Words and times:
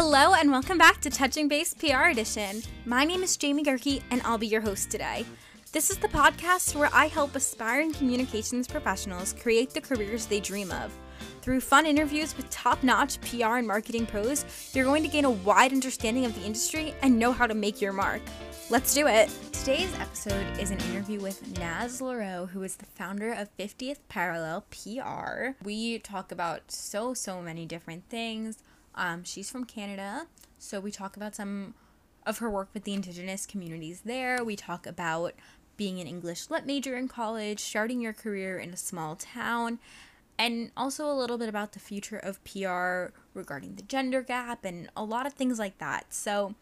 Hello 0.00 0.32
and 0.32 0.52
welcome 0.52 0.78
back 0.78 1.00
to 1.00 1.10
Touching 1.10 1.48
Base 1.48 1.74
PR 1.74 2.10
Edition. 2.10 2.62
My 2.86 3.04
name 3.04 3.24
is 3.24 3.36
Jamie 3.36 3.64
Goerke 3.64 4.00
and 4.12 4.22
I'll 4.22 4.38
be 4.38 4.46
your 4.46 4.60
host 4.60 4.92
today. 4.92 5.26
This 5.72 5.90
is 5.90 5.96
the 5.98 6.06
podcast 6.06 6.76
where 6.76 6.88
I 6.92 7.08
help 7.08 7.34
aspiring 7.34 7.92
communications 7.92 8.68
professionals 8.68 9.32
create 9.32 9.70
the 9.70 9.80
careers 9.80 10.26
they 10.26 10.38
dream 10.38 10.70
of. 10.70 10.96
Through 11.42 11.62
fun 11.62 11.84
interviews 11.84 12.36
with 12.36 12.48
top 12.48 12.84
notch 12.84 13.20
PR 13.22 13.56
and 13.56 13.66
marketing 13.66 14.06
pros, 14.06 14.44
you're 14.72 14.84
going 14.84 15.02
to 15.02 15.08
gain 15.08 15.24
a 15.24 15.32
wide 15.32 15.72
understanding 15.72 16.24
of 16.24 16.34
the 16.36 16.46
industry 16.46 16.94
and 17.02 17.18
know 17.18 17.32
how 17.32 17.48
to 17.48 17.54
make 17.54 17.80
your 17.80 17.92
mark. 17.92 18.22
Let's 18.70 18.94
do 18.94 19.08
it. 19.08 19.28
Today's 19.50 19.92
episode 19.98 20.46
is 20.60 20.70
an 20.70 20.78
interview 20.90 21.18
with 21.18 21.58
Naz 21.58 22.00
Lauriault, 22.00 22.50
who 22.50 22.62
is 22.62 22.76
the 22.76 22.86
founder 22.86 23.32
of 23.32 23.48
50th 23.56 23.98
Parallel 24.08 24.64
PR. 24.70 25.56
We 25.64 25.98
talk 25.98 26.30
about 26.30 26.70
so, 26.70 27.14
so 27.14 27.42
many 27.42 27.66
different 27.66 28.08
things. 28.08 28.58
Um, 28.98 29.22
she's 29.22 29.48
from 29.48 29.64
Canada, 29.64 30.26
so 30.58 30.80
we 30.80 30.90
talk 30.90 31.16
about 31.16 31.36
some 31.36 31.74
of 32.26 32.38
her 32.38 32.50
work 32.50 32.68
with 32.74 32.82
the 32.82 32.92
Indigenous 32.92 33.46
communities 33.46 34.02
there. 34.04 34.42
We 34.42 34.56
talk 34.56 34.86
about 34.86 35.34
being 35.76 36.00
an 36.00 36.08
English 36.08 36.50
lit 36.50 36.66
major 36.66 36.96
in 36.96 37.06
college, 37.06 37.60
starting 37.60 38.00
your 38.00 38.12
career 38.12 38.58
in 38.58 38.70
a 38.70 38.76
small 38.76 39.14
town, 39.14 39.78
and 40.36 40.72
also 40.76 41.08
a 41.08 41.14
little 41.14 41.38
bit 41.38 41.48
about 41.48 41.72
the 41.72 41.78
future 41.78 42.18
of 42.18 42.42
PR 42.42 43.14
regarding 43.34 43.76
the 43.76 43.82
gender 43.82 44.20
gap 44.20 44.64
and 44.64 44.90
a 44.96 45.04
lot 45.04 45.26
of 45.26 45.34
things 45.34 45.60
like 45.60 45.78
that. 45.78 46.12
So, 46.12 46.56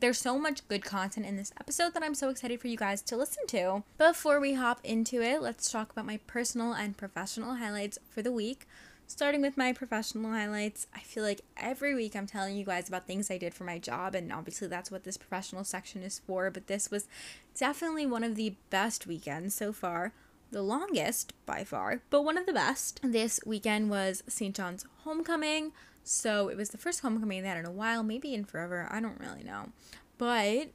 there's 0.00 0.18
so 0.18 0.38
much 0.38 0.68
good 0.68 0.84
content 0.84 1.26
in 1.26 1.36
this 1.36 1.52
episode 1.58 1.94
that 1.94 2.04
I'm 2.04 2.14
so 2.14 2.28
excited 2.28 2.60
for 2.60 2.68
you 2.68 2.76
guys 2.76 3.02
to 3.02 3.16
listen 3.16 3.46
to. 3.48 3.82
Before 3.96 4.38
we 4.38 4.54
hop 4.54 4.78
into 4.84 5.20
it, 5.22 5.42
let's 5.42 5.72
talk 5.72 5.90
about 5.90 6.06
my 6.06 6.20
personal 6.26 6.72
and 6.72 6.96
professional 6.96 7.56
highlights 7.56 7.98
for 8.08 8.22
the 8.22 8.30
week. 8.30 8.68
Starting 9.10 9.40
with 9.40 9.56
my 9.56 9.72
professional 9.72 10.30
highlights, 10.30 10.86
I 10.94 11.00
feel 11.00 11.24
like 11.24 11.40
every 11.56 11.94
week 11.94 12.14
I'm 12.14 12.26
telling 12.26 12.56
you 12.56 12.64
guys 12.64 12.88
about 12.88 13.06
things 13.06 13.30
I 13.30 13.38
did 13.38 13.54
for 13.54 13.64
my 13.64 13.78
job, 13.78 14.14
and 14.14 14.30
obviously 14.30 14.68
that's 14.68 14.90
what 14.90 15.04
this 15.04 15.16
professional 15.16 15.64
section 15.64 16.02
is 16.02 16.18
for. 16.18 16.50
But 16.50 16.66
this 16.66 16.90
was 16.90 17.08
definitely 17.58 18.04
one 18.04 18.22
of 18.22 18.36
the 18.36 18.54
best 18.68 19.06
weekends 19.06 19.54
so 19.54 19.72
far. 19.72 20.12
The 20.50 20.60
longest 20.60 21.32
by 21.46 21.64
far, 21.64 22.02
but 22.10 22.22
one 22.22 22.36
of 22.36 22.44
the 22.44 22.52
best. 22.52 23.00
This 23.02 23.40
weekend 23.46 23.88
was 23.88 24.22
St. 24.28 24.54
John's 24.54 24.84
homecoming. 25.04 25.72
So 26.04 26.48
it 26.48 26.58
was 26.58 26.68
the 26.68 26.78
first 26.78 27.00
homecoming 27.00 27.42
they 27.42 27.48
had 27.48 27.56
in 27.56 27.64
a 27.64 27.72
while, 27.72 28.02
maybe 28.02 28.34
in 28.34 28.44
forever. 28.44 28.88
I 28.90 29.00
don't 29.00 29.18
really 29.18 29.42
know. 29.42 29.70
But 30.18 30.68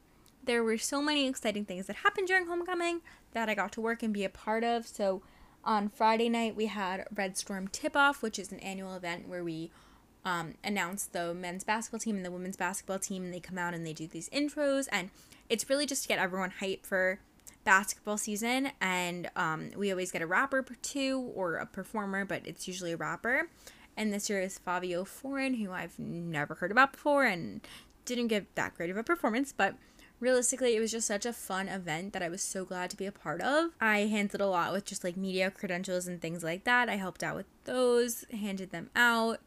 there 0.44 0.64
were 0.64 0.80
so 0.80 1.03
many 1.03 1.28
exciting 1.28 1.66
things 1.66 1.86
that 1.86 1.97
happened 1.97 2.28
during 2.28 2.47
homecoming 2.47 3.02
that 3.34 3.47
I 3.47 3.53
got 3.53 3.72
to 3.73 3.81
work 3.81 4.02
and 4.02 4.12
be 4.12 4.23
a 4.23 4.30
part 4.30 4.64
of. 4.64 4.88
So 4.88 5.22
on 5.64 5.89
Friday 5.89 6.30
night, 6.30 6.56
we 6.56 6.67
had 6.67 7.06
Red 7.14 7.38
Storm 7.38 7.67
Tip 7.67 7.95
Off, 7.95 8.22
which 8.22 8.39
is 8.39 8.52
an 8.52 8.59
annual 8.59 8.95
event 8.95 9.28
where 9.28 9.44
we 9.44 9.72
um, 10.25 10.56
announce 10.64 11.06
the 11.06 11.33
men's 11.33 11.64
basketball 11.64 12.00
team 12.00 12.16
and 12.16 12.25
the 12.25 12.31
women's 12.31 12.58
basketball 12.58 13.00
team, 13.00 13.23
and 13.23 13.33
they 13.33 13.39
come 13.39 13.58
out 13.58 13.73
and 13.73 13.86
they 13.86 13.94
do 13.94 14.08
these 14.08 14.30
intros. 14.30 14.88
And 14.91 15.09
it's 15.50 15.69
really 15.69 15.86
just 15.86 16.03
to 16.03 16.08
get 16.08 16.19
everyone 16.19 16.53
hyped 16.61 16.86
for 16.86 17.19
basketball 17.64 18.17
season. 18.17 18.72
And 18.81 19.30
um, 19.36 19.72
we 19.75 19.91
always 19.91 20.11
get 20.11 20.22
a 20.22 20.28
rapper 20.28 20.66
too, 20.81 21.31
or 21.36 21.56
a 21.56 21.66
performer, 21.66 22.25
but 22.25 22.41
it's 22.45 22.67
usually 22.67 22.91
a 22.91 22.97
rapper 22.97 23.47
and 23.95 24.14
this 24.14 24.30
year 24.30 24.41
is 24.41 24.59
Fivio 24.66 25.06
Foreign, 25.06 25.56
who 25.56 25.72
I've 25.72 25.97
never 26.00 26.56
heard 26.56 26.72
about 26.72 26.94
before 26.94 27.25
and 27.25 27.61
didn't 28.06 28.28
give 28.28 28.45
that 28.56 28.75
great 28.75 28.89
of 28.89 28.97
a 28.97 29.03
performance, 29.03 29.53
but 29.56 29.75
realistically, 30.24 30.76
it 30.76 30.80
was 30.80 30.92
just 30.92 31.08
such 31.08 31.26
a 31.26 31.34
fun 31.34 31.68
event 31.68 32.14
that 32.14 32.24
I 32.24 32.30
was 32.30 32.42
so 32.42 32.64
glad 32.64 32.90
to 32.92 32.98
be 32.98 33.06
a 33.06 33.12
part 33.12 33.42
of. 33.42 33.72
I 33.82 34.00
handled 34.00 34.42
a 34.42 34.48
lot 34.48 34.72
with 34.72 34.86
just 34.86 35.04
like 35.04 35.18
media 35.18 35.52
credentials 35.52 36.08
and 36.08 36.22
things 36.22 36.44
like 36.44 36.64
that. 36.64 36.90
I 36.90 36.96
helped 36.96 37.24
out 37.24 37.36
with 37.36 37.46
those, 37.66 38.26
handed 38.32 38.72
them 38.72 38.90
out, 38.96 39.42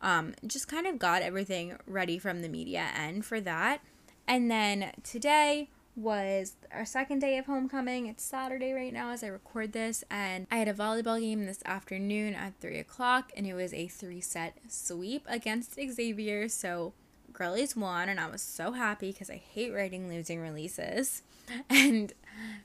um, 0.00 0.34
just 0.46 0.68
kind 0.68 0.86
of 0.86 0.98
got 0.98 1.22
everything 1.22 1.76
ready 1.86 2.18
from 2.18 2.42
the 2.42 2.48
media 2.48 2.86
end 2.96 3.24
for 3.24 3.40
that. 3.40 3.80
And 4.28 4.50
then 4.50 4.92
today, 5.02 5.68
was 5.96 6.56
our 6.70 6.84
second 6.84 7.20
day 7.20 7.38
of 7.38 7.46
homecoming. 7.46 8.06
It's 8.06 8.22
Saturday 8.22 8.72
right 8.72 8.92
now 8.92 9.10
as 9.10 9.24
I 9.24 9.28
record 9.28 9.72
this, 9.72 10.04
and 10.10 10.46
I 10.50 10.56
had 10.56 10.68
a 10.68 10.74
volleyball 10.74 11.18
game 11.18 11.46
this 11.46 11.62
afternoon 11.64 12.34
at 12.34 12.60
3 12.60 12.78
o'clock, 12.78 13.32
and 13.34 13.46
it 13.46 13.54
was 13.54 13.72
a 13.72 13.88
three 13.88 14.20
set 14.20 14.58
sweep 14.68 15.24
against 15.26 15.74
Xavier. 15.74 16.48
So, 16.48 16.92
girlies 17.36 17.76
won, 17.76 18.08
and 18.08 18.18
I 18.18 18.28
was 18.28 18.42
so 18.42 18.72
happy 18.72 19.12
because 19.12 19.30
I 19.30 19.36
hate 19.36 19.72
writing 19.72 20.08
losing 20.08 20.40
releases. 20.40 21.22
And 21.70 22.12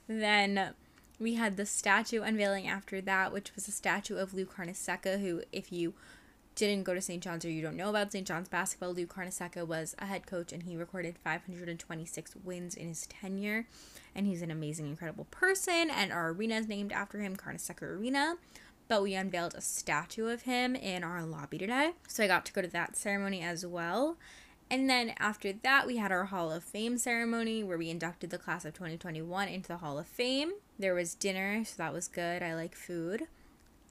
then 0.08 0.74
we 1.20 1.34
had 1.34 1.56
the 1.56 1.64
statue 1.64 2.22
unveiling 2.22 2.66
after 2.66 3.00
that, 3.00 3.32
which 3.32 3.54
was 3.54 3.68
a 3.68 3.70
statue 3.70 4.16
of 4.16 4.34
Lou 4.34 4.44
Carnesecca, 4.44 5.20
who, 5.20 5.42
if 5.52 5.72
you 5.72 5.94
didn't 6.54 6.84
go 6.84 6.94
to 6.94 7.00
St. 7.00 7.22
John's 7.22 7.44
or 7.44 7.50
you 7.50 7.62
don't 7.62 7.76
know 7.76 7.90
about 7.90 8.12
St. 8.12 8.26
John's 8.26 8.48
basketball, 8.48 8.92
Lou 8.92 9.06
Carnesecca 9.06 9.66
was 9.66 9.94
a 9.98 10.06
head 10.06 10.26
coach 10.26 10.52
and 10.52 10.64
he 10.64 10.76
recorded 10.76 11.16
526 11.18 12.36
wins 12.44 12.74
in 12.74 12.88
his 12.88 13.06
tenure. 13.06 13.66
And 14.14 14.26
he's 14.26 14.42
an 14.42 14.50
amazing, 14.50 14.86
incredible 14.86 15.26
person. 15.30 15.90
And 15.90 16.12
our 16.12 16.30
arena 16.30 16.56
is 16.56 16.68
named 16.68 16.92
after 16.92 17.20
him, 17.20 17.36
Carnesecca 17.36 17.82
Arena. 17.82 18.34
But 18.88 19.02
we 19.02 19.14
unveiled 19.14 19.54
a 19.54 19.60
statue 19.60 20.26
of 20.26 20.42
him 20.42 20.76
in 20.76 21.02
our 21.04 21.24
lobby 21.24 21.56
today. 21.56 21.92
So 22.08 22.24
I 22.24 22.26
got 22.26 22.44
to 22.46 22.52
go 22.52 22.60
to 22.60 22.68
that 22.68 22.96
ceremony 22.96 23.40
as 23.42 23.64
well. 23.64 24.18
And 24.72 24.88
then 24.88 25.12
after 25.18 25.52
that, 25.52 25.86
we 25.86 25.98
had 25.98 26.10
our 26.10 26.24
Hall 26.24 26.50
of 26.50 26.64
Fame 26.64 26.96
ceremony 26.96 27.62
where 27.62 27.76
we 27.76 27.90
inducted 27.90 28.30
the 28.30 28.38
class 28.38 28.64
of 28.64 28.72
2021 28.72 29.46
into 29.48 29.68
the 29.68 29.76
Hall 29.76 29.98
of 29.98 30.06
Fame. 30.06 30.52
There 30.78 30.94
was 30.94 31.14
dinner, 31.14 31.62
so 31.62 31.74
that 31.76 31.92
was 31.92 32.08
good. 32.08 32.42
I 32.42 32.54
like 32.54 32.74
food. 32.74 33.24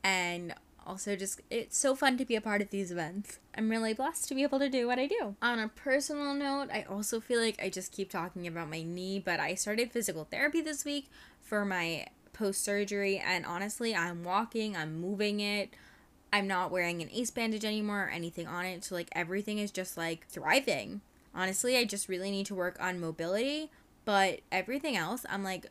And 0.03 0.55
also 0.83 1.15
just 1.15 1.39
it's 1.51 1.77
so 1.77 1.93
fun 1.93 2.17
to 2.17 2.25
be 2.25 2.35
a 2.35 2.41
part 2.41 2.63
of 2.63 2.71
these 2.71 2.91
events. 2.91 3.37
I'm 3.55 3.69
really 3.69 3.93
blessed 3.93 4.27
to 4.29 4.33
be 4.33 4.41
able 4.41 4.57
to 4.57 4.69
do 4.69 4.87
what 4.87 4.97
I 4.97 5.05
do. 5.05 5.35
On 5.39 5.59
a 5.59 5.67
personal 5.67 6.33
note, 6.33 6.69
I 6.73 6.81
also 6.89 7.19
feel 7.19 7.39
like 7.39 7.61
I 7.61 7.69
just 7.69 7.91
keep 7.91 8.09
talking 8.09 8.47
about 8.47 8.67
my 8.67 8.81
knee, 8.81 9.21
but 9.23 9.39
I 9.39 9.53
started 9.53 9.91
physical 9.91 10.23
therapy 10.31 10.61
this 10.61 10.83
week 10.83 11.11
for 11.43 11.63
my 11.63 12.07
post 12.33 12.63
surgery 12.63 13.19
and 13.23 13.45
honestly, 13.45 13.95
I'm 13.95 14.23
walking, 14.23 14.75
I'm 14.75 14.99
moving 14.99 15.41
it. 15.41 15.75
I'm 16.33 16.47
not 16.47 16.71
wearing 16.71 17.01
an 17.01 17.09
ace 17.11 17.31
bandage 17.31 17.65
anymore 17.65 18.05
or 18.05 18.09
anything 18.09 18.47
on 18.47 18.65
it, 18.65 18.85
so 18.85 18.95
like 18.95 19.09
everything 19.11 19.57
is 19.57 19.71
just 19.71 19.97
like 19.97 20.27
thriving. 20.27 21.01
Honestly, 21.35 21.77
I 21.77 21.83
just 21.83 22.07
really 22.07 22.31
need 22.31 22.45
to 22.47 22.55
work 22.55 22.77
on 22.79 22.99
mobility, 22.99 23.69
but 24.05 24.39
everything 24.51 24.95
else 24.95 25.25
I'm 25.29 25.43
like 25.43 25.67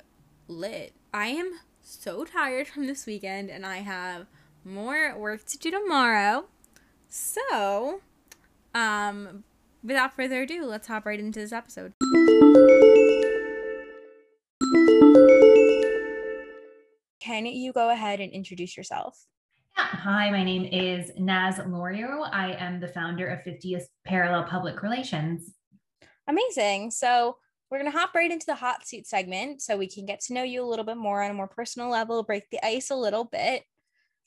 lit. 0.49 0.93
I 1.15 1.29
am 1.29 1.61
so 1.83 2.25
tired 2.25 2.69
from 2.69 2.87
this 2.87 3.07
weekend 3.07 3.51
and 3.51 3.65
I 3.65 3.79
have 3.79 4.27
more 4.65 5.17
work 5.17 5.47
to 5.47 5.59
do 5.59 5.71
tomorrow. 5.71 6.47
So, 7.09 8.03
um, 8.75 9.45
without 9.83 10.15
further 10.15 10.43
ado, 10.43 10.67
let's 10.67 10.89
hop 10.89 11.07
right 11.07 11.19
into 11.19 11.41
this 11.41 11.53
episode. 11.53 11.95
Can 17.21 17.47
you 17.47 17.73
go 17.73 17.91
ahead 17.91 18.21
and 18.21 18.31
introduce 18.33 18.77
yourself? 18.77 19.27
Hi, 19.83 20.31
my 20.31 20.45
name 20.45 20.67
is 20.67 21.11
Naz 21.17 21.57
Lauriault. 21.57 22.29
I 22.33 22.53
am 22.59 22.81
the 22.81 22.89
founder 22.89 23.27
of 23.29 23.41
50th 23.41 23.85
Parallel 24.05 24.45
Public 24.45 24.83
Relations. 24.83 25.55
Amazing. 26.29 26.91
So, 26.91 27.39
we're 27.71 27.79
going 27.79 27.91
to 27.91 27.99
hop 27.99 28.15
right 28.15 28.31
into 28.31 28.45
the 28.45 28.57
hot 28.57 28.87
seat 28.87 29.07
segment 29.07 29.63
so 29.63 29.79
we 29.79 29.89
can 29.89 30.05
get 30.05 30.21
to 30.23 30.35
know 30.35 30.43
you 30.43 30.63
a 30.63 30.69
little 30.69 30.85
bit 30.85 30.99
more 30.99 31.23
on 31.23 31.31
a 31.31 31.35
more 31.35 31.49
personal 31.49 31.89
level, 31.89 32.23
break 32.23 32.45
the 32.51 32.65
ice 32.65 32.91
a 32.91 32.95
little 32.95 33.25
bit. 33.25 33.63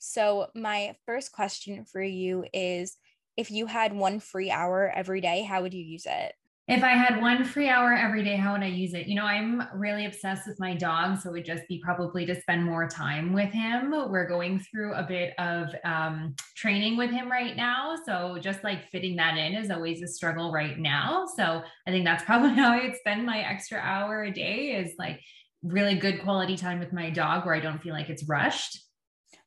So, 0.00 0.48
my 0.56 0.96
first 1.06 1.30
question 1.30 1.84
for 1.84 2.02
you 2.02 2.44
is 2.52 2.96
if 3.36 3.52
you 3.52 3.66
had 3.66 3.92
one 3.94 4.18
free 4.18 4.50
hour 4.50 4.90
every 4.92 5.20
day, 5.20 5.44
how 5.44 5.62
would 5.62 5.72
you 5.72 5.84
use 5.84 6.06
it? 6.06 6.34
If 6.66 6.82
I 6.82 6.92
had 6.92 7.20
one 7.20 7.44
free 7.44 7.68
hour 7.68 7.92
every 7.92 8.24
day, 8.24 8.36
how 8.36 8.54
would 8.54 8.62
I 8.62 8.68
use 8.68 8.94
it? 8.94 9.06
You 9.06 9.16
know, 9.16 9.26
I'm 9.26 9.62
really 9.74 10.06
obsessed 10.06 10.46
with 10.46 10.58
my 10.58 10.74
dog. 10.74 11.18
So 11.18 11.28
it 11.28 11.32
would 11.32 11.44
just 11.44 11.68
be 11.68 11.78
probably 11.84 12.24
to 12.24 12.40
spend 12.40 12.64
more 12.64 12.88
time 12.88 13.34
with 13.34 13.52
him. 13.52 13.90
We're 13.90 14.26
going 14.26 14.60
through 14.60 14.94
a 14.94 15.02
bit 15.02 15.34
of 15.38 15.68
um, 15.84 16.34
training 16.56 16.96
with 16.96 17.10
him 17.10 17.30
right 17.30 17.54
now. 17.54 17.96
So 18.06 18.38
just 18.40 18.64
like 18.64 18.88
fitting 18.90 19.14
that 19.16 19.36
in 19.36 19.52
is 19.52 19.70
always 19.70 20.00
a 20.00 20.08
struggle 20.08 20.52
right 20.52 20.78
now. 20.78 21.26
So 21.36 21.62
I 21.86 21.90
think 21.90 22.06
that's 22.06 22.24
probably 22.26 22.54
how 22.54 22.72
I'd 22.72 22.96
spend 22.96 23.26
my 23.26 23.40
extra 23.40 23.78
hour 23.78 24.22
a 24.22 24.32
day 24.32 24.70
is 24.70 24.94
like 24.98 25.20
really 25.62 25.96
good 25.96 26.22
quality 26.22 26.56
time 26.56 26.78
with 26.78 26.94
my 26.94 27.10
dog 27.10 27.44
where 27.44 27.54
I 27.54 27.60
don't 27.60 27.82
feel 27.82 27.92
like 27.92 28.08
it's 28.08 28.26
rushed. 28.26 28.78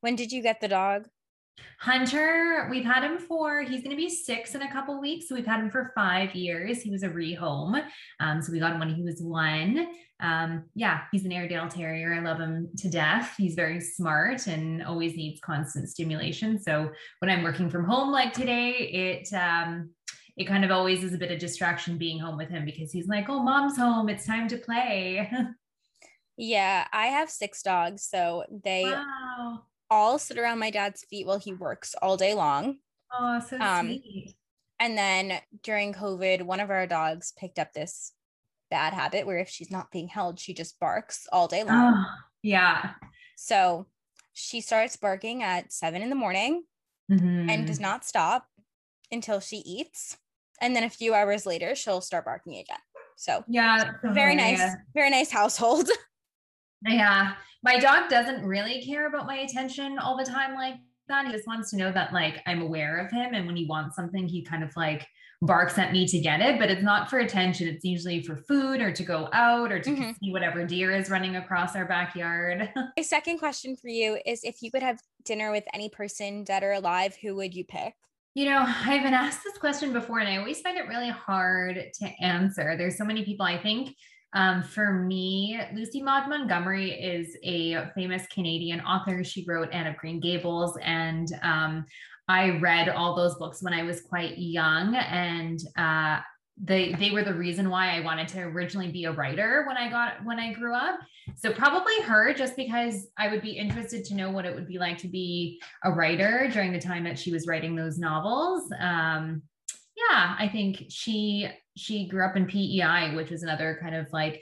When 0.01 0.15
did 0.15 0.31
you 0.31 0.43
get 0.43 0.61
the 0.61 0.67
dog? 0.67 1.07
Hunter, 1.79 2.67
we've 2.71 2.83
had 2.83 3.03
him 3.03 3.19
for, 3.19 3.61
he's 3.61 3.83
going 3.83 3.91
to 3.91 3.95
be 3.95 4.09
six 4.09 4.55
in 4.55 4.63
a 4.63 4.71
couple 4.71 4.99
weeks. 4.99 5.29
So 5.29 5.35
we've 5.35 5.45
had 5.45 5.59
him 5.59 5.69
for 5.69 5.91
five 5.93 6.33
years. 6.33 6.81
He 6.81 6.89
was 6.89 7.03
a 7.03 7.09
rehome. 7.09 7.83
Um, 8.19 8.41
so 8.41 8.51
we 8.51 8.59
got 8.59 8.73
him 8.73 8.79
when 8.79 8.93
he 8.93 9.03
was 9.03 9.21
one. 9.21 9.87
Um, 10.19 10.65
yeah, 10.73 11.01
he's 11.11 11.23
an 11.25 11.31
Airedale 11.31 11.69
Terrier. 11.69 12.15
I 12.15 12.19
love 12.19 12.39
him 12.39 12.69
to 12.77 12.89
death. 12.89 13.35
He's 13.37 13.53
very 13.53 13.79
smart 13.79 14.47
and 14.47 14.83
always 14.83 15.15
needs 15.15 15.39
constant 15.41 15.87
stimulation. 15.87 16.59
So 16.59 16.89
when 17.19 17.29
I'm 17.29 17.43
working 17.43 17.69
from 17.69 17.85
home 17.85 18.11
like 18.11 18.33
today, 18.33 18.71
it, 18.71 19.33
um, 19.33 19.91
it 20.35 20.45
kind 20.45 20.65
of 20.65 20.71
always 20.71 21.03
is 21.03 21.13
a 21.13 21.17
bit 21.17 21.31
of 21.31 21.37
distraction 21.37 21.99
being 21.99 22.19
home 22.19 22.37
with 22.37 22.49
him 22.49 22.65
because 22.65 22.91
he's 22.91 23.07
like, 23.07 23.29
oh, 23.29 23.43
mom's 23.43 23.77
home. 23.77 24.09
It's 24.09 24.25
time 24.25 24.47
to 24.47 24.57
play. 24.57 25.31
yeah, 26.37 26.87
I 26.91 27.07
have 27.07 27.29
six 27.29 27.61
dogs. 27.61 28.03
So 28.03 28.45
they 28.63 28.83
wow 28.83 29.61
all 29.89 30.19
sit 30.19 30.37
around 30.37 30.59
my 30.59 30.69
dad's 30.69 31.03
feet 31.09 31.25
while 31.25 31.39
he 31.39 31.53
works 31.53 31.95
all 32.01 32.17
day 32.17 32.33
long. 32.33 32.77
Oh, 33.13 33.39
so 33.39 33.57
um, 33.59 33.87
sweet. 33.87 34.35
And 34.79 34.97
then 34.97 35.39
during 35.63 35.93
COVID, 35.93 36.43
one 36.43 36.59
of 36.59 36.69
our 36.69 36.85
dogs 36.85 37.33
picked 37.37 37.57
up 37.57 37.73
this 37.73 38.13
bad 38.69 38.93
habit 38.93 39.25
where 39.25 39.39
if 39.39 39.49
she's 39.49 39.71
not 39.71 39.91
being 39.91 40.07
held, 40.07 40.39
she 40.39 40.53
just 40.53 40.79
barks 40.79 41.25
all 41.31 41.47
day 41.47 41.63
long. 41.63 41.93
Oh, 41.95 42.05
yeah. 42.43 42.91
So 43.35 43.87
she 44.33 44.61
starts 44.61 44.95
barking 44.97 45.41
at 45.41 45.73
seven 45.73 46.01
in 46.01 46.09
the 46.09 46.15
morning 46.15 46.63
mm-hmm. 47.11 47.49
and 47.49 47.65
does 47.65 47.79
not 47.79 48.05
stop 48.05 48.45
until 49.11 49.39
she 49.39 49.57
eats. 49.57 50.17
And 50.61 50.75
then 50.75 50.83
a 50.83 50.89
few 50.89 51.13
hours 51.13 51.45
later, 51.45 51.75
she'll 51.75 52.01
start 52.01 52.25
barking 52.25 52.57
again. 52.57 52.79
So 53.15 53.43
yeah, 53.47 53.93
very 54.03 54.35
nice, 54.35 54.61
very 54.93 55.09
nice 55.09 55.31
household. 55.31 55.89
yeah. 56.85 57.33
My 57.63 57.79
dog 57.79 58.09
doesn't 58.09 58.45
really 58.45 58.81
care 58.83 59.07
about 59.07 59.25
my 59.25 59.37
attention 59.37 59.97
all 59.99 60.17
the 60.17 60.25
time 60.25 60.53
like 60.55 60.75
that. 61.07 61.25
He 61.25 61.31
just 61.31 61.47
wants 61.47 61.71
to 61.71 61.77
know 61.77 61.91
that 61.91 62.13
like 62.13 62.41
I'm 62.45 62.61
aware 62.61 62.97
of 62.97 63.11
him. 63.11 63.33
And 63.33 63.47
when 63.47 63.55
he 63.55 63.65
wants 63.65 63.95
something, 63.95 64.27
he 64.27 64.43
kind 64.43 64.63
of 64.63 64.75
like 64.75 65.07
barks 65.41 65.77
at 65.77 65.91
me 65.91 66.07
to 66.07 66.19
get 66.19 66.41
it, 66.41 66.59
but 66.59 66.71
it's 66.71 66.81
not 66.81 67.09
for 67.09 67.19
attention. 67.19 67.67
It's 67.67 67.85
usually 67.85 68.23
for 68.23 68.35
food 68.35 68.81
or 68.81 68.91
to 68.91 69.03
go 69.03 69.29
out 69.33 69.71
or 69.71 69.79
to 69.79 69.89
mm-hmm. 69.89 70.11
see 70.21 70.31
whatever 70.31 70.65
deer 70.65 70.91
is 70.91 71.09
running 71.09 71.35
across 71.35 71.75
our 71.75 71.85
backyard. 71.85 72.69
My 72.97 73.03
second 73.03 73.37
question 73.37 73.75
for 73.75 73.87
you 73.87 74.17
is 74.25 74.43
if 74.43 74.61
you 74.61 74.71
could 74.71 74.81
have 74.81 74.99
dinner 75.25 75.51
with 75.51 75.65
any 75.73 75.89
person 75.89 76.43
dead 76.43 76.63
or 76.63 76.71
alive, 76.71 77.15
who 77.21 77.35
would 77.35 77.53
you 77.53 77.63
pick? 77.63 77.93
You 78.33 78.45
know, 78.45 78.63
I've 78.65 79.03
been 79.03 79.13
asked 79.13 79.43
this 79.43 79.57
question 79.57 79.93
before 79.93 80.19
and 80.19 80.29
I 80.29 80.37
always 80.37 80.61
find 80.61 80.77
it 80.77 80.87
really 80.87 81.09
hard 81.09 81.83
to 81.99 82.05
answer. 82.21 82.75
There's 82.77 82.97
so 82.97 83.05
many 83.05 83.23
people 83.23 83.45
I 83.45 83.61
think 83.61 83.95
um, 84.37 84.61
for 84.61 84.93
me, 84.93 85.59
Lucy 85.73 85.99
Maud 85.99 86.29
Montgomery 86.29 86.91
is 86.91 87.35
a 87.43 87.89
famous 87.95 88.27
Canadian 88.27 88.81
author. 88.81 89.23
She 89.23 89.43
wrote 89.47 89.73
Anne 89.73 89.87
of 89.87 89.97
Green 89.97 90.19
Gables, 90.19 90.77
and 90.83 91.27
um, 91.41 91.87
I 92.27 92.59
read 92.59 92.87
all 92.87 93.15
those 93.15 93.33
books 93.35 93.63
when 93.63 93.73
I 93.73 93.81
was 93.81 94.01
quite 94.01 94.37
young, 94.37 94.93
and 94.95 95.59
uh, 95.75 96.19
they 96.55 96.93
they 96.93 97.09
were 97.09 97.23
the 97.23 97.33
reason 97.33 97.71
why 97.71 97.97
I 97.97 98.01
wanted 98.01 98.27
to 98.29 98.41
originally 98.41 98.91
be 98.91 99.05
a 99.05 99.11
writer 99.11 99.63
when 99.67 99.75
I 99.75 99.89
got 99.89 100.23
when 100.23 100.39
I 100.39 100.53
grew 100.53 100.75
up. 100.75 100.99
So 101.35 101.51
probably 101.51 101.99
her, 102.03 102.31
just 102.31 102.55
because 102.55 103.07
I 103.17 103.29
would 103.29 103.41
be 103.41 103.57
interested 103.57 104.05
to 104.05 104.13
know 104.13 104.29
what 104.29 104.45
it 104.45 104.53
would 104.53 104.67
be 104.67 104.77
like 104.77 104.99
to 104.99 105.07
be 105.07 105.59
a 105.83 105.91
writer 105.91 106.47
during 106.53 106.71
the 106.71 106.79
time 106.79 107.05
that 107.05 107.17
she 107.17 107.31
was 107.31 107.47
writing 107.47 107.75
those 107.75 107.97
novels. 107.97 108.71
Um, 108.79 109.41
yeah, 109.97 110.35
I 110.37 110.47
think 110.47 110.85
she 110.89 111.49
she 111.77 112.07
grew 112.07 112.25
up 112.25 112.35
in 112.35 112.45
PEI, 112.45 113.15
which 113.15 113.29
was 113.29 113.43
another 113.43 113.77
kind 113.81 113.95
of 113.95 114.07
like 114.11 114.41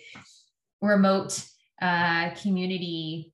remote 0.81 1.45
uh, 1.81 2.31
community 2.41 3.33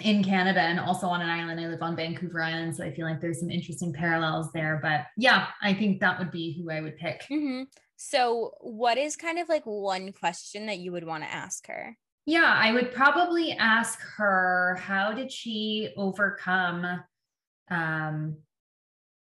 in 0.00 0.22
Canada 0.22 0.60
and 0.60 0.78
also 0.78 1.06
on 1.08 1.20
an 1.20 1.28
island. 1.28 1.60
I 1.60 1.66
live 1.66 1.82
on 1.82 1.96
Vancouver 1.96 2.42
Island, 2.42 2.76
so 2.76 2.84
I 2.84 2.92
feel 2.92 3.06
like 3.06 3.20
there's 3.20 3.40
some 3.40 3.50
interesting 3.50 3.92
parallels 3.92 4.50
there. 4.52 4.78
But 4.82 5.06
yeah, 5.16 5.48
I 5.62 5.74
think 5.74 6.00
that 6.00 6.18
would 6.18 6.30
be 6.30 6.56
who 6.56 6.70
I 6.70 6.80
would 6.80 6.96
pick. 6.96 7.22
Mm-hmm. 7.30 7.64
So, 7.96 8.52
what 8.60 8.96
is 8.96 9.16
kind 9.16 9.40
of 9.40 9.48
like 9.48 9.64
one 9.64 10.12
question 10.12 10.66
that 10.66 10.78
you 10.78 10.92
would 10.92 11.04
want 11.04 11.24
to 11.24 11.32
ask 11.32 11.66
her? 11.66 11.96
Yeah, 12.26 12.54
I 12.56 12.72
would 12.72 12.92
probably 12.92 13.52
ask 13.52 13.98
her 14.16 14.76
how 14.80 15.12
did 15.12 15.32
she 15.32 15.92
overcome 15.96 17.02
um 17.70 18.36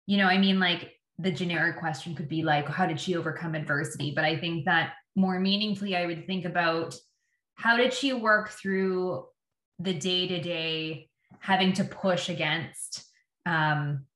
you 0.07 0.19
know, 0.19 0.27
I 0.27 0.39
mean 0.39 0.61
like 0.61 0.94
the 1.19 1.31
generic 1.31 1.79
question 1.79 2.15
could 2.15 2.29
be 2.29 2.43
like 2.43 2.69
how 2.69 2.87
did 2.87 3.01
she 3.01 3.17
overcome 3.17 3.55
adversity, 3.55 4.13
but 4.15 4.25
I 4.25 4.39
think 4.39 4.65
that 4.65 4.95
more 5.17 5.39
meaningfully 5.39 5.97
I 5.97 6.07
would 6.07 6.27
think 6.27 6.45
about 6.45 6.95
how 7.55 7.77
did 7.77 7.93
she 7.93 8.13
work 8.13 8.51
through 8.51 9.27
the 9.79 9.95
day 9.95 10.27
to 10.29 10.41
day 10.41 11.09
having 11.41 11.73
to 11.75 11.85
push 11.85 12.29
against 12.29 13.05
um, 13.47 14.07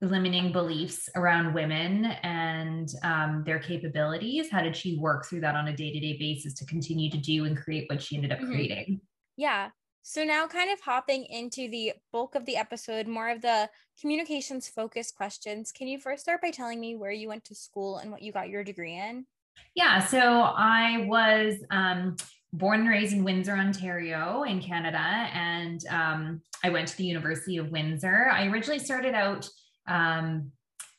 limiting 0.00 0.52
beliefs 0.52 1.08
around 1.16 1.54
women 1.54 2.04
and 2.22 2.88
um, 3.02 3.42
their 3.44 3.58
capabilities. 3.58 4.48
How 4.50 4.62
did 4.62 4.76
she 4.76 4.96
work 4.96 5.26
through 5.26 5.40
that 5.40 5.56
on 5.56 5.68
a 5.68 5.76
day 5.76 5.92
to 5.92 6.00
day 6.00 6.16
basis 6.18 6.54
to 6.54 6.66
continue 6.66 7.10
to 7.10 7.18
do 7.18 7.44
and 7.44 7.56
create 7.56 7.86
what 7.90 8.00
she 8.00 8.16
ended 8.16 8.32
up 8.32 8.38
mm-hmm. 8.38 8.52
creating? 8.52 9.00
Yeah. 9.36 9.70
So 10.10 10.24
now, 10.24 10.46
kind 10.46 10.70
of 10.70 10.80
hopping 10.80 11.26
into 11.26 11.68
the 11.68 11.92
bulk 12.12 12.34
of 12.34 12.46
the 12.46 12.56
episode, 12.56 13.06
more 13.06 13.28
of 13.28 13.42
the 13.42 13.68
communications 14.00 14.66
focused 14.66 15.14
questions. 15.14 15.70
Can 15.70 15.86
you 15.86 15.98
first 15.98 16.22
start 16.22 16.40
by 16.40 16.50
telling 16.50 16.80
me 16.80 16.96
where 16.96 17.12
you 17.12 17.28
went 17.28 17.44
to 17.44 17.54
school 17.54 17.98
and 17.98 18.10
what 18.10 18.22
you 18.22 18.32
got 18.32 18.48
your 18.48 18.64
degree 18.64 18.96
in? 18.96 19.26
Yeah, 19.74 20.02
so 20.02 20.18
I 20.18 21.04
was 21.06 21.56
um, 21.70 22.16
born 22.54 22.80
and 22.80 22.88
raised 22.88 23.12
in 23.12 23.22
Windsor, 23.22 23.52
Ontario, 23.52 24.44
in 24.44 24.62
Canada, 24.62 24.96
and 24.98 25.84
um, 25.90 26.40
I 26.64 26.70
went 26.70 26.88
to 26.88 26.96
the 26.96 27.04
University 27.04 27.58
of 27.58 27.68
Windsor. 27.70 28.30
I 28.32 28.46
originally 28.46 28.78
started 28.78 29.12
out 29.12 29.46
um, 29.86 30.52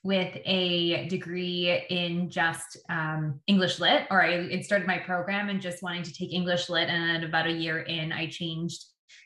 with 0.04 0.38
a 0.46 1.08
degree 1.08 1.84
in 1.90 2.30
just 2.30 2.78
um, 2.90 3.40
English 3.48 3.80
Lit, 3.80 4.04
or 4.12 4.22
I 4.22 4.62
started 4.62 4.88
my 4.88 5.00
program 5.00 5.50
and 5.50 5.60
just 5.60 5.82
wanting 5.82 6.04
to 6.04 6.14
take 6.14 6.32
English 6.32 6.70
Lit. 6.70 6.90
And 6.90 7.24
about 7.24 7.48
a 7.48 7.52
year 7.52 7.80
in, 7.80 8.12
I 8.12 8.28
changed 8.28 8.86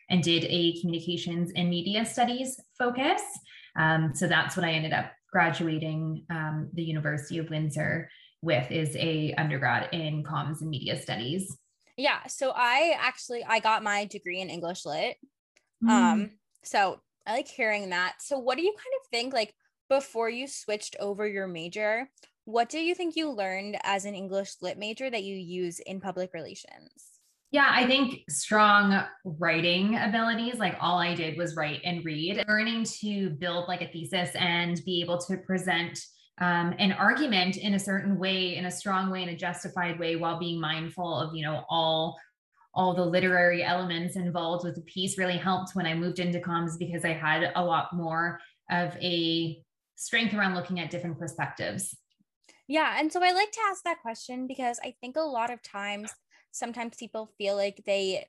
and 0.09 0.24
did 0.24 0.45
a 0.45 0.80
communications 0.81 1.51
and 1.56 1.69
media 1.69 2.06
studies 2.06 2.59
focus. 2.77 3.21
Um, 3.75 4.12
so 4.13 4.27
that's 4.27 4.56
what 4.56 4.65
I 4.65 4.71
ended 4.71 4.94
up 4.94 5.12
graduating 5.31 6.25
um, 6.30 6.69
the 6.74 6.83
University 6.83 7.39
of 7.39 7.50
Windsor 7.50 8.09
with 8.41 8.71
is 8.71 8.95
a 8.97 9.33
undergrad 9.38 9.89
in 9.94 10.24
comms 10.24 10.62
and 10.62 10.69
media 10.69 11.00
studies. 11.00 11.57
Yeah. 11.97 12.25
So 12.27 12.51
I 12.56 12.95
actually 13.00 13.44
I 13.44 13.59
got 13.59 13.83
my 13.83 14.06
degree 14.06 14.41
in 14.41 14.50
English 14.50 14.85
lit. 14.85 15.18
Mm. 15.83 15.89
Um, 15.89 16.29
so 16.63 17.00
I 17.25 17.33
like 17.33 17.47
hearing 17.47 17.89
that. 17.89 18.15
So 18.19 18.38
what 18.38 18.57
do 18.57 18.63
you 18.63 18.71
kind 18.71 18.94
of 19.01 19.09
think 19.09 19.33
like 19.33 19.53
before 19.89 20.29
you 20.29 20.47
switched 20.47 20.95
over 21.00 21.27
your 21.27 21.47
major? 21.47 22.09
What 22.45 22.69
do 22.69 22.79
you 22.79 22.94
think 22.94 23.15
you 23.15 23.31
learned 23.31 23.77
as 23.83 24.06
an 24.06 24.15
English 24.15 24.56
lit 24.62 24.77
major 24.77 25.09
that 25.09 25.24
you 25.24 25.36
use 25.36 25.79
in 25.79 26.01
public 26.01 26.33
relations? 26.33 27.12
Yeah, 27.53 27.69
I 27.69 27.85
think 27.85 28.23
strong 28.29 29.00
writing 29.23 29.95
abilities. 29.95 30.55
Like 30.55 30.75
all 30.81 30.97
I 30.97 31.13
did 31.13 31.38
was 31.38 31.55
write 31.55 31.81
and 31.85 32.03
read, 32.03 32.44
learning 32.47 32.85
to 33.01 33.29
build 33.29 33.67
like 33.67 33.83
a 33.83 33.88
thesis 33.88 34.31
and 34.33 34.81
be 34.85 35.01
able 35.01 35.19
to 35.19 35.38
present 35.38 36.00
um, 36.41 36.73
an 36.79 36.94
argument 36.94 37.57
in 37.57 37.75
a 37.75 37.79
certain 37.79 38.17
way, 38.17 38.55
in 38.55 38.65
a 38.65 38.71
strong 38.71 39.11
way, 39.11 39.21
in 39.21 39.29
a 39.29 39.38
justified 39.38 40.00
way, 40.00 40.15
while 40.15 40.39
being 40.39 40.59
mindful 40.59 41.15
of 41.15 41.35
you 41.35 41.45
know 41.45 41.63
all 41.69 42.17
all 42.73 42.95
the 42.95 43.05
literary 43.05 43.63
elements 43.63 44.15
involved 44.15 44.65
with 44.65 44.73
the 44.73 44.81
piece 44.81 45.19
really 45.19 45.38
helped 45.38 45.75
when 45.75 45.85
I 45.85 45.94
moved 45.94 46.17
into 46.17 46.39
comms 46.39 46.79
because 46.79 47.05
I 47.05 47.13
had 47.13 47.51
a 47.55 47.63
lot 47.63 47.94
more 47.94 48.39
of 48.71 48.97
a 48.97 49.61
strength 49.95 50.33
around 50.33 50.55
looking 50.55 50.79
at 50.79 50.89
different 50.89 51.19
perspectives. 51.19 51.95
Yeah. 52.67 52.95
And 52.98 53.13
so 53.13 53.24
I 53.24 53.31
like 53.31 53.51
to 53.51 53.60
ask 53.69 53.83
that 53.83 54.01
question 54.01 54.48
because 54.48 54.79
I 54.83 54.95
think 55.00 55.17
a 55.17 55.22
lot 55.22 55.51
of 55.51 55.62
times, 55.62 56.12
sometimes 56.53 56.95
people 56.95 57.31
feel 57.38 57.57
like 57.57 57.83
they 57.86 58.25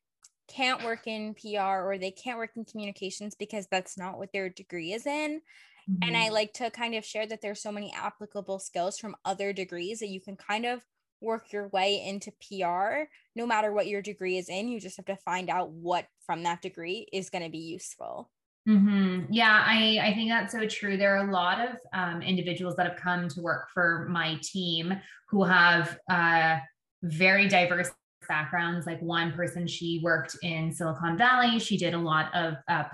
can't 0.49 0.85
work 0.85 1.07
in 1.07 1.35
PR 1.35 1.83
or 1.87 1.97
they 1.99 2.11
can't 2.11 2.39
work 2.39 2.51
in 2.57 2.65
communications 2.65 3.35
because 3.35 3.67
that's 3.71 3.97
not 3.97 4.19
what 4.19 4.33
their 4.33 4.49
degree 4.49 4.93
is 4.93 5.07
in. 5.07 5.41
Mm-hmm. 5.89 6.03
And 6.03 6.17
I 6.17 6.25
mm-hmm. 6.25 6.35
like 6.35 6.53
to 6.55 6.71
kind 6.71 6.95
of 6.95 7.05
share 7.05 7.27
that 7.27 7.43
there's 7.43 7.63
so 7.63 7.73
many 7.73 7.93
applicable 7.95 8.59
skills 8.59 8.99
from 8.99 9.17
other 9.25 9.53
degrees 9.53 10.01
that 10.01 10.09
you 10.09 10.21
can 10.21 10.37
kind 10.37 10.65
of 10.67 10.83
work 11.21 11.53
your 11.53 11.69
way 11.69 12.03
into 12.05 12.33
PR 12.33 13.09
no 13.35 13.47
matter 13.47 13.73
what 13.73 13.87
your 13.87 14.03
degree 14.03 14.37
is 14.37 14.49
in. 14.49 14.69
You 14.69 14.81
just 14.81 14.97
have 14.97 15.07
to 15.07 15.17
find 15.17 15.49
out 15.49 15.71
what 15.71 16.07
from 16.27 16.43
that 16.43 16.63
degree 16.63 17.07
is 17.13 17.31
going 17.31 17.45
to 17.45 17.51
be 17.51 17.59
useful. 17.59 18.31
Mm-hmm. 18.69 19.31
Yeah, 19.31 19.63
I, 19.67 19.99
I 20.03 20.15
think 20.15 20.31
that's 20.31 20.53
so 20.53 20.67
true. 20.67 20.97
There 20.97 21.17
are 21.17 21.29
a 21.29 21.33
lot 21.33 21.61
of 21.61 21.77
um, 21.93 22.23
individuals 22.23 22.77
that 22.77 22.87
have 22.87 22.97
come 22.97 23.29
to 23.29 23.43
work 23.43 23.69
for 23.75 24.07
my 24.11 24.39
team 24.43 24.95
who 25.29 25.45
have 25.45 25.99
uh, 26.09 26.59
very 27.03 27.47
diverse 27.47 27.91
backgrounds. 28.29 28.87
Like 28.87 29.01
one 29.01 29.33
person, 29.33 29.67
she 29.67 30.01
worked 30.03 30.37
in 30.43 30.73
Silicon 30.73 31.17
Valley. 31.17 31.59
She 31.59 31.77
did 31.77 31.95
a 31.95 31.99
lot 31.99 32.35
of 32.35 32.55
uh, 32.69 32.85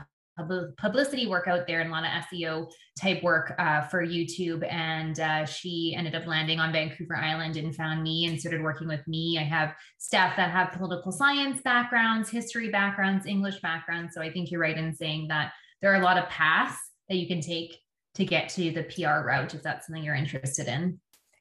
publicity 0.79 1.27
work 1.27 1.49
out 1.49 1.67
there 1.67 1.81
and 1.81 1.91
a 1.91 1.93
lot 1.93 2.05
of 2.05 2.11
SEO 2.25 2.71
type 2.99 3.23
work 3.23 3.55
uh, 3.59 3.83
for 3.83 4.05
YouTube. 4.05 4.67
And 4.71 5.19
uh, 5.21 5.45
she 5.45 5.95
ended 5.97 6.15
up 6.15 6.27
landing 6.27 6.59
on 6.59 6.73
Vancouver 6.73 7.17
Island 7.17 7.57
and 7.57 7.75
found 7.75 8.03
me 8.03 8.27
and 8.27 8.39
started 8.39 8.63
working 8.63 8.89
with 8.89 9.07
me. 9.07 9.39
I 9.39 9.45
have 9.45 9.75
staff 9.99 10.37
that 10.37 10.51
have 10.51 10.73
political 10.73 11.13
science 11.13 11.61
backgrounds, 11.63 12.31
history 12.31 12.71
backgrounds, 12.71 13.27
English 13.27 13.61
backgrounds. 13.61 14.15
So 14.15 14.23
I 14.23 14.31
think 14.31 14.51
you're 14.51 14.61
right 14.61 14.77
in 14.77 14.95
saying 14.95 15.29
that 15.29 15.53
there 15.83 15.93
are 15.93 16.01
a 16.01 16.05
lot 16.05 16.19
of 16.19 16.29
paths 16.29 16.79
that 17.09 17.17
you 17.17 17.27
can 17.27 17.41
take 17.41 17.79
to 18.15 18.25
get 18.25 18.49
to 18.51 18.71
the 18.71 18.85
PR 18.85 19.27
route 19.27 19.55
if 19.55 19.63
that's 19.63 19.87
something 19.87 20.03
you're 20.03 20.15
interested 20.15 20.67
in. 20.67 21.01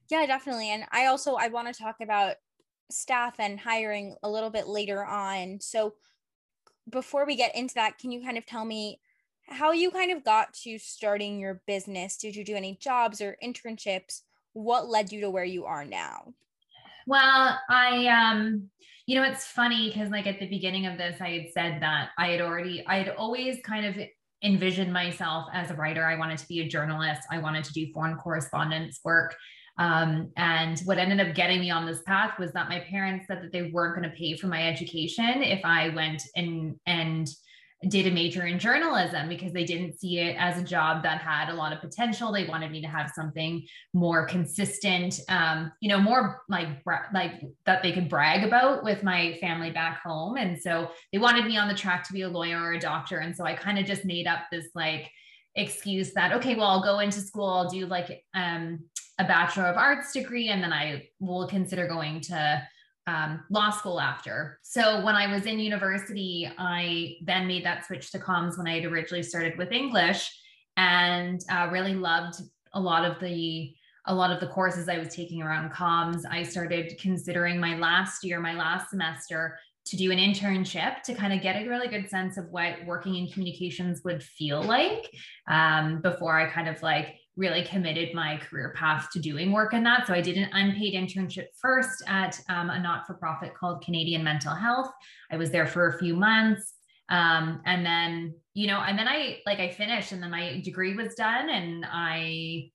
Yeah, 0.10 0.26
definitely. 0.26 0.72
And 0.72 0.86
I 0.92 1.06
also 1.06 1.36
I 1.36 1.50
want 1.50 1.74
to 1.74 1.80
talk 1.80 1.98
about 2.02 2.36
staff 2.92 3.36
and 3.40 3.60
hiring 3.60 4.16
a 4.24 4.30
little 4.30 4.50
bit 4.50 4.68
later 4.68 5.06
on. 5.06 5.60
So 5.62 5.94
before 6.90 7.26
we 7.26 7.36
get 7.36 7.56
into 7.56 7.76
that, 7.76 7.98
can 7.98 8.12
you 8.12 8.22
kind 8.22 8.38
of 8.38 8.46
tell 8.46 8.66
me 8.66 9.00
how 9.48 9.72
you 9.72 9.92
kind 9.92 10.12
of 10.12 10.24
got 10.24 10.54
to 10.54 10.78
starting 10.78 11.40
your 11.40 11.62
business? 11.66 12.18
Did 12.18 12.36
you 12.36 12.44
do 12.44 12.56
any 12.56 12.78
jobs 12.80 13.22
or 13.22 13.38
internships? 13.44 14.22
What 14.54 14.88
led 14.88 15.12
you 15.12 15.22
to 15.22 15.30
where 15.30 15.46
you 15.46 15.66
are 15.66 15.86
now? 15.86 16.34
Well, 17.08 17.60
I 17.70 18.08
um 18.08 18.70
you 19.06 19.16
know 19.16 19.24
it's 19.24 19.46
funny 19.46 19.90
because 19.90 20.10
like 20.10 20.28
at 20.28 20.40
the 20.40 20.48
beginning 20.48 20.86
of 20.86 20.98
this 20.98 21.20
I 21.20 21.30
had 21.30 21.48
said 21.54 21.82
that 21.82 22.10
I 22.18 22.28
had 22.28 22.42
already 22.42 22.86
I 22.86 22.98
had 22.98 23.10
always 23.10 23.58
kind 23.64 23.86
of 23.86 23.96
envisioned 24.44 24.94
myself 24.94 25.48
as 25.54 25.72
a 25.72 25.76
writer. 25.76 26.06
I 26.06 26.18
wanted 26.18 26.38
to 26.40 26.48
be 26.48 26.62
a 26.62 26.68
journalist. 26.68 27.22
I 27.32 27.40
wanted 27.40 27.64
to 27.66 27.74
do 27.74 27.92
foreign 27.94 28.16
correspondence 28.18 29.00
work. 29.04 29.36
Um, 29.80 30.32
and 30.36 30.78
what 30.82 30.98
ended 30.98 31.26
up 31.26 31.34
getting 31.34 31.62
me 31.62 31.72
on 31.72 31.86
this 31.86 32.02
path 32.02 32.38
was 32.38 32.52
that 32.52 32.68
my 32.68 32.82
parents 32.82 33.26
said 33.28 33.42
that 33.42 33.54
they 33.54 33.72
weren't 33.72 33.96
going 33.96 34.10
to 34.10 34.16
pay 34.16 34.36
for 34.36 34.48
my 34.48 34.68
education 34.68 35.42
if 35.42 35.62
I 35.64 35.90
went 35.90 36.22
and 36.36 36.76
and 36.86 37.30
did 37.88 38.08
a 38.08 38.12
major 38.12 38.46
in 38.46 38.60
journalism 38.60 39.30
because 39.30 39.54
they 39.54 39.64
didn't 39.64 39.98
see 39.98 40.20
it 40.20 40.36
as 40.38 40.58
a 40.58 40.64
job 40.64 41.02
that 41.02 41.22
had 41.22 41.48
a 41.48 41.54
lot 41.54 41.72
of 41.72 41.80
potential. 41.80 42.30
They 42.30 42.46
wanted 42.46 42.72
me 42.72 42.82
to 42.82 42.90
have 42.90 43.10
something 43.16 43.66
more 43.94 44.26
consistent, 44.26 45.18
um, 45.30 45.72
you 45.80 45.88
know, 45.88 45.98
more 45.98 46.42
like 46.50 46.68
like 47.14 47.42
that 47.66 47.82
they 47.82 47.94
could 47.94 48.10
brag 48.10 48.44
about 48.44 48.84
with 48.84 49.02
my 49.02 49.38
family 49.40 49.72
back 49.72 50.02
home. 50.04 50.36
And 50.36 50.62
so 50.62 50.92
they 51.14 51.20
wanted 51.20 51.46
me 51.46 51.56
on 51.56 51.70
the 51.70 51.74
track 51.74 52.06
to 52.08 52.14
be 52.14 52.24
a 52.24 52.30
lawyer 52.30 52.62
or 52.62 52.74
a 52.74 52.80
doctor. 52.80 53.20
And 53.20 53.34
so 53.34 53.46
I 53.46 53.54
kind 53.54 53.80
of 53.80 53.86
just 53.86 54.04
made 54.04 54.28
up 54.28 54.40
this 54.52 54.68
like 54.76 55.10
excuse 55.60 56.14
that 56.14 56.34
okay, 56.34 56.56
well, 56.56 56.68
I'll 56.68 56.84
go 56.84 57.00
into 57.00 57.22
school, 57.22 57.48
I'll 57.48 57.70
do 57.70 57.86
like 57.86 58.24
um, 58.34 58.80
a 59.20 59.24
bachelor 59.24 59.66
of 59.66 59.78
arts 59.78 60.14
degree, 60.14 60.50
and 60.50 60.64
then 60.64 60.74
I 60.74 61.10
will 61.20 61.48
consider 61.48 61.88
going 61.88 62.22
to 62.22 62.68
um, 63.08 63.44
law 63.50 63.70
school 63.72 64.00
after. 64.00 64.60
So 64.62 65.04
when 65.04 65.16
I 65.16 65.34
was 65.34 65.46
in 65.46 65.60
university, 65.60 66.50
I 66.58 67.16
then 67.26 67.48
made 67.48 67.66
that 67.66 67.86
switch 67.86 68.12
to 68.12 68.20
comms 68.20 68.58
when 68.58 68.68
I 68.68 68.76
had 68.76 68.86
originally 68.86 69.24
started 69.24 69.58
with 69.58 69.72
English 69.72 70.32
and 70.78 71.42
uh, 71.52 71.70
really 71.72 71.96
loved 71.96 72.36
a 72.74 72.80
lot 72.80 73.06
of 73.06 73.20
the 73.20 73.74
a 74.06 74.16
lot 74.16 74.32
of 74.32 74.40
the 74.40 74.48
courses 74.48 74.90
I 74.90 74.98
was 74.98 75.14
taking 75.14 75.42
around 75.42 75.72
comms. 75.72 76.24
I 76.30 76.42
started 76.42 76.98
considering 77.00 77.60
my 77.60 77.78
last 77.78 78.24
year, 78.24 78.40
my 78.40 78.56
last 78.56 78.90
semester 78.90 79.60
to 79.90 79.98
do 79.98 80.12
an 80.12 80.18
internship 80.18 81.02
to 81.04 81.14
kind 81.14 81.34
of 81.34 81.42
get 81.42 81.56
a 81.56 81.68
really 81.68 81.88
good 81.88 82.10
sense 82.10 82.38
of 82.38 82.46
what 82.50 82.86
working 82.86 83.16
in 83.16 83.28
communications 83.28 84.02
would 84.04 84.24
feel 84.24 84.62
like 84.62 85.10
um, 85.48 86.02
before 86.02 86.40
I 86.40 86.50
kind 86.50 86.68
of 86.68 86.82
like 86.82 87.16
really 87.36 87.64
committed 87.64 88.14
my 88.14 88.38
career 88.38 88.74
path 88.76 89.10
to 89.14 89.20
doing 89.20 89.52
work 89.52 89.74
in 89.74 89.84
that. 89.84 90.06
So 90.06 90.14
I 90.14 90.22
did 90.22 90.38
an 90.38 90.50
unpaid 90.54 90.94
internship 90.94 91.46
first 91.60 92.04
at 92.08 92.40
um, 92.50 92.70
a 92.70 92.80
not 92.80 93.08
for 93.08 93.14
profit 93.14 93.54
called 93.56 93.84
Canadian 93.84 94.24
Mental 94.24 94.54
Health. 94.54 94.92
I 95.32 95.38
was 95.38 95.50
there 95.50 95.66
for 95.66 95.88
a 95.88 95.98
few 95.98 96.16
months. 96.16 96.74
Um, 97.10 97.62
and 97.66 97.86
then, 97.86 98.36
you 98.54 98.68
know, 98.68 98.82
and 98.82 99.00
then 99.00 99.08
I 99.08 99.40
like 99.46 99.60
I 99.60 99.72
finished 99.72 100.12
and 100.12 100.22
then 100.22 100.30
my 100.30 100.62
degree 100.64 100.96
was 100.96 101.16
done 101.16 101.50
and 101.50 101.86
I 101.90 102.70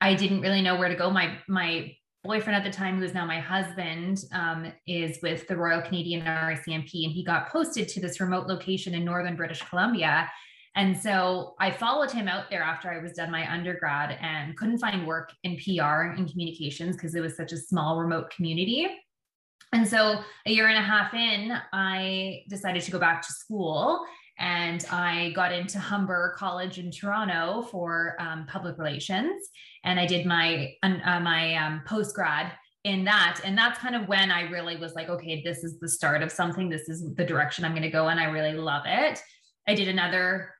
I 0.00 0.14
didn't 0.14 0.40
really 0.40 0.62
know 0.62 0.76
where 0.76 0.88
to 0.88 0.96
go. 0.96 1.10
My 1.10 1.38
my 1.46 1.94
boyfriend 2.24 2.56
at 2.56 2.64
the 2.64 2.76
time, 2.76 2.98
who 2.98 3.04
is 3.04 3.14
now 3.14 3.26
my 3.26 3.40
husband, 3.40 4.24
um, 4.32 4.72
is 4.86 5.18
with 5.22 5.46
the 5.48 5.56
Royal 5.56 5.82
Canadian 5.82 6.24
RCMP, 6.24 7.04
and 7.04 7.12
he 7.12 7.24
got 7.24 7.48
posted 7.48 7.88
to 7.88 8.00
this 8.00 8.20
remote 8.20 8.46
location 8.46 8.94
in 8.94 9.04
northern 9.04 9.36
British 9.36 9.62
Columbia. 9.68 10.30
And 10.74 10.96
so 10.96 11.54
I 11.60 11.70
followed 11.70 12.10
him 12.10 12.28
out 12.28 12.48
there 12.48 12.62
after 12.62 12.90
I 12.90 12.98
was 12.98 13.12
done 13.12 13.30
my 13.30 13.50
undergrad 13.52 14.18
and 14.22 14.56
couldn't 14.56 14.78
find 14.78 15.06
work 15.06 15.32
in 15.42 15.56
PR 15.56 16.12
and 16.16 16.30
communications 16.30 16.96
because 16.96 17.14
it 17.14 17.20
was 17.20 17.36
such 17.36 17.52
a 17.52 17.58
small 17.58 17.98
remote 17.98 18.30
community. 18.30 18.88
And 19.72 19.86
so 19.86 20.20
a 20.46 20.50
year 20.50 20.68
and 20.68 20.78
a 20.78 20.82
half 20.82 21.12
in, 21.14 21.52
I 21.72 22.42
decided 22.48 22.82
to 22.82 22.90
go 22.90 22.98
back 22.98 23.22
to 23.22 23.32
school 23.32 24.04
and 24.42 24.84
I 24.90 25.30
got 25.30 25.52
into 25.52 25.78
Humber 25.78 26.34
College 26.36 26.78
in 26.78 26.90
Toronto 26.90 27.62
for 27.70 28.16
um, 28.18 28.44
public 28.46 28.76
relations. 28.76 29.48
And 29.84 30.00
I 30.00 30.06
did 30.06 30.26
my 30.26 30.74
uh, 30.82 31.20
my 31.20 31.54
um, 31.54 31.82
post 31.86 32.14
grad 32.14 32.52
in 32.82 33.04
that. 33.04 33.40
And 33.44 33.56
that's 33.56 33.78
kind 33.78 33.94
of 33.94 34.08
when 34.08 34.32
i 34.32 34.42
really 34.50 34.76
was 34.76 34.94
like 34.94 35.08
okay 35.08 35.40
this 35.44 35.62
is 35.62 35.78
the 35.78 35.88
start 35.88 36.22
of 36.22 36.32
something. 36.32 36.68
This 36.68 36.88
is 36.88 37.14
the 37.14 37.24
direction 37.24 37.64
i'm 37.64 37.72
going 37.72 37.82
to 37.82 37.90
go 37.90 38.08
and 38.08 38.18
i 38.18 38.24
really 38.24 38.54
love 38.54 38.82
it. 38.86 39.22
I 39.68 39.74
did 39.74 39.88
another 39.88 40.54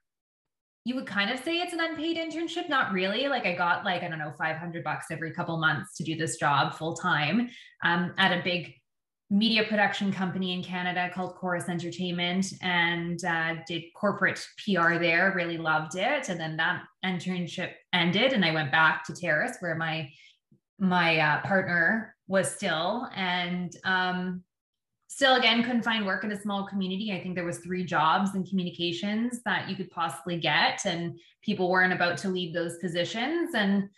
you 0.85 0.97
would 0.97 1.07
kind 1.07 1.31
of 1.31 1.39
say 1.39 1.59
it's 1.59 1.73
an 1.73 1.81
unpaid 1.81 2.17
internship 2.17 2.69
not 2.69 2.93
really. 2.93 3.27
Like 3.27 3.47
i 3.47 3.55
got 3.55 3.85
like 3.85 4.05
i 4.05 4.09
don't 4.09 4.21
know 4.21 4.33
500 4.39 4.85
bucks 4.85 5.07
every 5.11 5.33
couple 5.33 5.57
months 5.59 5.97
to 5.97 6.05
do 6.05 6.15
this 6.17 6.37
job 6.37 6.75
full 6.75 6.95
time 6.95 7.51
um, 7.85 8.15
at 8.17 8.31
a 8.31 8.45
big 8.45 8.75
media 9.33 9.65
production 9.65 10.13
company 10.13 10.53
in 10.53 10.63
canada 10.63 11.11
called 11.15 11.35
Corus 11.37 11.69
entertainment 11.69 12.53
and 12.61 13.25
uh, 13.25 13.55
did 13.67 13.83
corporate 13.95 14.47
pr 14.59 14.99
there 14.99 15.33
really 15.35 15.59
loved 15.59 15.97
it. 15.97 16.29
And 16.29 16.39
then 16.39 16.57
that 16.59 16.83
internship 17.05 17.73
ended 17.93 18.33
and 18.35 18.45
i 18.45 18.53
went 18.53 18.71
back 18.71 19.05
to 19.07 19.15
terrace 19.15 19.57
where 19.61 19.75
my 19.75 20.09
my 20.83 21.19
uh, 21.19 21.41
partner 21.43 22.15
was 22.27 22.51
still. 22.51 23.09
And 23.15 23.75
um, 23.85 24.43
still 25.09 25.37
again 25.37 25.63
couldn't 25.63 25.83
find 25.83 26.05
work 26.05 26.25
in 26.25 26.33
a 26.33 26.41
small 26.41 26.67
community. 26.67 27.13
I 27.13 27.23
think 27.23 27.35
there 27.35 27.45
was 27.45 27.59
three 27.59 27.85
jobs 27.85 28.35
in 28.35 28.45
communications 28.45 29.41
that 29.45 29.69
you 29.69 29.77
could 29.77 29.91
possibly 29.91 30.39
get 30.39 30.85
and 30.85 31.19
people 31.43 31.71
weren't 31.71 31.93
about 31.93 32.19
to 32.19 32.29
leave 32.29 32.53
those 32.53 32.79
positions. 32.79 33.55
And 33.55 33.89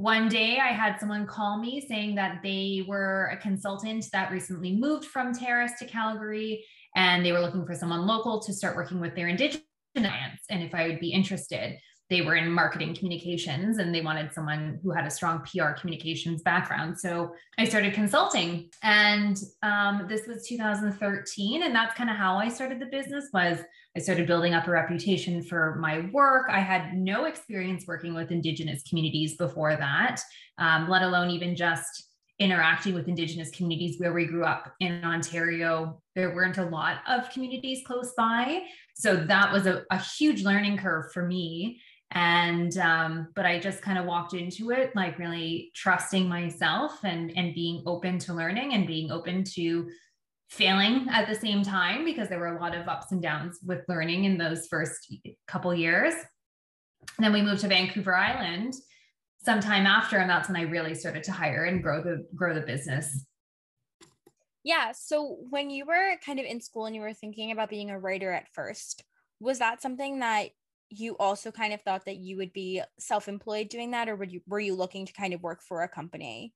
one 0.00 0.30
day 0.30 0.58
i 0.58 0.68
had 0.68 0.98
someone 0.98 1.26
call 1.26 1.58
me 1.58 1.84
saying 1.86 2.14
that 2.14 2.40
they 2.42 2.82
were 2.88 3.28
a 3.34 3.36
consultant 3.36 4.02
that 4.14 4.32
recently 4.32 4.74
moved 4.74 5.04
from 5.04 5.34
terrace 5.34 5.72
to 5.78 5.84
calgary 5.84 6.64
and 6.96 7.24
they 7.24 7.32
were 7.32 7.40
looking 7.40 7.66
for 7.66 7.74
someone 7.74 8.06
local 8.06 8.40
to 8.40 8.50
start 8.50 8.74
working 8.74 8.98
with 8.98 9.14
their 9.14 9.28
indigenous 9.28 9.62
clients 9.94 10.44
and 10.48 10.62
if 10.62 10.74
i 10.74 10.88
would 10.88 11.00
be 11.00 11.12
interested 11.12 11.78
they 12.10 12.22
were 12.22 12.34
in 12.34 12.50
marketing 12.50 12.92
communications 12.92 13.78
and 13.78 13.94
they 13.94 14.00
wanted 14.00 14.32
someone 14.34 14.80
who 14.82 14.90
had 14.90 15.06
a 15.06 15.10
strong 15.10 15.40
PR 15.42 15.70
communications 15.80 16.42
background. 16.42 16.98
So 16.98 17.32
I 17.56 17.64
started 17.64 17.94
consulting 17.94 18.68
and 18.82 19.40
um, 19.62 20.06
this 20.08 20.26
was 20.26 20.46
2013. 20.46 21.62
And 21.62 21.72
that's 21.72 21.94
kind 21.94 22.10
of 22.10 22.16
how 22.16 22.36
I 22.36 22.48
started 22.48 22.80
the 22.80 22.86
business 22.86 23.28
was 23.32 23.60
I 23.96 24.00
started 24.00 24.26
building 24.26 24.54
up 24.54 24.66
a 24.66 24.72
reputation 24.72 25.40
for 25.40 25.76
my 25.76 26.08
work. 26.12 26.46
I 26.50 26.58
had 26.58 26.94
no 26.94 27.26
experience 27.26 27.84
working 27.86 28.12
with 28.12 28.32
Indigenous 28.32 28.82
communities 28.82 29.36
before 29.36 29.76
that, 29.76 30.20
um, 30.58 30.88
let 30.88 31.02
alone 31.02 31.30
even 31.30 31.54
just 31.54 32.08
interacting 32.40 32.94
with 32.94 33.06
Indigenous 33.06 33.50
communities 33.50 34.00
where 34.00 34.12
we 34.12 34.26
grew 34.26 34.44
up 34.44 34.72
in 34.80 35.04
Ontario. 35.04 36.00
There 36.16 36.34
weren't 36.34 36.58
a 36.58 36.64
lot 36.64 36.98
of 37.06 37.30
communities 37.30 37.82
close 37.86 38.14
by. 38.16 38.62
So 38.94 39.14
that 39.14 39.52
was 39.52 39.66
a, 39.66 39.84
a 39.90 39.98
huge 39.98 40.42
learning 40.42 40.78
curve 40.78 41.12
for 41.12 41.24
me 41.24 41.80
and 42.12 42.76
um, 42.78 43.28
but 43.34 43.46
i 43.46 43.58
just 43.58 43.82
kind 43.82 43.98
of 43.98 44.04
walked 44.04 44.34
into 44.34 44.70
it 44.70 44.94
like 44.96 45.18
really 45.18 45.70
trusting 45.74 46.28
myself 46.28 47.04
and 47.04 47.32
and 47.36 47.54
being 47.54 47.82
open 47.86 48.18
to 48.18 48.34
learning 48.34 48.74
and 48.74 48.86
being 48.86 49.10
open 49.10 49.44
to 49.44 49.88
failing 50.50 51.06
at 51.10 51.28
the 51.28 51.34
same 51.34 51.62
time 51.62 52.04
because 52.04 52.28
there 52.28 52.40
were 52.40 52.56
a 52.56 52.60
lot 52.60 52.74
of 52.74 52.88
ups 52.88 53.12
and 53.12 53.22
downs 53.22 53.60
with 53.64 53.84
learning 53.88 54.24
in 54.24 54.36
those 54.36 54.66
first 54.66 55.14
couple 55.46 55.72
years. 55.72 56.12
And 57.16 57.24
then 57.24 57.32
we 57.32 57.40
moved 57.40 57.60
to 57.60 57.68
vancouver 57.68 58.16
island 58.16 58.74
sometime 59.42 59.86
after 59.86 60.18
and 60.18 60.28
that's 60.28 60.48
when 60.48 60.56
i 60.56 60.62
really 60.62 60.94
started 60.94 61.22
to 61.22 61.32
hire 61.32 61.64
and 61.64 61.82
grow 61.82 62.02
the 62.02 62.26
grow 62.34 62.52
the 62.52 62.60
business. 62.60 63.24
Yeah 64.64 64.92
so 64.92 65.38
when 65.48 65.70
you 65.70 65.86
were 65.86 66.16
kind 66.26 66.40
of 66.40 66.44
in 66.44 66.60
school 66.60 66.86
and 66.86 66.96
you 66.96 67.00
were 67.00 67.14
thinking 67.14 67.52
about 67.52 67.70
being 67.70 67.90
a 67.90 67.98
writer 67.98 68.32
at 68.32 68.48
first 68.52 69.04
was 69.38 69.60
that 69.60 69.80
something 69.80 70.18
that 70.18 70.50
you 70.90 71.16
also 71.18 71.50
kind 71.50 71.72
of 71.72 71.80
thought 71.82 72.04
that 72.04 72.16
you 72.16 72.36
would 72.36 72.52
be 72.52 72.82
self-employed 72.98 73.68
doing 73.68 73.92
that 73.92 74.08
or 74.08 74.16
would 74.16 74.32
you 74.32 74.40
were 74.46 74.60
you 74.60 74.74
looking 74.74 75.06
to 75.06 75.12
kind 75.12 75.32
of 75.32 75.42
work 75.42 75.62
for 75.62 75.82
a 75.82 75.88
company 75.88 76.52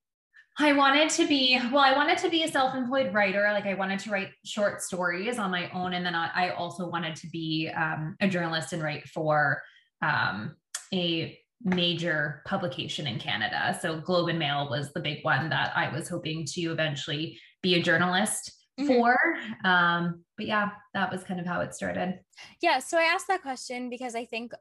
I 0.57 0.73
wanted 0.73 1.11
to 1.11 1.27
be, 1.27 1.59
well, 1.73 1.83
I 1.83 1.97
wanted 1.97 2.19
to 2.19 2.29
be 2.29 2.45
a 2.45 2.49
self 2.49 2.77
employed 2.77 3.13
writer. 3.13 3.51
Like, 3.53 3.67
I 3.67 3.75
wanted 3.75 3.99
to 4.01 4.11
write 4.11 4.29
short 4.45 4.83
stories 4.83 5.39
on 5.39 5.51
my 5.51 5.69
own. 5.71 5.95
And 5.95 6.07
then 6.07 6.15
I 6.15 6.51
also 6.51 6.89
wanted 6.89 7.17
to 7.17 7.27
be 7.29 7.71
um, 7.77 8.17
a 8.21 8.29
journalist 8.29 8.73
and 8.73 8.81
write 8.81 9.09
for 9.09 9.61
um, 10.01 10.55
a 10.93 11.37
major 11.65 12.43
publication 12.47 13.09
in 13.09 13.19
Canada. 13.19 13.77
So, 13.83 13.99
Globe 13.99 14.29
and 14.29 14.39
Mail 14.39 14.69
was 14.71 14.93
the 14.93 15.01
big 15.01 15.25
one 15.25 15.51
that 15.51 15.73
I 15.75 15.93
was 15.93 16.09
hoping 16.09 16.45
to 16.53 16.61
eventually 16.71 17.37
be 17.61 17.75
a 17.75 17.83
journalist 17.83 18.53
mm-hmm. 18.79 18.87
for. 18.87 19.17
Um, 19.65 20.25
but 20.37 20.47
yeah, 20.47 20.71
that 20.95 21.11
was 21.11 21.25
kind 21.25 21.41
of 21.41 21.47
how 21.47 21.61
it 21.61 21.75
started. 21.75 22.21
Yeah. 22.61 22.79
So 22.79 22.99
I 22.99 23.05
asked 23.05 23.29
that 23.29 23.43
question 23.43 23.91
because 23.91 24.15
I 24.15 24.25
think 24.25 24.53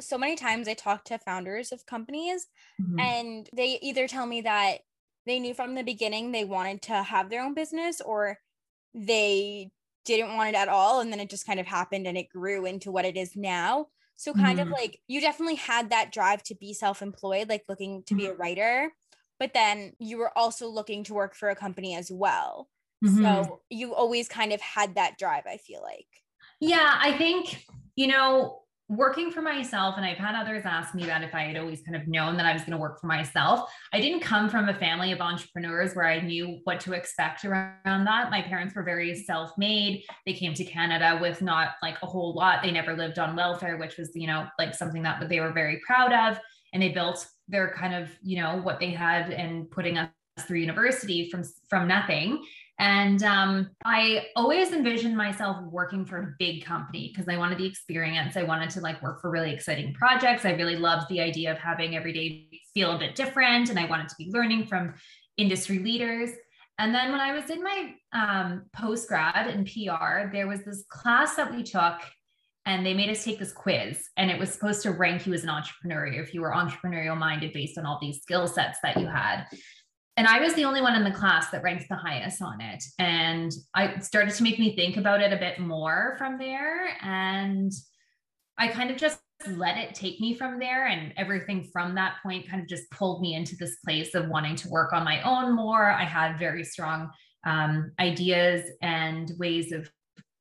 so 0.00 0.16
many 0.16 0.36
times 0.36 0.68
I 0.68 0.74
talk 0.74 1.04
to 1.04 1.18
founders 1.18 1.72
of 1.72 1.86
companies 1.86 2.46
mm-hmm. 2.80 2.98
and 2.98 3.48
they 3.54 3.78
either 3.82 4.08
tell 4.08 4.26
me 4.26 4.40
that 4.42 4.78
they 5.26 5.38
knew 5.38 5.54
from 5.54 5.74
the 5.74 5.82
beginning 5.82 6.32
they 6.32 6.44
wanted 6.44 6.82
to 6.82 7.02
have 7.02 7.28
their 7.28 7.42
own 7.42 7.54
business 7.54 8.00
or 8.00 8.38
they 8.94 9.70
didn't 10.04 10.34
want 10.34 10.48
it 10.48 10.54
at 10.56 10.68
all 10.68 11.00
and 11.00 11.12
then 11.12 11.20
it 11.20 11.30
just 11.30 11.46
kind 11.46 11.60
of 11.60 11.66
happened 11.66 12.06
and 12.06 12.16
it 12.16 12.28
grew 12.30 12.64
into 12.64 12.90
what 12.90 13.04
it 13.04 13.16
is 13.16 13.36
now 13.36 13.86
so 14.16 14.32
kind 14.32 14.58
mm-hmm. 14.58 14.72
of 14.72 14.78
like 14.78 14.98
you 15.06 15.20
definitely 15.20 15.54
had 15.56 15.90
that 15.90 16.12
drive 16.12 16.42
to 16.42 16.54
be 16.54 16.72
self-employed 16.72 17.48
like 17.48 17.62
looking 17.68 18.02
to 18.04 18.14
mm-hmm. 18.14 18.24
be 18.24 18.26
a 18.26 18.34
writer 18.34 18.90
but 19.38 19.54
then 19.54 19.92
you 19.98 20.18
were 20.18 20.36
also 20.36 20.68
looking 20.68 21.04
to 21.04 21.14
work 21.14 21.34
for 21.34 21.50
a 21.50 21.56
company 21.56 21.94
as 21.94 22.10
well 22.10 22.68
Mm-hmm. 23.04 23.22
So 23.22 23.60
you 23.70 23.94
always 23.94 24.28
kind 24.28 24.52
of 24.52 24.60
had 24.60 24.94
that 24.96 25.18
drive, 25.18 25.44
I 25.46 25.56
feel 25.56 25.82
like. 25.82 26.06
Yeah, 26.60 26.98
I 27.00 27.16
think, 27.16 27.64
you 27.96 28.06
know, 28.06 28.60
working 28.90 29.30
for 29.30 29.40
myself, 29.40 29.94
and 29.96 30.04
I've 30.04 30.18
had 30.18 30.34
others 30.34 30.64
ask 30.66 30.96
me 30.96 31.06
that 31.06 31.22
if 31.22 31.32
I 31.32 31.44
had 31.44 31.56
always 31.56 31.80
kind 31.80 31.94
of 31.94 32.08
known 32.08 32.36
that 32.36 32.44
I 32.44 32.52
was 32.52 32.62
going 32.62 32.72
to 32.72 32.78
work 32.78 33.00
for 33.00 33.06
myself. 33.06 33.70
I 33.92 34.00
didn't 34.00 34.20
come 34.20 34.50
from 34.50 34.68
a 34.68 34.74
family 34.74 35.12
of 35.12 35.20
entrepreneurs 35.20 35.94
where 35.94 36.06
I 36.06 36.20
knew 36.20 36.58
what 36.64 36.80
to 36.80 36.92
expect 36.92 37.44
around 37.44 38.04
that. 38.04 38.30
My 38.30 38.42
parents 38.42 38.74
were 38.74 38.82
very 38.82 39.14
self 39.14 39.52
made. 39.56 40.02
They 40.26 40.32
came 40.32 40.54
to 40.54 40.64
Canada 40.64 41.18
with 41.22 41.40
not 41.40 41.74
like 41.82 41.98
a 42.02 42.06
whole 42.06 42.34
lot. 42.34 42.64
They 42.64 42.72
never 42.72 42.96
lived 42.96 43.20
on 43.20 43.36
welfare, 43.36 43.76
which 43.76 43.96
was, 43.96 44.10
you 44.14 44.26
know, 44.26 44.48
like 44.58 44.74
something 44.74 45.04
that 45.04 45.28
they 45.28 45.38
were 45.38 45.52
very 45.52 45.80
proud 45.86 46.12
of. 46.12 46.40
And 46.72 46.82
they 46.82 46.88
built 46.88 47.26
their 47.48 47.72
kind 47.72 47.94
of, 47.94 48.10
you 48.22 48.42
know, 48.42 48.60
what 48.60 48.80
they 48.80 48.90
had 48.90 49.30
and 49.30 49.70
putting 49.70 49.98
us 49.98 50.10
through 50.40 50.58
university 50.58 51.30
from 51.30 51.44
from 51.68 51.86
nothing 51.86 52.42
and 52.80 53.22
um, 53.24 53.70
I 53.84 54.28
always 54.34 54.72
envisioned 54.72 55.14
myself 55.14 55.62
working 55.70 56.06
for 56.06 56.16
a 56.16 56.34
big 56.38 56.64
company 56.64 57.12
because 57.12 57.28
I 57.28 57.36
wanted 57.36 57.58
the 57.58 57.66
experience. 57.66 58.38
I 58.38 58.42
wanted 58.42 58.70
to 58.70 58.80
like 58.80 59.02
work 59.02 59.20
for 59.20 59.30
really 59.30 59.52
exciting 59.52 59.92
projects. 59.92 60.46
I 60.46 60.52
really 60.52 60.76
loved 60.76 61.10
the 61.10 61.20
idea 61.20 61.52
of 61.52 61.58
having 61.58 61.94
every 61.94 62.14
day 62.14 62.48
feel 62.72 62.92
a 62.92 62.98
bit 62.98 63.14
different. 63.14 63.68
And 63.68 63.78
I 63.78 63.84
wanted 63.84 64.08
to 64.08 64.14
be 64.16 64.30
learning 64.30 64.66
from 64.66 64.94
industry 65.36 65.78
leaders. 65.78 66.30
And 66.78 66.94
then 66.94 67.12
when 67.12 67.20
I 67.20 67.34
was 67.34 67.50
in 67.50 67.62
my 67.62 67.94
um, 68.14 68.62
post 68.72 69.08
grad 69.08 69.48
in 69.48 69.66
PR, 69.66 70.32
there 70.32 70.48
was 70.48 70.64
this 70.64 70.82
class 70.88 71.36
that 71.36 71.54
we 71.54 71.62
took 71.62 72.00
and 72.64 72.84
they 72.84 72.94
made 72.94 73.10
us 73.10 73.22
take 73.22 73.38
this 73.38 73.52
quiz 73.52 74.08
and 74.16 74.30
it 74.30 74.38
was 74.38 74.50
supposed 74.50 74.82
to 74.82 74.92
rank 74.92 75.26
you 75.26 75.34
as 75.34 75.42
an 75.42 75.50
entrepreneur 75.50 76.06
if 76.06 76.32
you 76.32 76.40
were 76.40 76.52
entrepreneurial 76.52 77.16
minded 77.16 77.52
based 77.52 77.76
on 77.76 77.84
all 77.84 77.98
these 78.00 78.22
skill 78.22 78.46
sets 78.46 78.78
that 78.82 78.98
you 78.98 79.06
had 79.06 79.44
and 80.20 80.28
I 80.28 80.38
was 80.38 80.52
the 80.52 80.66
only 80.66 80.82
one 80.82 80.94
in 80.94 81.02
the 81.02 81.10
class 81.10 81.48
that 81.48 81.62
ranked 81.62 81.88
the 81.88 81.96
highest 81.96 82.42
on 82.42 82.60
it. 82.60 82.84
And 82.98 83.50
I 83.74 84.00
started 84.00 84.34
to 84.34 84.42
make 84.42 84.58
me 84.58 84.76
think 84.76 84.98
about 84.98 85.22
it 85.22 85.32
a 85.32 85.38
bit 85.38 85.58
more 85.58 86.14
from 86.18 86.36
there. 86.36 86.90
And 87.00 87.72
I 88.58 88.68
kind 88.68 88.90
of 88.90 88.98
just 88.98 89.18
let 89.46 89.78
it 89.78 89.94
take 89.94 90.20
me 90.20 90.34
from 90.34 90.58
there. 90.58 90.88
And 90.88 91.14
everything 91.16 91.70
from 91.72 91.94
that 91.94 92.16
point 92.22 92.46
kind 92.50 92.60
of 92.60 92.68
just 92.68 92.90
pulled 92.90 93.22
me 93.22 93.34
into 93.34 93.56
this 93.56 93.76
place 93.82 94.14
of 94.14 94.28
wanting 94.28 94.56
to 94.56 94.68
work 94.68 94.92
on 94.92 95.06
my 95.06 95.22
own 95.22 95.56
more. 95.56 95.90
I 95.90 96.04
had 96.04 96.38
very 96.38 96.64
strong 96.64 97.08
um, 97.46 97.90
ideas 97.98 98.70
and 98.82 99.32
ways 99.38 99.72
of 99.72 99.90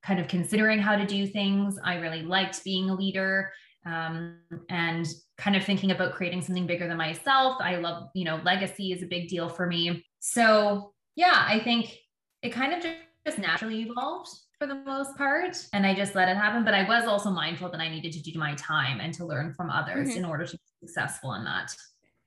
kind 0.03 0.19
of 0.19 0.27
considering 0.27 0.79
how 0.79 0.97
to 0.97 1.05
do 1.05 1.25
things. 1.25 1.79
I 1.85 1.99
really 1.99 2.23
liked 2.23 2.65
being 2.65 2.89
a 2.89 2.95
leader 2.95 3.49
um, 3.85 4.39
and 4.67 5.07
kind 5.39 5.55
of 5.55 5.63
thinking 5.63 5.91
about 5.91 6.13
creating 6.13 6.41
something 6.41 6.67
bigger 6.67 6.87
than 6.87 6.97
myself. 6.97 7.57
I 7.61 7.77
love, 7.77 8.09
you 8.13 8.25
know, 8.25 8.41
legacy 8.43 8.91
is 8.91 9.01
a 9.01 9.07
big 9.07 9.29
deal 9.29 9.49
for 9.49 9.65
me. 9.65 10.05
So, 10.19 10.93
yeah, 11.15 11.45
I 11.47 11.59
think 11.59 11.97
it 12.41 12.49
kind 12.49 12.73
of 12.73 12.83
just 13.25 13.39
naturally 13.39 13.83
evolved 13.83 14.29
for 14.59 14.67
the 14.67 14.75
most 14.75 15.17
part. 15.17 15.57
And 15.71 15.85
I 15.85 15.95
just 15.95 16.13
let 16.13 16.27
it 16.27 16.35
happen. 16.35 16.65
But 16.65 16.73
I 16.73 16.87
was 16.87 17.05
also 17.05 17.29
mindful 17.29 17.69
that 17.69 17.79
I 17.79 17.89
needed 17.89 18.11
to 18.13 18.21
do 18.21 18.37
my 18.37 18.53
time 18.55 18.99
and 18.99 19.13
to 19.15 19.25
learn 19.25 19.53
from 19.53 19.69
others 19.69 20.09
mm-hmm. 20.09 20.19
in 20.19 20.25
order 20.25 20.45
to 20.45 20.51
be 20.51 20.87
successful 20.87 21.33
in 21.33 21.45
that. 21.45 21.73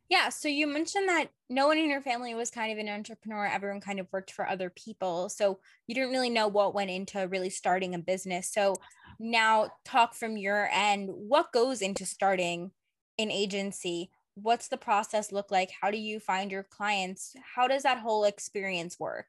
Yeah. 0.09 0.29
So 0.29 0.49
you 0.49 0.67
mentioned 0.67 1.09
that 1.09 1.29
no 1.49 1.69
one 1.69 1.79
in 1.79 1.89
your 1.89 2.03
family 2.03 2.35
was 2.35 2.51
kind 2.51 2.73
of 2.73 2.79
an 2.79 2.89
entrepreneur. 2.89 3.47
Everyone 3.47 3.81
kind 3.81 3.99
of 3.99 4.09
worked 4.13 4.33
for 4.33 4.47
other 4.47 4.69
people. 4.71 5.29
So 5.29 5.61
you 5.87 5.95
didn't 5.95 6.11
really 6.11 6.31
know 6.31 6.49
what 6.49 6.75
went 6.75 6.91
into 6.91 7.27
really 7.29 7.51
starting 7.51 7.95
a 7.95 7.99
business. 7.99 8.53
So 8.53 8.77
now 9.19 9.71
talk 9.85 10.15
from 10.15 10.37
your 10.37 10.69
end. 10.71 11.09
What 11.11 11.53
goes 11.53 11.81
into 11.81 12.05
starting 12.05 12.73
an 13.19 13.31
agency? 13.31 14.11
What's 14.35 14.69
the 14.69 14.77
process 14.77 15.33
look 15.33 15.51
like? 15.51 15.71
How 15.81 15.91
do 15.91 15.99
you 15.99 16.19
find 16.19 16.51
your 16.51 16.63
clients? 16.63 17.35
How 17.55 17.69
does 17.69 17.83
that 17.83 17.99
whole 17.99 18.25
experience 18.25 18.99
work? 18.99 19.27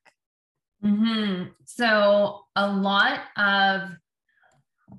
Mm-hmm. 0.83 1.49
So 1.65 2.41
a 2.55 2.67
lot 2.71 3.21
of 3.37 3.91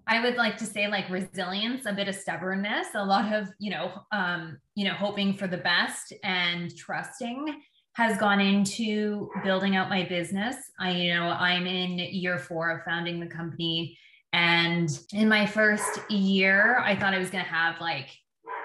I 0.06 0.20
would 0.22 0.36
like 0.36 0.56
to 0.58 0.66
say 0.66 0.88
like 0.88 1.08
resilience, 1.08 1.86
a 1.86 1.92
bit 1.92 2.08
of 2.08 2.14
stubbornness, 2.14 2.88
a 2.94 3.04
lot 3.04 3.32
of, 3.32 3.48
you 3.58 3.70
know, 3.70 3.92
um, 4.12 4.58
you 4.74 4.84
know, 4.86 4.94
hoping 4.94 5.34
for 5.34 5.46
the 5.46 5.58
best 5.58 6.12
and 6.22 6.74
trusting 6.76 7.62
has 7.94 8.18
gone 8.18 8.40
into 8.40 9.30
building 9.44 9.76
out 9.76 9.88
my 9.88 10.02
business. 10.02 10.56
I, 10.80 10.90
you 10.90 11.14
know, 11.14 11.26
I'm 11.26 11.66
in 11.66 11.98
year 11.98 12.38
four 12.38 12.70
of 12.70 12.82
founding 12.84 13.20
the 13.20 13.26
company. 13.26 13.96
And 14.32 14.88
in 15.12 15.28
my 15.28 15.46
first 15.46 16.00
year, 16.10 16.80
I 16.80 16.96
thought 16.96 17.14
I 17.14 17.18
was 17.18 17.30
going 17.30 17.44
to 17.44 17.50
have 17.50 17.80
like, 17.80 18.08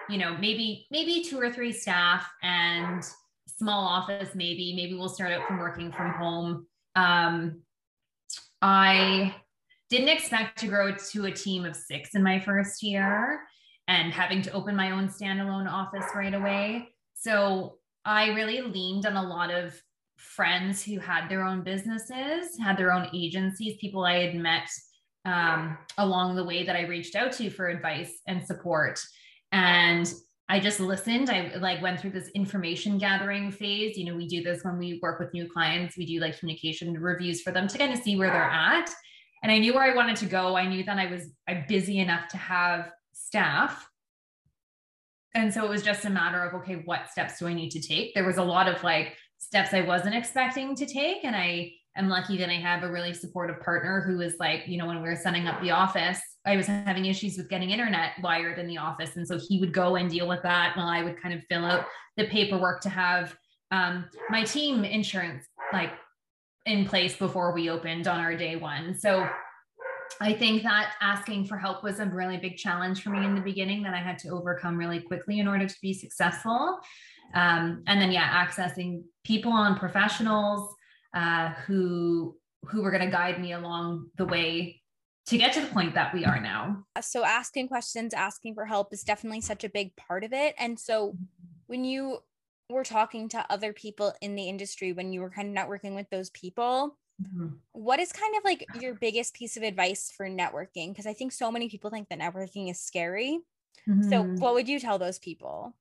you 0.10 0.18
know, 0.18 0.36
maybe, 0.38 0.88
maybe 0.92 1.24
two 1.24 1.39
or 1.39 1.51
three 1.51 1.72
staff 1.72 2.30
and 2.42 3.04
small 3.48 3.86
office, 3.86 4.36
maybe, 4.36 4.74
maybe 4.76 4.95
we'll 4.95 5.10
start 5.10 5.32
out 5.32 5.48
from 5.48 5.60
working 5.60 5.91
from 5.91 6.12
home. 6.12 6.67
Um, 6.95 7.62
I 8.62 9.36
didn't 9.89 10.10
expect 10.10 10.60
to 10.60 10.67
grow 10.67 10.93
to 10.93 11.26
a 11.26 11.32
team 11.32 11.65
of 11.65 11.76
six 11.76 12.15
in 12.15 12.24
my 12.24 12.39
first 12.39 12.84
year 12.84 13.41
and 13.88 14.13
having 14.13 14.41
to 14.43 14.52
open 14.52 14.76
my 14.76 14.91
own 14.91 15.08
standalone 15.08 15.69
office 15.69 16.06
right 16.13 16.34
away. 16.34 16.89
So 17.15 17.78
I 18.06 18.30
really 18.30 18.62
leaned 18.62 19.06
on 19.06 19.15
a 19.15 19.28
lot 19.28 19.52
of 19.52 19.80
friends 20.17 20.84
who 20.84 21.00
had 21.00 21.28
their 21.28 21.43
own 21.43 21.63
businesses, 21.63 22.58
had 22.60 22.78
their 22.78 22.91
own 22.91 23.10
agencies, 23.13 23.78
people 23.80 24.04
I 24.04 24.26
had 24.26 24.36
met 24.36 24.69
um, 25.26 25.78
along 25.98 26.36
the 26.36 26.43
way 26.43 26.65
that 26.65 26.76
I 26.76 26.82
reached 26.82 27.15
out 27.15 27.32
to 27.34 27.50
for 27.50 27.67
advice 27.67 28.19
and 28.28 28.45
support. 28.45 29.00
And 29.52 30.12
I 30.52 30.60
just 30.60 30.80
listened. 30.80 31.30
I 31.30 31.54
like 31.58 31.82
went 31.82 32.00
through 32.00 32.10
this 32.10 32.30
information 32.30 32.98
gathering 32.98 33.52
phase. 33.52 33.98
You 33.98 34.06
know, 34.06 34.16
we 34.16 34.28
do 34.28 34.42
this 34.42 34.64
when 34.64 34.80
we 34.80 35.00
work 35.02 35.20
with 35.20 35.32
new 35.32 35.48
clients. 35.48 35.96
We 35.96 36.08
do 36.08 36.20
like 36.20 36.40
communication 36.40 37.00
reviews 37.00 37.42
for 37.42 37.52
them 37.52 37.68
to 37.68 37.78
kind 37.78 37.94
of 37.94 38.00
see 38.00 38.16
where 38.16 38.32
they're 38.32 38.42
at. 38.44 38.90
And 39.44 39.52
I 39.52 39.60
knew 39.60 39.76
where 39.76 39.84
I 39.84 39.96
wanted 39.96 40.16
to 40.18 40.26
go. 40.26 40.58
I 40.58 40.68
knew 40.68 40.84
that 40.84 40.98
I 40.98 41.06
was 41.06 41.30
I'm 41.48 41.66
busy 41.68 42.00
enough 42.00 42.28
to 42.30 42.38
have 42.38 42.92
staff. 43.14 43.88
And 45.36 45.54
so 45.54 45.64
it 45.64 45.70
was 45.70 45.84
just 45.84 46.06
a 46.06 46.10
matter 46.10 46.44
of 46.44 46.56
okay, 46.62 46.82
what 46.86 47.10
steps 47.12 47.38
do 47.38 47.48
I 47.48 47.54
need 47.54 47.70
to 47.72 47.82
take? 47.82 48.16
There 48.16 48.26
was 48.26 48.38
a 48.38 48.44
lot 48.44 48.68
of 48.68 48.84
like 48.84 49.16
steps 49.38 49.74
I 49.74 49.82
wasn't 49.82 50.16
expecting 50.16 50.76
to 50.76 50.86
take. 50.88 51.24
And 51.24 51.36
I 51.36 51.74
I'm 52.00 52.08
lucky 52.08 52.38
that 52.38 52.50
I 52.50 52.54
have 52.54 52.84
a 52.84 52.90
really 52.90 53.14
supportive 53.14 53.60
partner 53.60 54.00
who 54.00 54.22
is 54.22 54.36
like, 54.40 54.64
you 54.68 54.78
know, 54.78 54.86
when 54.86 55.02
we 55.02 55.10
were 55.10 55.18
setting 55.18 55.48
up 55.48 55.62
the 55.62 55.72
office, 55.72 56.22
I 56.46 56.56
was 56.56 56.66
having 56.66 57.06
issues 57.06 57.36
with 57.36 57.50
getting 57.50 57.72
internet 57.72 58.14
wired 58.24 58.58
in 58.58 58.68
the 58.68 58.78
office. 58.78 59.18
And 59.18 59.28
so 59.28 59.38
he 59.38 59.60
would 59.60 59.74
go 59.74 59.98
and 59.98 60.10
deal 60.10 60.26
with 60.26 60.42
that 60.44 60.78
while 60.78 60.88
I 60.88 61.04
would 61.04 61.22
kind 61.22 61.34
of 61.34 61.42
fill 61.50 61.66
out 61.66 61.86
the 62.16 62.26
paperwork 62.28 62.80
to 62.82 62.90
have 62.90 63.36
um, 63.72 64.06
my 64.30 64.44
team 64.46 64.86
insurance 64.86 65.46
like 65.74 65.92
in 66.66 66.86
place 66.86 67.18
before 67.18 67.54
we 67.54 67.70
opened 67.70 68.08
on 68.08 68.22
our 68.22 68.34
day 68.34 68.56
one. 68.56 68.98
So 68.98 69.28
I 70.22 70.32
think 70.32 70.64
that 70.64 70.94
asking 71.02 71.48
for 71.48 71.58
help 71.58 71.84
was 71.84 72.00
a 72.00 72.06
really 72.06 72.38
big 72.38 72.56
challenge 72.56 73.04
for 73.04 73.10
me 73.10 73.26
in 73.26 73.36
the 73.36 73.42
beginning 73.42 73.84
that 73.84 73.94
I 73.94 74.00
had 74.00 74.18
to 74.20 74.30
overcome 74.30 74.78
really 74.78 75.02
quickly 75.02 75.40
in 75.40 75.50
order 75.50 75.68
to 75.68 75.76
be 75.82 75.94
successful. 75.94 76.80
Um, 77.36 77.84
and 77.88 78.02
then, 78.02 78.14
yeah, 78.14 78.46
accessing 78.46 79.04
people 79.26 79.52
and 79.52 79.76
professionals 79.76 80.76
uh, 81.13 81.50
who 81.65 82.36
who 82.63 82.82
were 82.82 82.91
going 82.91 83.06
to 83.06 83.12
guide 83.12 83.39
me 83.39 83.54
along 83.54 84.10
the 84.17 84.26
way 84.26 84.82
to 85.28 85.38
get 85.38 85.54
to 85.54 85.62
the 85.62 85.67
point 85.67 85.93
that 85.95 86.13
we 86.13 86.26
are 86.26 86.41
now. 86.41 86.84
So 87.02 87.24
asking 87.24 87.67
questions, 87.67 88.13
asking 88.13 88.56
for 88.56 88.65
help 88.65 88.93
is 88.93 89.04
definitely 89.04 89.41
such 89.41 89.63
a 89.63 89.69
big 89.69 89.95
part 89.95 90.24
of 90.24 90.34
it. 90.34 90.56
And 90.58 90.78
so 90.80 91.15
when 91.67 91.86
you 91.86 92.19
were 92.69 92.84
talking 92.84 93.30
to 93.30 93.45
other 93.50 93.72
people 93.74 94.13
in 94.22 94.36
the 94.36 94.50
industry, 94.50 94.91
when 94.91 95.13
you 95.13 95.22
were 95.22 95.30
kind 95.30 95.56
of 95.56 95.63
networking 95.63 95.95
with 95.95 96.10
those 96.10 96.32
people, 96.32 96.98
mm-hmm. 97.22 97.56
what 97.72 98.00
is 98.00 98.12
kind 98.12 98.36
of 98.36 98.43
like 98.43 98.65
your 98.82 98.95
biggest 98.95 99.36
piece 99.36 99.56
of 99.56 99.63
advice 99.63 100.12
for 100.15 100.28
networking? 100.28 100.89
Because 100.89 101.06
I 101.06 101.13
think 101.13 101.32
so 101.32 101.52
many 101.52 101.69
people 101.69 101.89
think 101.89 102.10
that 102.10 102.19
networking 102.19 102.69
is 102.69 102.82
scary. 102.82 103.39
Mm-hmm. 103.88 104.10
So 104.10 104.24
what 104.24 104.54
would 104.56 104.67
you 104.67 104.80
tell 104.80 104.98
those 104.98 105.19
people? 105.19 105.76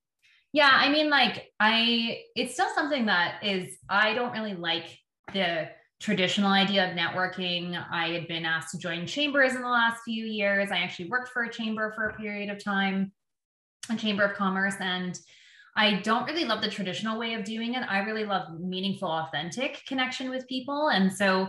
Yeah, 0.53 0.71
I 0.73 0.89
mean, 0.91 1.11
like, 1.11 1.51
I, 1.59 2.21
it's 2.37 2.55
still 2.55 2.69
something 2.75 3.07
that 3.07 3.41
is, 3.43 3.77
I 3.89 4.15
don't 4.15 4.33
really 4.33 4.55
like 4.55 4.87
the 5.33 5.69
traditional 6.01 6.51
idea 6.51 6.89
of 6.89 6.97
networking. 6.97 7.83
I 7.91 8.09
had 8.09 8.29
been 8.29 8.45
asked 8.45 8.71
to 8.73 8.79
join 8.79 9.07
chambers 9.07 9.55
in 9.55 9.63
the 9.63 9.69
last 9.69 10.03
few 10.05 10.25
years. 10.25 10.71
I 10.71 10.79
actually 10.79 11.09
worked 11.09 11.31
for 11.31 11.43
a 11.43 11.53
chamber 11.53 11.93
for 11.95 12.09
a 12.09 12.15
period 12.15 12.51
of 12.51 12.63
time, 12.63 13.13
a 13.91 13.97
chamber 13.97 14.25
of 14.25 14.37
commerce, 14.37 14.77
and 14.81 15.19
I 15.77 16.01
don't 16.01 16.27
really 16.27 16.45
love 16.45 16.61
the 16.61 16.71
traditional 16.71 17.19
way 17.19 17.35
of 17.35 17.45
doing 17.45 17.75
it. 17.75 17.85
I 17.89 18.01
really 18.01 18.25
love 18.25 18.61
meaningful, 18.61 19.09
authentic 19.09 19.83
connection 19.87 20.31
with 20.31 20.49
people. 20.49 20.89
And 20.89 21.13
so 21.13 21.49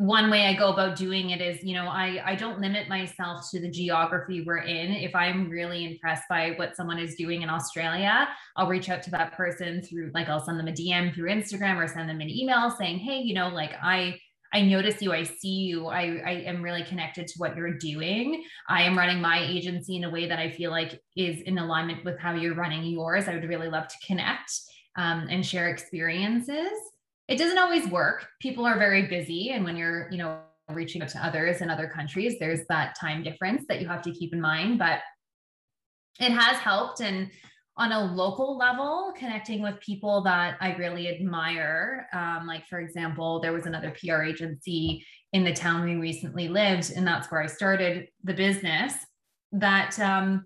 one 0.00 0.30
way 0.30 0.46
I 0.46 0.54
go 0.54 0.72
about 0.72 0.96
doing 0.96 1.28
it 1.28 1.42
is, 1.42 1.62
you 1.62 1.74
know, 1.74 1.86
I, 1.86 2.22
I 2.24 2.34
don't 2.34 2.58
limit 2.58 2.88
myself 2.88 3.50
to 3.50 3.60
the 3.60 3.70
geography 3.70 4.42
we're 4.46 4.62
in. 4.62 4.92
If 4.92 5.14
I'm 5.14 5.50
really 5.50 5.84
impressed 5.84 6.22
by 6.26 6.52
what 6.56 6.74
someone 6.74 6.98
is 6.98 7.16
doing 7.16 7.42
in 7.42 7.50
Australia, 7.50 8.26
I'll 8.56 8.66
reach 8.66 8.88
out 8.88 9.02
to 9.02 9.10
that 9.10 9.34
person 9.34 9.82
through, 9.82 10.10
like, 10.14 10.30
I'll 10.30 10.42
send 10.42 10.58
them 10.58 10.68
a 10.68 10.72
DM 10.72 11.14
through 11.14 11.28
Instagram 11.28 11.76
or 11.76 11.86
send 11.86 12.08
them 12.08 12.22
an 12.22 12.30
email 12.30 12.70
saying, 12.70 13.00
hey, 13.00 13.18
you 13.18 13.34
know, 13.34 13.48
like, 13.48 13.72
I, 13.82 14.18
I 14.54 14.62
notice 14.62 15.02
you, 15.02 15.12
I 15.12 15.22
see 15.22 15.66
you, 15.66 15.88
I, 15.88 16.22
I 16.24 16.30
am 16.46 16.62
really 16.62 16.82
connected 16.82 17.28
to 17.28 17.34
what 17.36 17.54
you're 17.54 17.76
doing. 17.76 18.42
I 18.70 18.84
am 18.84 18.96
running 18.96 19.20
my 19.20 19.44
agency 19.44 19.96
in 19.96 20.04
a 20.04 20.10
way 20.10 20.26
that 20.26 20.38
I 20.38 20.50
feel 20.50 20.70
like 20.70 20.98
is 21.14 21.42
in 21.42 21.58
alignment 21.58 22.06
with 22.06 22.18
how 22.18 22.32
you're 22.32 22.54
running 22.54 22.84
yours. 22.84 23.28
I 23.28 23.34
would 23.34 23.46
really 23.46 23.68
love 23.68 23.86
to 23.88 24.06
connect 24.06 24.50
um, 24.96 25.26
and 25.28 25.44
share 25.44 25.68
experiences 25.68 26.72
it 27.30 27.38
doesn't 27.38 27.58
always 27.58 27.86
work. 27.86 28.26
People 28.40 28.66
are 28.66 28.76
very 28.76 29.06
busy. 29.06 29.50
And 29.50 29.64
when 29.64 29.76
you're, 29.76 30.10
you 30.10 30.18
know, 30.18 30.40
reaching 30.68 31.00
out 31.00 31.08
to 31.10 31.24
others 31.24 31.60
in 31.62 31.70
other 31.70 31.88
countries, 31.88 32.36
there's 32.40 32.66
that 32.68 32.96
time 33.00 33.22
difference 33.22 33.64
that 33.68 33.80
you 33.80 33.86
have 33.86 34.02
to 34.02 34.12
keep 34.12 34.34
in 34.34 34.40
mind. 34.40 34.78
But 34.80 34.98
it 36.18 36.32
has 36.32 36.56
helped 36.58 37.00
and 37.00 37.30
on 37.76 37.92
a 37.92 38.14
local 38.14 38.58
level 38.58 39.14
connecting 39.16 39.62
with 39.62 39.80
people 39.80 40.20
that 40.22 40.56
i 40.60 40.74
really 40.74 41.08
admire 41.08 42.06
um, 42.12 42.46
like 42.46 42.66
for 42.66 42.80
example 42.80 43.40
there 43.40 43.52
was 43.52 43.64
another 43.64 43.92
pr 43.98 44.22
agency 44.22 45.04
in 45.32 45.44
the 45.44 45.52
town 45.52 45.84
we 45.84 45.94
recently 45.94 46.48
lived 46.48 46.92
and 46.94 47.06
that's 47.06 47.30
where 47.30 47.40
i 47.40 47.46
started 47.46 48.08
the 48.24 48.34
business 48.34 48.94
that 49.52 49.98
um, 50.00 50.44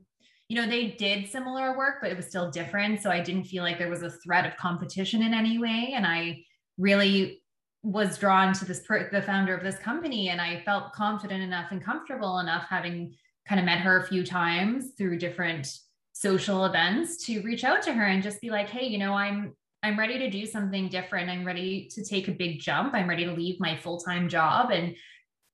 you 0.49 0.55
know 0.55 0.69
they 0.69 0.91
did 0.91 1.29
similar 1.29 1.77
work 1.77 1.97
but 2.01 2.11
it 2.11 2.17
was 2.17 2.27
still 2.27 2.51
different 2.51 3.01
so 3.01 3.11
i 3.11 3.21
didn't 3.21 3.45
feel 3.45 3.65
like 3.65 3.79
there 3.79 3.91
was 3.91 4.03
a 4.03 4.11
threat 4.11 4.47
of 4.47 4.57
competition 4.57 5.23
in 5.23 5.35
any 5.35 5.59
way 5.59 5.93
and 5.97 6.07
i 6.07 6.39
really 6.79 7.43
was 7.83 8.19
drawn 8.19 8.53
to 8.55 8.65
this 8.65 8.81
per- 8.81 9.11
the 9.11 9.23
founder 9.23 9.55
of 9.55 9.63
this 9.63 9.79
company. 9.79 10.31
And 10.31 10.41
i 10.41 10.63
felt 10.65 10.93
confident 10.93 11.43
enough 11.43 11.71
and 11.71 11.85
comfortable 11.85 12.39
enough 12.39 12.67
having 12.69 13.15
kind 13.47 13.61
of 13.61 13.67
met 13.67 13.81
her 13.81 14.01
a 14.01 14.07
few 14.07 14.25
times 14.25 14.93
through 14.97 15.19
different 15.19 15.69
social 16.13 16.65
events 16.65 17.27
to 17.27 17.43
reach 17.43 17.65
out 17.65 17.83
to 17.83 17.93
her 17.93 18.05
and 18.05 18.23
just 18.23 18.41
be 18.41 18.49
like 18.49 18.69
hey 18.71 18.87
you 18.87 18.99
know 18.99 19.15
i'm 19.15 19.53
i'm 19.85 19.99
ready 19.99 20.19
to 20.19 20.31
do 20.31 20.47
something 20.47 20.89
different. 20.89 21.29
I'm 21.29 21.45
ready 21.45 21.89
to 21.93 22.03
take 22.03 22.29
a 22.29 22.33
big 22.33 22.59
jump. 22.59 22.95
I'm 22.95 23.09
ready 23.09 23.27
to 23.27 23.33
leave 23.33 23.61
my 23.61 23.77
full-time 23.77 24.31
job 24.31 24.71
and 24.71 24.97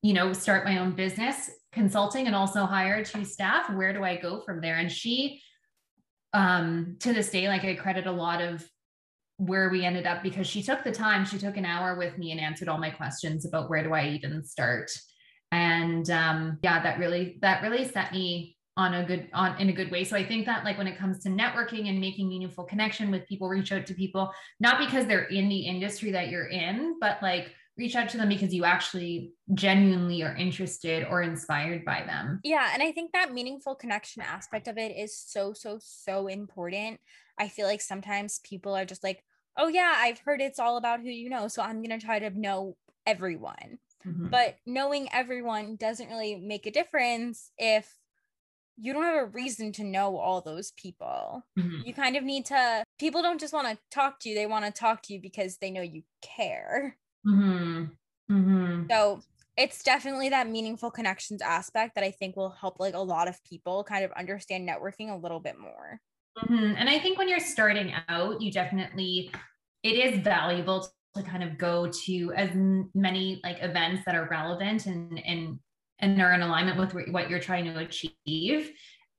you 0.02 0.12
know 0.12 0.32
start 0.32 0.64
my 0.64 0.78
own 0.78 0.92
business 0.92 1.50
consulting 1.72 2.26
and 2.26 2.36
also 2.36 2.64
hire 2.64 3.04
two 3.04 3.24
staff. 3.24 3.68
Where 3.70 3.92
do 3.92 4.04
i 4.04 4.16
go 4.16 4.40
from 4.40 4.60
there? 4.60 4.76
And 4.76 4.90
she 4.90 5.42
um 6.32 6.96
to 7.00 7.12
this 7.12 7.30
day 7.30 7.48
like 7.48 7.64
i 7.64 7.74
credit 7.74 8.06
a 8.06 8.12
lot 8.12 8.40
of 8.40 8.64
where 9.40 9.70
we 9.70 9.86
ended 9.86 10.06
up 10.06 10.22
because 10.22 10.46
she 10.46 10.62
took 10.62 10.84
the 10.84 10.92
time 10.92 11.24
she 11.24 11.38
took 11.38 11.56
an 11.56 11.64
hour 11.64 11.96
with 11.96 12.18
me 12.18 12.30
and 12.30 12.38
answered 12.38 12.68
all 12.68 12.76
my 12.76 12.90
questions 12.90 13.46
about 13.46 13.70
where 13.70 13.82
do 13.82 13.94
i 13.94 14.06
even 14.06 14.44
start 14.44 14.90
and 15.50 16.10
um 16.10 16.58
yeah 16.62 16.82
that 16.82 16.98
really 16.98 17.38
that 17.40 17.62
really 17.62 17.88
set 17.88 18.12
me 18.12 18.54
on 18.76 18.92
a 18.92 19.04
good 19.04 19.28
on 19.32 19.58
in 19.58 19.70
a 19.70 19.72
good 19.72 19.90
way 19.90 20.04
so 20.04 20.14
i 20.14 20.22
think 20.22 20.44
that 20.44 20.62
like 20.62 20.76
when 20.76 20.86
it 20.86 20.98
comes 20.98 21.22
to 21.22 21.30
networking 21.30 21.88
and 21.88 21.98
making 21.98 22.28
meaningful 22.28 22.64
connection 22.64 23.10
with 23.10 23.26
people 23.26 23.48
reach 23.48 23.72
out 23.72 23.86
to 23.86 23.94
people 23.94 24.30
not 24.60 24.78
because 24.78 25.06
they're 25.06 25.24
in 25.24 25.48
the 25.48 25.60
industry 25.60 26.10
that 26.10 26.28
you're 26.28 26.48
in 26.48 26.96
but 27.00 27.16
like 27.22 27.50
reach 27.80 27.96
out 27.96 28.10
to 28.10 28.18
them 28.18 28.28
because 28.28 28.54
you 28.54 28.64
actually 28.64 29.32
genuinely 29.54 30.22
are 30.22 30.36
interested 30.36 31.06
or 31.08 31.22
inspired 31.22 31.82
by 31.84 32.02
them. 32.04 32.38
Yeah. 32.44 32.68
And 32.74 32.82
I 32.82 32.92
think 32.92 33.12
that 33.12 33.32
meaningful 33.32 33.74
connection 33.74 34.20
aspect 34.20 34.68
of 34.68 34.76
it 34.76 34.94
is 34.96 35.16
so, 35.16 35.54
so, 35.54 35.78
so 35.80 36.26
important. 36.26 37.00
I 37.38 37.48
feel 37.48 37.66
like 37.66 37.80
sometimes 37.80 38.40
people 38.44 38.76
are 38.76 38.84
just 38.84 39.02
like, 39.02 39.24
oh, 39.60 39.68
yeah, 39.68 39.94
I've 39.96 40.18
heard 40.20 40.40
it's 40.40 40.58
all 40.58 40.76
about 40.76 41.00
who 41.00 41.08
you 41.08 41.28
know. 41.28 41.48
So 41.48 41.62
I'm 41.62 41.82
going 41.82 41.98
to 41.98 42.04
try 42.04 42.18
to 42.18 42.30
know 42.30 42.76
everyone. 43.06 43.78
Mm-hmm. 44.06 44.28
But 44.28 44.56
knowing 44.66 45.08
everyone 45.12 45.76
doesn't 45.76 46.08
really 46.08 46.36
make 46.36 46.66
a 46.66 46.70
difference 46.70 47.52
if 47.58 47.96
you 48.76 48.94
don't 48.94 49.02
have 49.02 49.22
a 49.22 49.26
reason 49.26 49.72
to 49.72 49.84
know 49.84 50.16
all 50.16 50.40
those 50.40 50.72
people. 50.72 51.44
Mm-hmm. 51.58 51.82
You 51.84 51.92
kind 51.92 52.16
of 52.16 52.24
need 52.24 52.46
to, 52.46 52.82
people 52.98 53.20
don't 53.20 53.38
just 53.38 53.52
want 53.52 53.68
to 53.68 53.78
talk 53.90 54.20
to 54.20 54.30
you, 54.30 54.34
they 54.34 54.46
want 54.46 54.64
to 54.64 54.70
talk 54.70 55.02
to 55.02 55.12
you 55.12 55.20
because 55.20 55.58
they 55.58 55.70
know 55.70 55.82
you 55.82 56.02
care. 56.22 56.96
Mm-hmm. 57.26 57.84
Mm-hmm. 58.32 58.84
So 58.88 59.20
it's 59.58 59.82
definitely 59.82 60.30
that 60.30 60.48
meaningful 60.48 60.90
connections 60.90 61.42
aspect 61.42 61.94
that 61.96 62.04
I 62.04 62.10
think 62.10 62.36
will 62.36 62.56
help 62.58 62.80
like 62.80 62.94
a 62.94 63.00
lot 63.00 63.28
of 63.28 63.44
people 63.44 63.84
kind 63.84 64.02
of 64.02 64.12
understand 64.12 64.66
networking 64.66 65.12
a 65.12 65.16
little 65.16 65.40
bit 65.40 65.58
more. 65.58 66.00
Mm-hmm. 66.38 66.74
And 66.78 66.88
I 66.88 66.98
think 66.98 67.18
when 67.18 67.28
you're 67.28 67.38
starting 67.38 67.92
out, 68.08 68.40
you 68.40 68.50
definitely, 68.50 69.30
it 69.82 69.94
is 69.94 70.20
valuable 70.20 70.86
to 71.16 71.22
kind 71.22 71.42
of 71.42 71.58
go 71.58 71.90
to 72.06 72.32
as 72.36 72.50
many 72.94 73.40
like 73.42 73.58
events 73.62 74.02
that 74.06 74.14
are 74.14 74.28
relevant 74.30 74.86
and, 74.86 75.20
and, 75.24 75.58
and 75.98 76.20
are 76.20 76.32
in 76.32 76.42
alignment 76.42 76.78
with 76.78 77.08
what 77.10 77.28
you're 77.28 77.40
trying 77.40 77.64
to 77.64 77.78
achieve 77.78 78.70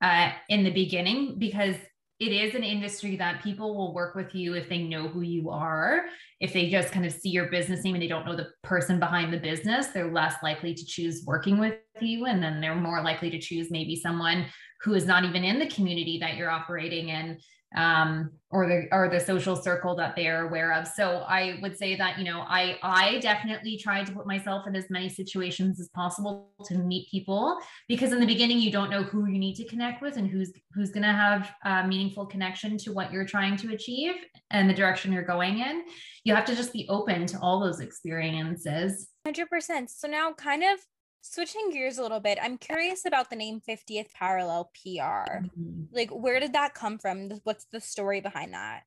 uh, 0.02 0.32
in 0.50 0.64
the 0.64 0.72
beginning 0.72 1.36
because 1.38 1.76
it 2.20 2.32
is 2.32 2.54
an 2.54 2.64
industry 2.64 3.16
that 3.16 3.42
people 3.42 3.76
will 3.76 3.96
work 3.96 4.14
with 4.14 4.36
you 4.36 4.54
if 4.54 4.70
they 4.70 4.84
know 4.84 5.08
who 5.08 5.22
you 5.22 5.50
are. 5.50 6.02
If 6.40 6.54
they 6.54 6.70
just 6.70 6.94
kind 6.94 7.04
of 7.04 7.12
see 7.12 7.30
your 7.30 7.50
business 7.50 7.84
name 7.84 7.96
and 7.96 8.02
they 8.02 8.08
don't 8.08 8.28
know 8.28 8.36
the 8.36 8.50
person 8.62 9.00
behind 9.00 9.34
the 9.34 9.40
business, 9.40 9.88
they're 9.88 10.12
less 10.12 10.36
likely 10.44 10.76
to 10.76 10.86
choose 10.86 11.24
working 11.26 11.58
with 11.58 11.78
you. 12.00 12.28
And 12.28 12.42
then 12.42 12.62
they're 12.62 12.76
more 12.76 13.02
likely 13.02 13.32
to 13.32 13.40
choose 13.40 13.72
maybe 13.72 13.96
someone 13.96 14.46
who 14.82 14.94
is 14.94 15.08
not 15.08 15.24
even 15.24 15.44
in 15.44 15.58
the 15.58 15.70
community 15.70 16.20
that 16.20 16.36
you're 16.36 16.52
operating 16.52 17.10
in 17.10 17.40
um, 17.76 18.32
or 18.50 18.68
the 18.68 18.88
or 18.92 19.08
the 19.10 19.20
social 19.20 19.56
circle 19.56 19.96
that 19.96 20.16
they 20.16 20.28
are 20.28 20.48
aware 20.48 20.74
of. 20.74 20.88
So 20.88 21.24
I 21.28 21.58
would 21.62 21.78
say 21.78 21.96
that 21.96 22.18
you 22.18 22.26
know 22.26 22.42
I 22.42 22.78
I 22.84 23.20
definitely 23.20 23.78
try 23.78 24.04
to 24.04 24.12
put 24.12 24.28
myself 24.28 24.68
in 24.68 24.76
as 24.76 24.90
many 24.90 25.08
situations 25.08 25.80
as 25.80 25.88
possible 25.90 26.52
to 26.66 26.78
meet 26.78 27.10
people 27.10 27.58
because 27.88 28.12
in 28.12 28.20
the 28.20 28.26
beginning 28.26 28.60
you 28.60 28.72
don't 28.72 28.90
know 28.90 29.04
who 29.04 29.26
you 29.28 29.40
need 29.40 29.56
to 29.56 29.66
connect 29.66 30.02
with 30.02 30.18
and 30.18 30.30
who's 30.30 30.52
who's 30.74 30.92
going 30.92 31.04
to 31.04 31.10
have 31.10 31.52
a 31.64 31.88
meaningful 31.88 32.26
connection 32.26 32.78
to 32.80 32.92
what 32.92 33.12
you're 33.12 33.26
trying 33.26 33.56
to 33.58 33.74
achieve 33.74 34.16
and 34.50 34.70
the 34.70 34.74
direction 34.74 35.14
you're 35.14 35.24
going 35.24 35.60
in. 35.60 35.84
You 36.26 36.36
have 36.36 36.46
to 36.46 36.56
just 36.56 36.74
be 36.74 36.88
open 36.90 37.26
to 37.28 37.40
all 37.40 37.60
those 37.60 37.80
experiences. 37.80 39.08
100%. 39.26 39.90
So 39.90 40.08
now 40.08 40.34
kind 40.34 40.64
of 40.64 40.80
Switching 41.22 41.70
gears 41.72 41.98
a 41.98 42.02
little 42.02 42.20
bit, 42.20 42.40
I'm 42.42 42.58
curious 42.58 43.06
about 43.06 43.30
the 43.30 43.36
name 43.36 43.62
50th 43.68 44.12
Parallel 44.14 44.72
PR. 44.74 45.46
Mm-hmm. 45.46 45.84
Like, 45.92 46.10
where 46.10 46.40
did 46.40 46.54
that 46.54 46.74
come 46.74 46.98
from? 46.98 47.30
What's 47.44 47.66
the 47.72 47.80
story 47.80 48.22
behind 48.22 48.54
that? 48.54 48.84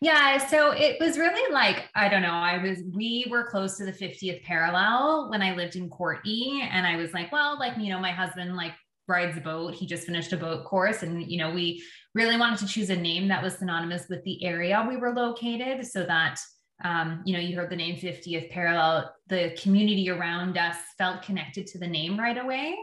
Yeah, 0.00 0.38
so 0.38 0.72
it 0.72 0.98
was 1.00 1.16
really 1.18 1.52
like, 1.52 1.88
I 1.94 2.08
don't 2.08 2.22
know, 2.22 2.28
I 2.28 2.58
was, 2.58 2.78
we 2.92 3.26
were 3.30 3.44
close 3.44 3.76
to 3.78 3.84
the 3.84 3.92
50th 3.92 4.42
parallel 4.42 5.30
when 5.30 5.42
I 5.42 5.54
lived 5.54 5.76
in 5.76 5.88
Courtenay. 5.88 6.68
And 6.70 6.86
I 6.86 6.96
was 6.96 7.12
like, 7.12 7.30
well, 7.32 7.58
like, 7.58 7.74
you 7.78 7.90
know, 7.90 8.00
my 8.00 8.10
husband 8.10 8.56
like 8.56 8.72
rides 9.08 9.36
a 9.36 9.40
boat. 9.40 9.74
He 9.74 9.86
just 9.86 10.06
finished 10.06 10.32
a 10.32 10.36
boat 10.36 10.64
course. 10.64 11.02
And, 11.02 11.30
you 11.30 11.38
know, 11.38 11.50
we 11.50 11.82
really 12.14 12.36
wanted 12.36 12.58
to 12.60 12.66
choose 12.66 12.90
a 12.90 12.96
name 12.96 13.28
that 13.28 13.42
was 13.42 13.54
synonymous 13.54 14.06
with 14.08 14.22
the 14.24 14.44
area 14.44 14.84
we 14.88 14.96
were 14.96 15.14
located 15.14 15.86
so 15.86 16.04
that 16.04 16.38
um, 16.82 17.22
you 17.24 17.34
know, 17.34 17.40
you 17.40 17.56
heard 17.56 17.70
the 17.70 17.76
name 17.76 17.96
50th 17.96 18.50
Parallel, 18.50 19.14
the 19.28 19.56
community 19.60 20.10
around 20.10 20.56
us 20.56 20.76
felt 20.96 21.22
connected 21.22 21.66
to 21.68 21.78
the 21.78 21.86
name 21.86 22.18
right 22.18 22.38
away. 22.38 22.76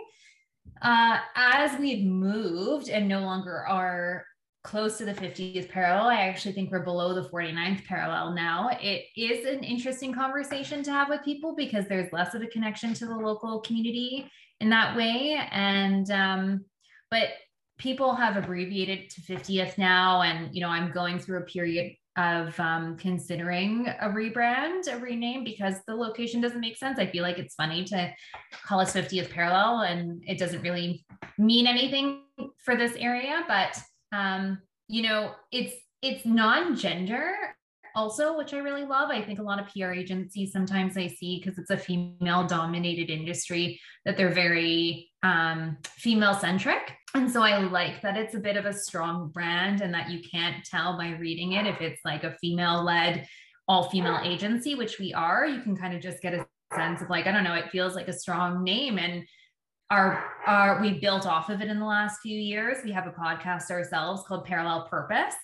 Uh, 0.82 1.18
as 1.36 1.78
we've 1.80 2.06
moved 2.06 2.90
and 2.90 3.08
no 3.08 3.22
longer 3.22 3.66
are 3.68 4.26
close 4.64 4.98
to 4.98 5.06
the 5.06 5.14
50th 5.14 5.70
parallel, 5.70 6.08
I 6.08 6.28
actually 6.28 6.52
think 6.52 6.72
we're 6.72 6.84
below 6.84 7.14
the 7.14 7.30
49th 7.30 7.86
parallel 7.86 8.34
now. 8.34 8.70
It 8.82 9.06
is 9.16 9.46
an 9.46 9.64
interesting 9.64 10.14
conversation 10.14 10.84
to 10.84 10.92
have 10.92 11.10
with 11.10 11.24
people 11.24 11.56
because 11.56 11.88
there's 11.88 12.12
less 12.12 12.36
of 12.36 12.42
a 12.42 12.48
connection 12.48 12.94
to 12.96 13.06
the 13.06 13.16
local 13.16 13.62
community 13.62 14.30
in 14.60 14.70
that 14.70 14.96
way. 14.96 15.40
And, 15.52 16.12
um, 16.12 16.66
but 17.10 17.30
people 17.78 18.14
have 18.14 18.36
abbreviated 18.36 19.10
to 19.12 19.22
50th 19.22 19.78
now. 19.78 20.22
And, 20.22 20.54
you 20.54 20.62
know, 20.62 20.70
I'm 20.70 20.92
going 20.92 21.20
through 21.20 21.40
a 21.40 21.46
period 21.46 21.94
of 22.18 22.60
um, 22.60 22.98
considering 22.98 23.88
a 24.02 24.10
rebrand, 24.10 24.92
a 24.92 24.98
rename, 24.98 25.44
because 25.44 25.76
the 25.88 25.96
location 25.96 26.42
doesn't 26.42 26.60
make 26.60 26.76
sense. 26.76 27.00
I 27.00 27.06
feel 27.06 27.24
like 27.24 27.38
it's 27.38 27.56
funny 27.56 27.84
to 27.86 28.12
call 28.66 28.80
us 28.80 28.94
50th 28.94 29.30
parallel 29.30 29.82
and 29.82 30.24
it 30.28 30.40
doesn't 30.40 30.62
really 30.62 31.06
mean 31.38 31.68
anything 31.68 32.24
for 32.64 32.76
this 32.76 32.96
area, 32.96 33.44
but 33.48 33.78
um, 34.12 34.60
you 34.88 35.04
know, 35.04 35.34
it's 35.52 35.74
it's 36.02 36.26
non-gender 36.26 37.34
also, 37.96 38.38
which 38.38 38.54
I 38.54 38.60
really 38.60 38.86
love. 38.86 39.10
I 39.10 39.24
think 39.24 39.40
a 39.40 39.44
lot 39.44 39.60
of 39.60 39.68
PR 39.74 39.92
agencies 39.92 40.52
sometimes 40.52 40.98
I 40.98 41.08
see 41.08 41.42
because 41.44 41.58
it's 41.58 41.72
a 41.72 41.78
female 41.78 42.46
dominated 42.46 43.10
industry 43.10 43.80
that 44.06 44.16
they're 44.16 44.34
very 44.34 45.10
um, 45.24 45.78
female 45.84 46.36
centric. 46.36 46.94
And 47.18 47.32
so 47.32 47.42
I 47.42 47.58
like 47.58 48.04
that 48.04 48.16
it's 48.16 48.36
a 48.36 48.40
bit 48.40 48.58
of 48.58 48.66
a 48.66 48.74
strong 48.74 49.30
brand 49.30 49.82
and 49.82 49.92
that 49.94 50.12
you 50.12 50.22
can't 50.22 50.64
tell 50.64 50.98
by 50.98 51.10
reading 51.12 51.54
it 51.54 51.66
if 51.66 51.82
it's 51.82 52.00
like 52.06 52.24
a 52.24 52.38
female 52.40 52.84
led, 52.84 53.28
all 53.68 53.90
female 53.90 54.20
agency, 54.24 54.76
which 54.76 55.00
we 55.00 55.16
are. 55.16 55.48
You 55.48 55.62
can 55.62 55.76
kind 55.76 55.96
of 55.96 56.02
just 56.02 56.22
get 56.22 56.36
a 56.36 56.46
sense 56.76 57.02
of 57.02 57.10
like, 57.10 57.26
I 57.26 57.32
don't 57.32 57.44
know, 57.44 57.56
it 57.56 57.72
feels 57.72 57.96
like 57.96 58.08
a 58.08 58.14
strong 58.14 58.64
name. 58.64 59.00
And 59.00 59.26
our, 59.90 60.24
our 60.46 60.80
we 60.80 61.00
built 61.00 61.26
off 61.26 61.50
of 61.50 61.60
it 61.60 61.70
in 61.70 61.80
the 61.80 61.86
last 61.86 62.22
few 62.22 62.38
years. 62.40 62.78
We 62.84 62.92
have 62.92 63.08
a 63.08 63.12
podcast 63.12 63.72
ourselves 63.72 64.22
called 64.28 64.46
Parallel 64.46 64.88
Purpose. 64.88 65.36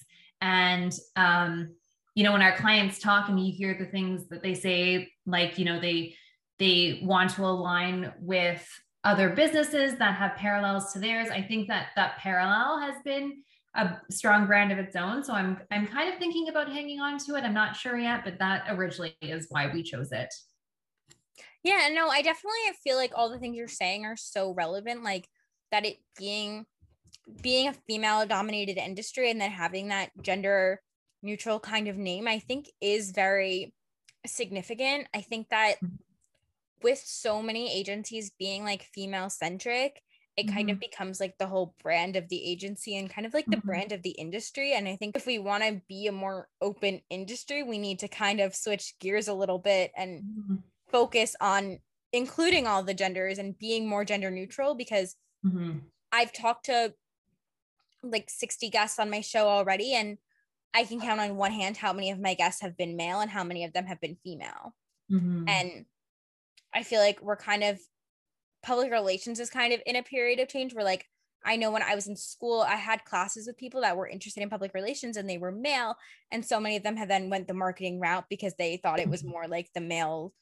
And 0.41 0.93
um, 1.15 1.69
you 2.15 2.23
know 2.23 2.31
when 2.31 2.43
our 2.43 2.55
clients 2.55 2.99
talk 2.99 3.29
and 3.29 3.43
you 3.43 3.51
hear 3.51 3.75
the 3.77 3.85
things 3.87 4.27
that 4.29 4.43
they 4.43 4.53
say 4.53 5.11
like 5.25 5.57
you 5.57 5.65
know 5.65 5.79
they 5.79 6.15
they 6.59 7.01
want 7.03 7.31
to 7.31 7.43
align 7.43 8.13
with 8.19 8.63
other 9.03 9.29
businesses 9.29 9.97
that 9.97 10.15
have 10.15 10.35
parallels 10.35 10.93
to 10.93 10.99
theirs 10.99 11.29
i 11.29 11.41
think 11.41 11.67
that 11.67 11.87
that 11.95 12.17
parallel 12.17 12.79
has 12.79 12.95
been 13.03 13.41
a 13.75 13.97
strong 14.11 14.45
brand 14.45 14.71
of 14.71 14.77
its 14.77 14.95
own 14.95 15.23
so 15.23 15.33
i'm 15.33 15.57
i'm 15.71 15.87
kind 15.87 16.11
of 16.11 16.19
thinking 16.19 16.49
about 16.49 16.71
hanging 16.71 16.99
on 16.99 17.17
to 17.17 17.35
it 17.35 17.43
i'm 17.43 17.53
not 17.53 17.75
sure 17.75 17.97
yet 17.97 18.23
but 18.23 18.37
that 18.39 18.63
originally 18.69 19.15
is 19.21 19.47
why 19.49 19.71
we 19.73 19.81
chose 19.83 20.11
it 20.11 20.33
yeah 21.63 21.89
no 21.91 22.07
i 22.07 22.21
definitely 22.21 22.59
feel 22.83 22.97
like 22.97 23.11
all 23.15 23.29
the 23.29 23.39
things 23.39 23.57
you're 23.57 23.67
saying 23.67 24.05
are 24.05 24.17
so 24.17 24.53
relevant 24.53 25.03
like 25.03 25.27
that 25.71 25.85
it 25.85 25.97
being 26.17 26.65
being 27.41 27.67
a 27.67 27.73
female 27.87 28.25
dominated 28.25 28.77
industry 28.77 29.31
and 29.31 29.39
then 29.39 29.51
having 29.51 29.87
that 29.87 30.11
gender 30.21 30.81
neutral 31.23 31.59
kind 31.59 31.87
of 31.87 31.97
name, 31.97 32.27
I 32.27 32.39
think 32.39 32.69
is 32.81 33.11
very 33.11 33.73
significant. 34.25 35.07
I 35.13 35.21
think 35.21 35.49
that 35.49 35.75
mm-hmm. 35.75 35.95
With 36.83 37.01
so 37.03 37.41
many 37.41 37.73
agencies 37.73 38.31
being 38.37 38.63
like 38.63 38.87
female 38.93 39.29
centric 39.29 40.01
it 40.35 40.47
kind 40.47 40.67
mm-hmm. 40.67 40.73
of 40.73 40.79
becomes 40.79 41.19
like 41.19 41.37
the 41.37 41.45
whole 41.45 41.75
brand 41.83 42.15
of 42.15 42.27
the 42.29 42.43
agency 42.43 42.97
and 42.97 43.09
kind 43.09 43.27
of 43.27 43.33
like 43.33 43.45
the 43.45 43.57
mm-hmm. 43.57 43.67
brand 43.67 43.91
of 43.91 44.01
the 44.01 44.11
industry. 44.11 44.73
And 44.73 44.87
I 44.87 44.95
think 44.95 45.15
if 45.15 45.27
we 45.27 45.37
want 45.37 45.63
to 45.63 45.81
be 45.87 46.07
a 46.07 46.11
more 46.11 46.47
open 46.59 47.01
industry, 47.09 47.61
we 47.61 47.77
need 47.77 47.99
to 47.99 48.07
kind 48.07 48.39
of 48.39 48.55
switch 48.55 48.95
gears 48.99 49.27
a 49.27 49.33
little 49.33 49.59
bit 49.59 49.91
and 49.95 50.23
mm-hmm. 50.23 50.55
focus 50.91 51.35
on 51.39 51.79
including 52.11 52.65
all 52.65 52.83
the 52.83 52.95
genders 52.95 53.37
and 53.37 53.57
being 53.59 53.87
more 53.87 54.05
gender 54.05 54.31
neutral 54.31 54.73
because 54.73 55.15
mm-hmm. 55.45 55.79
I've 56.11 56.33
talked 56.33 56.65
to 56.65 56.93
like 58.01 58.29
60 58.29 58.69
guests 58.69 58.97
on 58.97 59.11
my 59.11 59.21
show 59.21 59.47
already 59.47 59.93
and 59.93 60.17
I 60.73 60.83
can 60.85 60.99
count 60.99 61.19
on 61.21 61.35
one 61.35 61.51
hand 61.51 61.77
how 61.77 61.93
many 61.93 62.09
of 62.09 62.19
my 62.19 62.33
guests 62.33 62.61
have 62.61 62.75
been 62.75 62.97
male 62.97 63.19
and 63.19 63.29
how 63.29 63.43
many 63.43 63.65
of 63.65 63.73
them 63.73 63.85
have 63.85 64.01
been 64.01 64.17
female. 64.23 64.73
Mm-hmm. 65.11 65.47
And 65.47 65.85
I 66.73 66.83
feel 66.83 66.99
like 66.99 67.21
we're 67.21 67.35
kind 67.35 67.63
of 67.63 67.79
public 68.63 68.91
relations 68.91 69.39
is 69.39 69.49
kind 69.49 69.73
of 69.73 69.81
in 69.85 69.95
a 69.95 70.03
period 70.03 70.39
of 70.39 70.47
change 70.47 70.73
where 70.73 70.85
like 70.85 71.05
I 71.45 71.57
know 71.57 71.71
when 71.71 71.83
I 71.83 71.95
was 71.95 72.07
in 72.07 72.15
school, 72.15 72.61
I 72.61 72.75
had 72.75 73.03
classes 73.05 73.47
with 73.47 73.57
people 73.57 73.81
that 73.81 73.97
were 73.97 74.07
interested 74.07 74.41
in 74.41 74.49
public 74.49 74.73
relations 74.73 75.17
and 75.17 75.29
they 75.29 75.37
were 75.37 75.51
male. 75.51 75.97
And 76.31 76.45
so 76.45 76.59
many 76.59 76.77
of 76.77 76.83
them 76.83 76.95
have 76.95 77.09
then 77.09 77.29
went 77.29 77.47
the 77.47 77.53
marketing 77.53 77.99
route 77.99 78.25
because 78.29 78.53
they 78.55 78.77
thought 78.77 78.99
it 78.99 79.09
was 79.09 79.21
mm-hmm. 79.21 79.31
more 79.31 79.47
like 79.47 79.69
the 79.73 79.81
male 79.81 80.33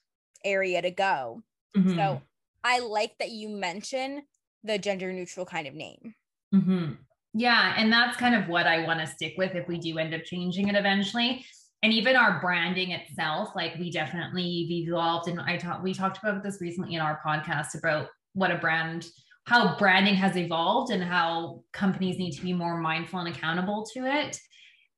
area 0.45 0.81
to 0.81 0.91
go. 0.91 1.41
Mm-hmm. 1.75 1.95
So 1.95 2.21
I 2.63 2.79
like 2.79 3.17
that 3.19 3.31
you 3.31 3.49
mention 3.49 4.23
the 4.63 4.77
gender 4.77 5.11
neutral 5.11 5.45
kind 5.45 5.67
of 5.67 5.73
name. 5.73 6.13
Mm-hmm. 6.53 6.93
Yeah. 7.33 7.73
And 7.77 7.91
that's 7.91 8.17
kind 8.17 8.35
of 8.35 8.47
what 8.47 8.67
I 8.67 8.85
want 8.85 8.99
to 8.99 9.07
stick 9.07 9.33
with 9.37 9.55
if 9.55 9.67
we 9.67 9.79
do 9.79 9.97
end 9.97 10.13
up 10.13 10.23
changing 10.23 10.67
it 10.67 10.75
eventually. 10.75 11.45
And 11.83 11.91
even 11.93 12.15
our 12.15 12.39
branding 12.39 12.91
itself, 12.91 13.55
like 13.55 13.75
we 13.79 13.89
definitely 13.91 14.67
evolved. 14.69 15.27
And 15.27 15.39
I 15.39 15.57
talked, 15.57 15.83
we 15.83 15.93
talked 15.93 16.19
about 16.19 16.43
this 16.43 16.61
recently 16.61 16.95
in 16.95 17.01
our 17.01 17.19
podcast 17.25 17.77
about 17.77 18.07
what 18.33 18.51
a 18.51 18.57
brand, 18.57 19.07
how 19.45 19.77
branding 19.77 20.13
has 20.15 20.37
evolved 20.37 20.91
and 20.91 21.03
how 21.03 21.63
companies 21.73 22.19
need 22.19 22.31
to 22.33 22.43
be 22.43 22.53
more 22.53 22.77
mindful 22.77 23.19
and 23.19 23.35
accountable 23.35 23.85
to 23.93 24.05
it. 24.05 24.39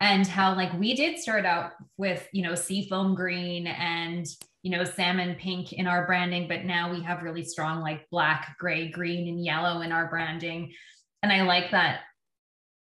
And 0.02 0.28
how 0.28 0.56
like 0.56 0.74
we 0.78 0.96
did 0.96 1.19
start 1.19 1.46
out 1.46 1.72
with, 1.98 2.28
you 2.34 2.43
know, 2.43 2.56
seafoam 2.56 3.15
green 3.15 3.67
and 3.67 4.28
you 4.63 4.72
know, 4.72 4.86
salmon 4.86 5.36
pink 5.36 5.74
in 5.74 5.88
our 5.88 6.06
branding, 6.06 6.48
but 6.48 6.63
now 6.63 6.89
we 6.91 7.04
have 7.04 7.22
really 7.22 7.43
strong 7.43 7.82
like 7.82 8.10
black, 8.10 8.56
gray, 8.58 8.88
green, 8.89 9.28
and 9.28 9.43
yellow 9.43 9.82
in 9.82 9.91
our 9.91 10.10
branding. 10.10 10.74
And 11.22 11.34
I 11.34 11.43
like 11.43 11.72
that 11.72 12.00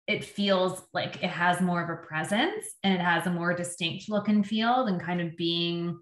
it 0.07 0.23
feels 0.23 0.83
like 0.93 1.21
it 1.21 1.29
has 1.29 1.61
more 1.61 1.83
of 1.83 1.89
a 1.89 2.05
presence 2.07 2.65
and 2.83 2.93
it 2.93 3.01
has 3.01 3.27
a 3.27 3.31
more 3.31 3.53
distinct 3.53 4.09
look 4.09 4.29
and 4.29 4.47
feel 4.47 4.85
than 4.85 4.99
kind 4.99 5.21
of 5.21 5.35
being 5.35 5.99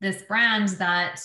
this 0.00 0.22
brand 0.22 0.68
that 0.68 1.20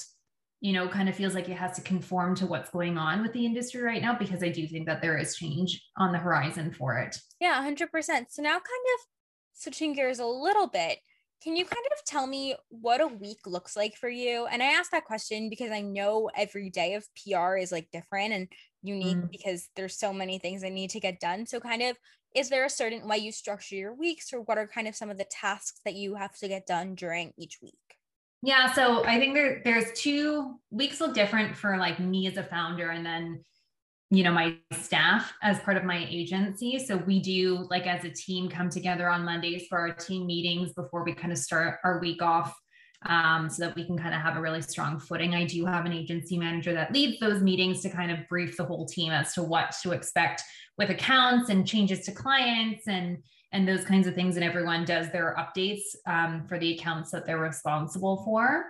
you 0.59 0.73
know 0.73 0.87
kind 0.87 1.07
of 1.07 1.15
feels 1.15 1.35
like 1.35 1.47
it 1.47 1.57
has 1.57 1.75
to 1.75 1.81
conform 1.81 2.35
to 2.35 2.47
what's 2.47 2.71
going 2.71 2.97
on 2.97 3.21
with 3.21 3.31
the 3.33 3.45
industry 3.45 3.81
right 3.81 4.01
now 4.01 4.17
because 4.17 4.41
i 4.41 4.49
do 4.49 4.67
think 4.67 4.85
that 4.87 5.01
there 5.01 5.17
is 5.17 5.35
change 5.35 5.83
on 5.97 6.11
the 6.11 6.17
horizon 6.17 6.71
for 6.71 6.97
it. 6.97 7.15
Yeah 7.39 7.63
100% 7.63 7.89
so 8.29 8.41
now 8.41 8.53
kind 8.53 8.63
of 8.63 9.05
switching 9.53 9.93
gears 9.93 10.19
a 10.19 10.25
little 10.25 10.67
bit 10.67 10.99
can 11.45 11.55
you 11.55 11.63
kind 11.63 11.85
of 11.91 12.03
tell 12.05 12.25
me 12.25 12.55
what 12.69 13.01
a 13.01 13.07
week 13.07 13.37
looks 13.45 13.77
like 13.77 13.95
for 13.95 14.09
you? 14.09 14.47
And 14.47 14.63
I 14.63 14.65
asked 14.65 14.89
that 14.91 15.05
question 15.05 15.47
because 15.47 15.71
I 15.71 15.81
know 15.81 16.31
every 16.35 16.71
day 16.71 16.95
of 16.95 17.05
PR 17.15 17.55
is 17.55 17.71
like 17.71 17.87
different 17.93 18.33
and 18.33 18.47
unique 18.81 19.17
mm. 19.17 19.29
because 19.29 19.69
there's 19.75 19.95
so 19.95 20.11
many 20.11 20.39
things 20.39 20.63
that 20.63 20.71
need 20.71 20.89
to 20.89 20.99
get 20.99 21.19
done. 21.19 21.45
So 21.45 21.59
kind 21.59 21.83
of 21.83 21.97
is 22.35 22.49
there 22.49 22.65
a 22.65 22.69
certain 22.69 23.07
way 23.07 23.19
you 23.19 23.31
structure 23.31 23.75
your 23.75 23.93
weeks 23.93 24.33
or 24.33 24.41
what 24.41 24.57
are 24.57 24.67
kind 24.67 24.87
of 24.87 24.95
some 24.95 25.11
of 25.11 25.19
the 25.19 25.27
tasks 25.29 25.79
that 25.85 25.93
you 25.93 26.15
have 26.15 26.35
to 26.37 26.47
get 26.47 26.65
done 26.65 26.95
during 26.95 27.31
each 27.37 27.59
week? 27.61 27.75
Yeah, 28.41 28.73
so 28.73 29.05
I 29.05 29.19
think 29.19 29.35
there, 29.35 29.61
there's 29.63 29.93
two 29.93 30.55
weeks 30.71 30.99
look 30.99 31.13
different 31.13 31.55
for 31.55 31.77
like 31.77 31.99
me 31.99 32.25
as 32.25 32.37
a 32.37 32.43
founder 32.43 32.89
and 32.89 33.05
then 33.05 33.43
you 34.11 34.23
know 34.23 34.31
my 34.31 34.55
staff 34.71 35.33
as 35.41 35.59
part 35.59 35.77
of 35.77 35.83
my 35.83 36.05
agency. 36.09 36.79
So 36.79 36.97
we 36.97 37.19
do 37.19 37.67
like 37.69 37.87
as 37.87 38.03
a 38.05 38.09
team 38.09 38.49
come 38.49 38.69
together 38.69 39.09
on 39.09 39.25
mondays 39.25 39.65
for 39.67 39.79
our 39.79 39.93
team 39.93 40.25
meetings 40.25 40.73
before 40.73 41.03
we 41.03 41.13
kind 41.13 41.31
of 41.31 41.39
start 41.39 41.79
our 41.83 41.99
week 41.99 42.21
off 42.21 42.55
um, 43.07 43.49
so 43.49 43.65
that 43.65 43.75
we 43.75 43.85
can 43.85 43.97
kind 43.97 44.15
of 44.15 44.21
have 44.21 44.37
a 44.37 44.41
really 44.41 44.61
strong 44.61 44.99
footing. 44.99 45.33
I 45.33 45.45
do 45.45 45.65
have 45.65 45.85
an 45.85 45.93
agency 45.93 46.37
manager 46.37 46.73
that 46.73 46.91
leads 46.91 47.19
those 47.19 47.41
meetings 47.41 47.81
to 47.81 47.89
kind 47.89 48.11
of 48.11 48.19
brief 48.29 48.57
the 48.57 48.65
whole 48.65 48.85
team 48.85 49.11
as 49.11 49.33
to 49.33 49.43
what 49.43 49.75
to 49.83 49.91
expect 49.91 50.43
with 50.77 50.89
accounts 50.89 51.49
and 51.49 51.67
changes 51.67 52.01
to 52.05 52.11
clients 52.11 52.87
and 52.87 53.17
and 53.51 53.67
those 53.67 53.85
kinds 53.85 54.05
of 54.05 54.13
things 54.13 54.35
and 54.35 54.43
everyone 54.43 54.83
does 54.83 55.09
their 55.11 55.35
updates 55.39 55.83
um, 56.07 56.45
for 56.45 56.59
the 56.59 56.73
accounts 56.73 57.11
that 57.11 57.25
they're 57.25 57.39
responsible 57.39 58.21
for. 58.25 58.65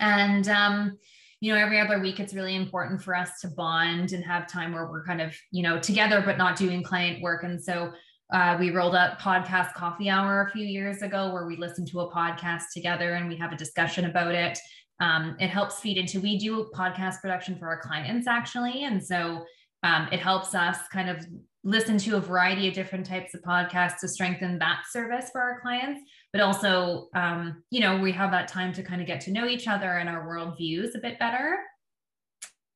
And 0.00 0.48
um, 0.48 0.98
you 1.42 1.52
know, 1.52 1.58
every 1.58 1.80
other 1.80 1.98
week, 1.98 2.20
it's 2.20 2.34
really 2.34 2.54
important 2.54 3.02
for 3.02 3.16
us 3.16 3.40
to 3.40 3.48
bond 3.48 4.12
and 4.12 4.24
have 4.24 4.46
time 4.46 4.72
where 4.72 4.86
we're 4.86 5.04
kind 5.04 5.20
of, 5.20 5.34
you 5.50 5.60
know, 5.60 5.76
together, 5.76 6.22
but 6.24 6.38
not 6.38 6.54
doing 6.54 6.84
client 6.84 7.20
work. 7.20 7.42
And 7.42 7.60
so 7.60 7.90
uh, 8.32 8.56
we 8.60 8.70
rolled 8.70 8.94
up 8.94 9.20
podcast 9.20 9.74
coffee 9.74 10.08
hour 10.08 10.46
a 10.46 10.52
few 10.52 10.64
years 10.64 11.02
ago 11.02 11.32
where 11.32 11.44
we 11.44 11.56
listen 11.56 11.84
to 11.86 12.02
a 12.02 12.12
podcast 12.12 12.66
together 12.72 13.14
and 13.14 13.28
we 13.28 13.34
have 13.34 13.50
a 13.50 13.56
discussion 13.56 14.04
about 14.04 14.36
it. 14.36 14.56
Um, 15.00 15.34
it 15.40 15.48
helps 15.48 15.80
feed 15.80 15.96
into, 15.96 16.20
we 16.20 16.38
do 16.38 16.70
podcast 16.76 17.20
production 17.20 17.58
for 17.58 17.66
our 17.66 17.80
clients 17.80 18.28
actually. 18.28 18.84
And 18.84 19.04
so 19.04 19.44
um, 19.82 20.06
it 20.12 20.20
helps 20.20 20.54
us 20.54 20.78
kind 20.92 21.10
of 21.10 21.26
listen 21.64 21.98
to 21.98 22.18
a 22.18 22.20
variety 22.20 22.68
of 22.68 22.74
different 22.74 23.04
types 23.04 23.34
of 23.34 23.42
podcasts 23.42 23.98
to 24.02 24.06
strengthen 24.06 24.60
that 24.60 24.84
service 24.92 25.30
for 25.32 25.40
our 25.40 25.60
clients 25.60 26.02
but 26.32 26.40
also 26.40 27.08
um, 27.14 27.62
you 27.70 27.80
know 27.80 27.98
we 27.98 28.12
have 28.12 28.30
that 28.30 28.48
time 28.48 28.72
to 28.72 28.82
kind 28.82 29.00
of 29.00 29.06
get 29.06 29.20
to 29.22 29.30
know 29.30 29.46
each 29.46 29.68
other 29.68 29.98
and 29.98 30.08
our 30.08 30.26
worldviews 30.26 30.94
a 30.94 30.98
bit 30.98 31.18
better. 31.18 31.58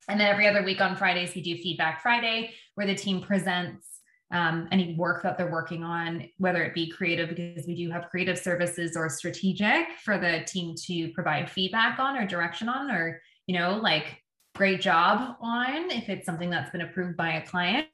And 0.09 0.21
then 0.21 0.29
every 0.29 0.47
other 0.47 0.63
week 0.63 0.81
on 0.81 0.97
fridays 0.97 1.35
we 1.35 1.43
do 1.43 1.57
feedback 1.57 2.01
friday 2.01 2.53
where 2.77 2.87
the 2.87 2.95
team 2.95 3.21
presents 3.21 3.87
um, 4.33 4.69
any 4.73 4.95
work 4.95 5.23
that 5.23 5.37
they're 5.39 5.51
working 5.51 5.83
on 5.83 6.29
whether 6.39 6.63
it 6.63 6.75
be 6.75 6.91
creative 6.91 7.29
because 7.31 7.67
we 7.67 7.75
do 7.75 7.91
have 7.91 8.09
creative 8.09 8.39
services 8.39 8.97
or 8.97 9.09
strategic 9.09 9.87
for 10.05 10.19
the 10.19 10.45
team 10.47 10.75
to 10.87 11.11
provide 11.13 11.51
feedback 11.51 11.99
on 11.99 12.17
or 12.17 12.27
direction 12.27 12.69
on 12.69 12.91
or 12.91 13.21
you 13.47 13.59
know 13.59 13.79
like 13.83 14.23
great 14.55 14.81
job 14.81 15.37
on 15.41 15.91
if 15.91 16.09
it's 16.09 16.25
something 16.25 16.51
that's 16.51 16.71
been 16.71 16.81
approved 16.81 17.17
by 17.17 17.35
a 17.35 17.47
client 17.47 17.87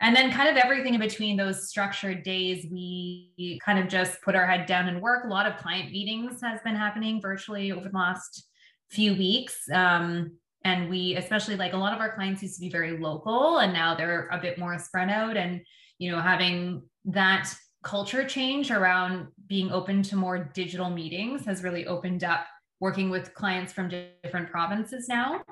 and 0.00 0.14
then 0.14 0.32
kind 0.32 0.48
of 0.48 0.56
everything 0.56 0.94
in 0.94 1.00
between 1.00 1.36
those 1.36 1.68
structured 1.68 2.22
days 2.22 2.66
we 2.70 3.58
kind 3.64 3.78
of 3.78 3.88
just 3.88 4.20
put 4.22 4.34
our 4.34 4.46
head 4.46 4.66
down 4.66 4.88
and 4.88 5.00
work. 5.00 5.24
A 5.24 5.28
lot 5.28 5.46
of 5.46 5.56
client 5.56 5.92
meetings 5.92 6.40
has 6.42 6.60
been 6.62 6.74
happening 6.74 7.20
virtually 7.20 7.72
over 7.72 7.88
the 7.88 7.96
last 7.96 8.48
few 8.90 9.14
weeks. 9.14 9.56
Um, 9.72 10.32
and 10.64 10.88
we 10.88 11.14
especially 11.16 11.56
like 11.56 11.74
a 11.74 11.76
lot 11.76 11.92
of 11.92 12.00
our 12.00 12.14
clients 12.14 12.42
used 12.42 12.56
to 12.56 12.60
be 12.60 12.70
very 12.70 12.98
local 12.98 13.58
and 13.58 13.72
now 13.72 13.94
they're 13.94 14.28
a 14.28 14.38
bit 14.38 14.58
more 14.58 14.78
spread 14.78 15.10
out 15.10 15.36
and 15.36 15.60
you 15.98 16.10
know 16.10 16.20
having 16.20 16.82
that 17.04 17.54
culture 17.82 18.24
change 18.24 18.70
around 18.70 19.28
being 19.46 19.70
open 19.70 20.02
to 20.02 20.16
more 20.16 20.50
digital 20.54 20.88
meetings 20.88 21.44
has 21.44 21.62
really 21.62 21.86
opened 21.86 22.24
up 22.24 22.46
working 22.80 23.10
with 23.10 23.34
clients 23.34 23.72
from 23.72 23.90
different 24.22 24.50
provinces 24.50 25.06
now. 25.08 25.42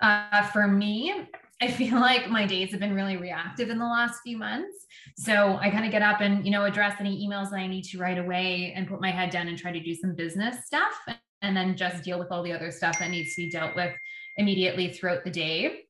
Uh, 0.00 0.42
for 0.44 0.68
me 0.68 1.26
I 1.60 1.68
feel 1.68 2.00
like 2.00 2.30
my 2.30 2.46
days 2.46 2.70
have 2.70 2.80
been 2.80 2.94
really 2.94 3.16
reactive 3.16 3.68
in 3.68 3.78
the 3.78 3.84
last 3.84 4.20
few 4.22 4.38
months. 4.38 4.86
So 5.16 5.58
I 5.60 5.70
kind 5.70 5.84
of 5.84 5.90
get 5.90 6.02
up 6.02 6.20
and, 6.20 6.44
you 6.44 6.52
know, 6.52 6.64
address 6.64 6.96
any 7.00 7.26
emails 7.26 7.50
that 7.50 7.56
I 7.56 7.66
need 7.66 7.82
to 7.86 7.98
right 7.98 8.18
away 8.18 8.72
and 8.76 8.86
put 8.86 9.00
my 9.00 9.10
head 9.10 9.30
down 9.30 9.48
and 9.48 9.58
try 9.58 9.72
to 9.72 9.80
do 9.80 9.94
some 9.94 10.14
business 10.14 10.66
stuff 10.66 10.94
and 11.42 11.56
then 11.56 11.76
just 11.76 12.04
deal 12.04 12.18
with 12.18 12.30
all 12.30 12.42
the 12.42 12.52
other 12.52 12.70
stuff 12.70 12.98
that 13.00 13.10
needs 13.10 13.34
to 13.34 13.42
be 13.42 13.50
dealt 13.50 13.74
with 13.74 13.92
immediately 14.36 14.92
throughout 14.92 15.24
the 15.24 15.30
day. 15.30 15.80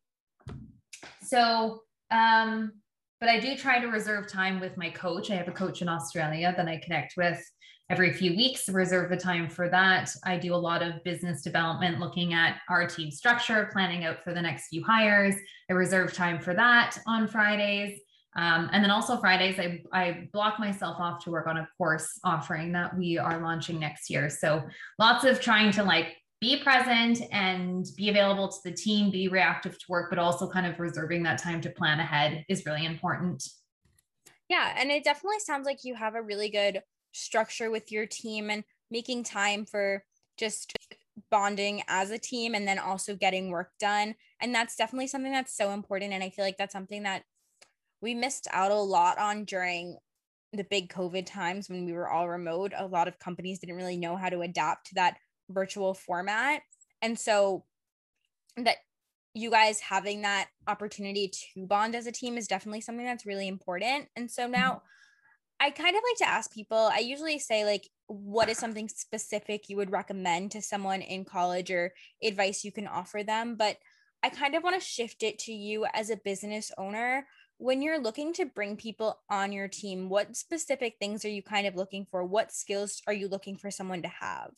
So, 1.22 1.83
um, 2.11 2.72
but 3.20 3.28
I 3.28 3.38
do 3.38 3.57
try 3.57 3.78
to 3.78 3.88
reserve 3.88 4.28
time 4.28 4.61
with 4.61 4.76
my 4.78 4.88
coach. 4.90 5.31
I 5.31 5.35
have 5.35 5.48
a 5.48 5.52
coach 5.52 5.83
in 5.83 5.88
Australia 5.88 6.54
that 6.57 6.68
I 6.68 6.81
connect 6.83 7.14
with 7.16 7.42
every 7.90 8.12
few 8.12 8.37
weeks, 8.37 8.68
reserve 8.68 9.09
the 9.09 9.16
time 9.16 9.48
for 9.48 9.68
that. 9.70 10.11
I 10.24 10.37
do 10.37 10.55
a 10.55 10.57
lot 10.57 10.83
of 10.83 11.03
business 11.05 11.42
development, 11.42 12.01
looking 12.01 12.35
at 12.35 12.59
our 12.68 12.87
team 12.87 13.11
structure, 13.11 13.70
planning 13.72 14.05
out 14.05 14.22
for 14.22 14.35
the 14.35 14.42
next 14.42 14.68
few 14.68 14.85
hires. 14.85 15.35
I 15.70 15.72
reserve 15.72 16.12
time 16.12 16.38
for 16.38 16.53
that 16.55 16.98
on 17.07 17.27
Fridays. 17.27 18.01
Um, 18.37 18.68
and 18.72 18.85
then 18.85 18.90
also 18.90 19.16
Fridays, 19.16 19.59
I, 19.59 19.83
I 19.92 20.29
block 20.33 20.61
myself 20.61 20.98
off 21.01 21.24
to 21.24 21.31
work 21.31 21.46
on 21.46 21.57
a 21.57 21.68
course 21.79 22.20
offering 22.24 22.72
that 22.72 22.96
we 22.96 23.18
are 23.18 23.40
launching 23.40 23.81
next 23.81 24.11
year. 24.11 24.29
So 24.29 24.62
lots 24.98 25.24
of 25.24 25.40
trying 25.40 25.72
to 25.72 25.83
like 25.83 26.16
be 26.40 26.62
present 26.62 27.22
and 27.33 27.87
be 27.96 28.11
available 28.11 28.48
to 28.48 28.59
the 28.64 28.70
team, 28.70 29.11
be 29.11 29.29
reactive 29.29 29.79
to 29.79 29.85
work, 29.88 30.11
but 30.11 30.18
also 30.18 30.48
kind 30.48 30.66
of 30.66 30.79
reserving 30.79 31.22
that 31.24 31.42
time 31.42 31.61
to 31.62 31.70
plan 31.70 32.01
ahead 32.01 32.44
is 32.48 32.64
really 32.66 32.85
important. 32.85 33.42
Yeah. 34.48 34.74
And 34.77 34.90
it 34.90 35.05
definitely 35.05 35.40
sounds 35.40 35.66
like 35.66 35.85
you 35.85 35.94
have 35.94 36.14
a 36.14 36.22
really 36.22 36.48
good 36.48 36.83
structure 37.12 37.71
with 37.71 37.90
your 37.90 38.07
team 38.07 38.51
and 38.51 38.64
making 38.90 39.25
time 39.25 39.64
for 39.64 40.05
just 40.38 40.73
bonding 41.31 41.83
as 41.88 42.11
a 42.11 42.18
team 42.18 42.55
and 42.55 42.66
then 42.66 42.79
also 42.79 43.14
getting 43.14 43.51
work 43.51 43.71
done. 43.81 44.14
And 44.40 44.55
that's 44.55 44.77
definitely 44.77 45.09
something 45.09 45.33
that's 45.33 45.57
so 45.57 45.71
important. 45.71 46.12
And 46.12 46.23
I 46.23 46.31
feel 46.31 46.44
like 46.44 46.57
that's 46.57 46.73
something 46.73 47.03
that 47.03 47.25
we 48.01 48.14
missed 48.14 48.47
out 48.53 48.71
a 48.71 48.77
lot 48.77 49.18
on 49.18 49.44
during 49.44 49.99
the 50.53 50.64
big 50.64 50.92
COVID 50.92 51.27
times 51.27 51.68
when 51.68 51.85
we 51.85 51.92
were 51.92 52.09
all 52.09 52.29
remote. 52.29 52.73
A 52.77 52.87
lot 52.87 53.09
of 53.09 53.18
companies 53.18 53.59
didn't 53.59 53.77
really 53.77 53.97
know 53.97 54.16
how 54.16 54.29
to 54.29 54.40
adapt 54.40 54.88
to 54.88 54.94
that 54.94 55.16
virtual 55.51 55.94
format. 55.94 56.62
And 57.03 57.18
so 57.18 57.64
that 58.57 58.77
you 59.35 59.51
guys 59.51 59.81
having 59.81 60.23
that 60.23 60.49
opportunity 60.66 61.31
to 61.55 61.66
bond 61.66 61.94
as 61.94 62.07
a 62.07 62.12
team 62.12 62.38
is 62.38 62.49
definitely 62.49 62.81
something 62.81 63.05
that's 63.05 63.27
really 63.27 63.49
important. 63.49 64.09
And 64.16 64.31
so 64.31 64.47
now 64.47 64.71
mm-hmm. 64.71 64.87
I 65.61 65.71
kind 65.71 65.97
of 65.97 66.03
like 66.09 66.18
to 66.18 66.29
ask 66.29 66.53
people, 66.53 66.90
I 66.92 66.99
usually 66.99 67.38
say, 67.38 67.64
like, 67.64 67.88
what 68.07 68.49
is 68.49 68.59
something 68.59 68.88
specific 68.88 69.68
you 69.68 69.77
would 69.77 69.90
recommend 69.90 70.53
to 70.53 70.62
someone 70.62 71.03
in 71.03 71.25
college 71.25 71.71
or 71.71 71.92
advice 72.23 72.64
you 72.64 72.73
can 72.73 72.87
offer 72.87 73.23
them? 73.23 73.57
But 73.57 73.77
I 74.23 74.31
kind 74.31 74.55
of 74.55 74.62
want 74.62 74.81
to 74.81 74.87
shift 74.87 75.23
it 75.23 75.38
to 75.40 75.53
you 75.53 75.87
as 75.94 76.11
a 76.11 76.16
business 76.16 76.71
owner. 76.79 77.27
When 77.59 77.83
you're 77.83 78.01
looking 78.01 78.33
to 78.35 78.47
bring 78.47 78.77
people 78.77 79.18
on 79.29 79.51
your 79.51 79.66
team, 79.66 80.09
what 80.09 80.37
specific 80.37 80.94
things 81.01 81.25
are 81.25 81.31
you 81.31 81.42
kind 81.42 81.66
of 81.66 81.75
looking 81.75 82.07
for? 82.09 82.25
What 82.25 82.53
skills 82.53 83.03
are 83.09 83.12
you 83.12 83.29
looking 83.29 83.57
for 83.57 83.71
someone 83.71 84.03
to 84.03 84.09
have? 84.09 84.53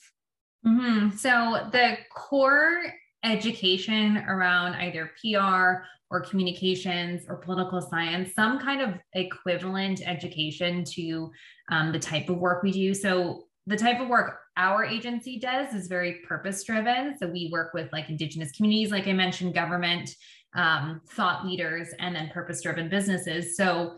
Mm-hmm. 0.66 1.16
So, 1.16 1.68
the 1.72 1.96
core 2.14 2.82
education 3.24 4.18
around 4.18 4.74
either 4.74 5.10
PR 5.22 5.84
or 6.10 6.20
communications 6.20 7.24
or 7.28 7.36
political 7.36 7.80
science, 7.80 8.34
some 8.34 8.58
kind 8.58 8.80
of 8.80 8.94
equivalent 9.14 10.02
education 10.04 10.84
to 10.84 11.30
um, 11.70 11.92
the 11.92 11.98
type 11.98 12.28
of 12.28 12.38
work 12.38 12.62
we 12.62 12.72
do. 12.72 12.94
So, 12.94 13.44
the 13.66 13.76
type 13.76 14.00
of 14.00 14.08
work 14.08 14.38
our 14.56 14.84
agency 14.84 15.38
does 15.38 15.74
is 15.74 15.86
very 15.86 16.20
purpose 16.26 16.64
driven. 16.64 17.16
So, 17.18 17.28
we 17.28 17.48
work 17.52 17.72
with 17.74 17.92
like 17.92 18.08
Indigenous 18.08 18.50
communities, 18.52 18.90
like 18.90 19.06
I 19.06 19.12
mentioned, 19.12 19.54
government, 19.54 20.10
um, 20.56 21.00
thought 21.10 21.46
leaders, 21.46 21.88
and 22.00 22.14
then 22.14 22.30
purpose 22.30 22.62
driven 22.62 22.88
businesses. 22.88 23.56
So, 23.56 23.96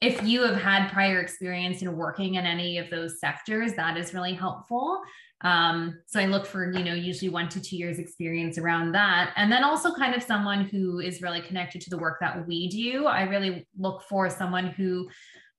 if 0.00 0.22
you 0.22 0.42
have 0.42 0.56
had 0.56 0.90
prior 0.92 1.20
experience 1.20 1.80
in 1.80 1.96
working 1.96 2.34
in 2.34 2.44
any 2.44 2.78
of 2.78 2.90
those 2.90 3.18
sectors, 3.18 3.74
that 3.74 3.96
is 3.96 4.12
really 4.12 4.34
helpful. 4.34 5.00
Um, 5.42 6.00
so 6.06 6.18
I 6.18 6.26
look 6.26 6.46
for, 6.46 6.72
you 6.72 6.82
know, 6.82 6.94
usually 6.94 7.28
one 7.28 7.48
to 7.50 7.60
two 7.60 7.76
years 7.76 7.98
experience 7.98 8.58
around 8.58 8.92
that. 8.92 9.32
And 9.36 9.52
then 9.52 9.64
also 9.64 9.92
kind 9.94 10.14
of 10.14 10.22
someone 10.22 10.64
who 10.64 11.00
is 11.00 11.20
really 11.20 11.42
connected 11.42 11.82
to 11.82 11.90
the 11.90 11.98
work 11.98 12.18
that 12.20 12.46
we 12.46 12.68
do. 12.68 13.06
I 13.06 13.22
really 13.22 13.66
look 13.78 14.02
for 14.08 14.30
someone 14.30 14.68
who 14.68 15.08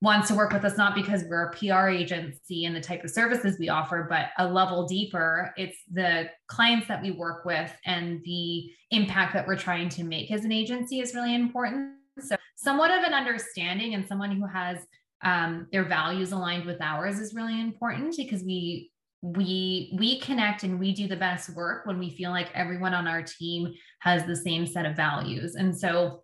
wants 0.02 0.28
to 0.28 0.36
work 0.36 0.54
with 0.54 0.64
us, 0.64 0.78
not 0.78 0.94
because 0.94 1.24
we're 1.28 1.50
a 1.50 1.52
PR 1.54 1.90
agency 1.90 2.66
and 2.66 2.76
the 2.76 2.82
type 2.82 3.04
of 3.04 3.10
services 3.10 3.58
we 3.60 3.70
offer, 3.70 4.06
but 4.10 4.30
a 4.38 4.48
level 4.48 4.88
deeper. 4.88 5.54
It's 5.58 5.78
the 5.92 6.30
clients 6.48 6.88
that 6.88 7.02
we 7.02 7.12
work 7.12 7.46
with 7.46 7.72
and 7.86 8.22
the 8.24 8.70
impact 8.92 9.34
that 9.34 9.48
we're 9.48 9.58
trying 9.58 9.90
to 9.90 10.04
make 10.04 10.32
as 10.32 10.46
an 10.46 10.52
agency 10.52 11.00
is 11.00 11.16
really 11.16 11.34
important. 11.34 11.94
So 12.20 12.36
somewhat 12.56 12.92
of 12.92 13.04
an 13.04 13.14
understanding 13.14 13.94
and 13.94 14.08
someone 14.08 14.32
who 14.32 14.46
has 14.46 14.78
um, 15.24 15.68
their 15.72 15.84
values 15.84 16.32
aligned 16.32 16.66
with 16.66 16.80
ours 16.80 17.20
is 17.20 17.34
really 17.34 17.60
important 17.60 18.16
because 18.18 18.44
we 18.44 18.92
we 19.22 19.96
we 19.98 20.20
connect 20.20 20.64
and 20.64 20.80
we 20.80 20.94
do 20.94 21.08
the 21.08 21.16
best 21.16 21.50
work 21.56 21.86
when 21.86 21.98
we 21.98 22.10
feel 22.12 22.30
like 22.30 22.50
everyone 22.54 22.94
on 22.94 23.08
our 23.08 23.24
team 23.24 23.74
has 24.00 24.26
the 24.26 24.36
same 24.36 24.66
set 24.66 24.86
of 24.86 24.96
values. 24.96 25.56
And 25.56 25.78
so 25.78 26.24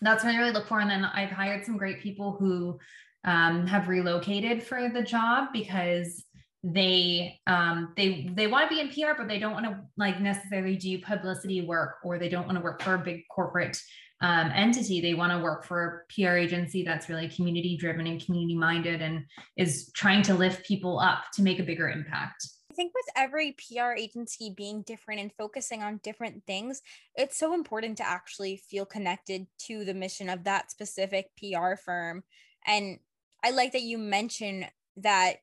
that's 0.00 0.24
what 0.24 0.34
i 0.34 0.38
really 0.38 0.52
look 0.52 0.66
for. 0.66 0.80
And 0.80 0.90
then 0.90 1.04
i've 1.04 1.30
hired 1.30 1.64
some 1.64 1.76
great 1.76 2.00
people 2.00 2.36
who 2.38 2.78
um, 3.24 3.66
have 3.66 3.88
relocated 3.88 4.62
for 4.62 4.88
the 4.88 5.02
job 5.02 5.48
because 5.52 6.24
they 6.62 7.38
um, 7.46 7.92
they 7.96 8.30
they 8.34 8.46
want 8.46 8.68
to 8.68 8.74
be 8.74 8.80
in 8.80 8.88
pr 8.88 9.16
but 9.18 9.28
they 9.28 9.38
don't 9.38 9.52
want 9.52 9.66
to 9.66 9.80
like 9.98 10.20
necessarily 10.20 10.76
do 10.76 10.98
publicity 10.98 11.60
work 11.60 11.96
or 12.02 12.18
they 12.18 12.28
don't 12.28 12.46
want 12.46 12.56
to 12.56 12.64
work 12.64 12.80
for 12.82 12.94
a 12.94 12.98
big 12.98 13.22
corporate 13.30 13.78
um, 14.24 14.50
entity. 14.54 15.02
They 15.02 15.12
want 15.12 15.32
to 15.32 15.38
work 15.38 15.64
for 15.64 16.06
a 16.08 16.14
PR 16.14 16.36
agency 16.36 16.82
that's 16.82 17.10
really 17.10 17.28
community 17.28 17.76
driven 17.76 18.06
and 18.06 18.24
community 18.24 18.56
minded 18.56 19.02
and 19.02 19.26
is 19.58 19.92
trying 19.94 20.22
to 20.22 20.34
lift 20.34 20.66
people 20.66 20.98
up 20.98 21.24
to 21.34 21.42
make 21.42 21.58
a 21.58 21.62
bigger 21.62 21.90
impact. 21.90 22.48
I 22.72 22.74
think 22.74 22.92
with 22.94 23.04
every 23.14 23.52
PR 23.52 23.92
agency 23.92 24.48
being 24.56 24.80
different 24.80 25.20
and 25.20 25.30
focusing 25.36 25.82
on 25.82 26.00
different 26.02 26.42
things, 26.46 26.80
it's 27.14 27.36
so 27.36 27.52
important 27.52 27.98
to 27.98 28.08
actually 28.08 28.56
feel 28.56 28.86
connected 28.86 29.46
to 29.66 29.84
the 29.84 29.92
mission 29.92 30.30
of 30.30 30.44
that 30.44 30.70
specific 30.70 31.26
PR 31.38 31.74
firm. 31.76 32.24
And 32.66 33.00
I 33.44 33.50
like 33.50 33.72
that 33.72 33.82
you 33.82 33.98
mention 33.98 34.64
that 34.96 35.34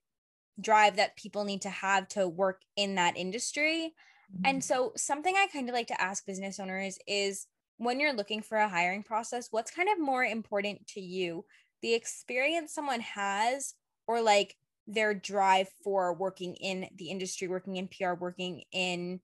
drive 0.60 0.96
that 0.96 1.17
people 1.17 1.44
need 1.44 1.62
to 1.62 1.70
have 1.70 2.08
to 2.10 2.28
work 2.28 2.62
in 2.76 2.96
that 2.96 3.15
industry. 3.15 3.94
Mm-hmm. 4.36 4.46
And 4.46 4.63
so, 4.63 4.94
something 4.98 5.36
I 5.36 5.46
kind 5.54 5.70
of 5.70 5.76
like 5.76 5.88
to 5.88 6.02
ask 6.02 6.26
business 6.26 6.60
owners 6.60 6.98
is 7.08 7.46
when 7.82 8.00
you're 8.00 8.13
looking 8.13 8.44
for 8.44 8.60
a 8.60 8.70
hiring 8.70 9.02
process, 9.02 9.48
what's 9.50 9.72
kind 9.72 9.89
of 9.89 10.00
more 10.00 10.24
important 10.24 10.86
to 10.86 11.02
you? 11.02 11.44
The 11.82 11.96
experience 11.96 12.74
someone 12.74 13.00
has 13.00 13.74
or 14.06 14.22
like 14.22 14.56
their 14.86 15.15
drive 15.15 15.67
for 15.84 16.13
working 16.13 16.54
in 16.56 16.88
the 16.96 17.10
industry, 17.10 17.48
working 17.48 17.78
in 17.78 17.88
PR, 17.88 18.13
working 18.13 18.62
in 18.72 19.20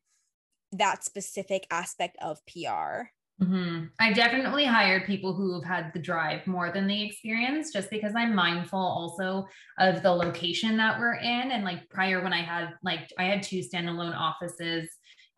that 0.71 1.03
specific 1.03 1.67
aspect 1.69 2.17
of 2.19 2.39
PR? 2.47 3.11
Mm-hmm. 3.39 3.85
I 3.99 4.11
definitely 4.13 4.65
hired 4.65 5.05
people 5.05 5.35
who 5.35 5.53
have 5.53 5.63
had 5.63 5.93
the 5.93 5.99
drive 5.99 6.47
more 6.47 6.71
than 6.71 6.87
the 6.87 7.05
experience, 7.05 7.71
just 7.71 7.91
because 7.91 8.13
I'm 8.15 8.33
mindful 8.33 8.79
also 8.79 9.45
of 9.77 10.01
the 10.01 10.11
location 10.11 10.77
that 10.77 10.99
we're 10.99 11.17
in. 11.17 11.51
And 11.51 11.63
like 11.63 11.87
prior, 11.89 12.23
when 12.23 12.33
I 12.33 12.41
had 12.41 12.69
like 12.81 13.07
I 13.19 13.25
had 13.25 13.43
two 13.43 13.59
standalone 13.59 14.17
offices, 14.17 14.89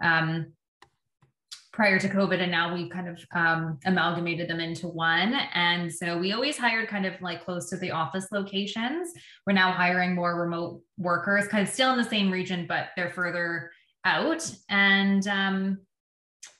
um, 0.02 0.54
prior 1.80 1.98
to 1.98 2.10
COVID, 2.10 2.42
and 2.42 2.52
now 2.52 2.74
we've 2.74 2.90
kind 2.90 3.08
of 3.08 3.24
um, 3.32 3.80
amalgamated 3.86 4.50
them 4.50 4.60
into 4.60 4.90
one. 4.90 5.34
And 5.54 5.90
so 5.90 6.18
we 6.18 6.34
always 6.34 6.58
hired 6.58 6.90
kind 6.90 7.06
of 7.06 7.14
like 7.22 7.46
close 7.46 7.70
to 7.70 7.78
the 7.78 7.90
office 7.90 8.28
locations. 8.34 9.14
We're 9.48 9.54
now 9.54 9.72
hiring 9.72 10.14
more 10.14 10.42
remote 10.42 10.82
workers, 10.98 11.48
kind 11.48 11.66
of 11.66 11.74
still 11.74 11.94
in 11.94 11.98
the 11.98 12.04
same 12.04 12.32
region, 12.32 12.66
but 12.68 12.88
they're 12.98 13.12
further 13.12 13.72
out. 14.04 14.46
And 14.68 15.26
um, 15.30 15.78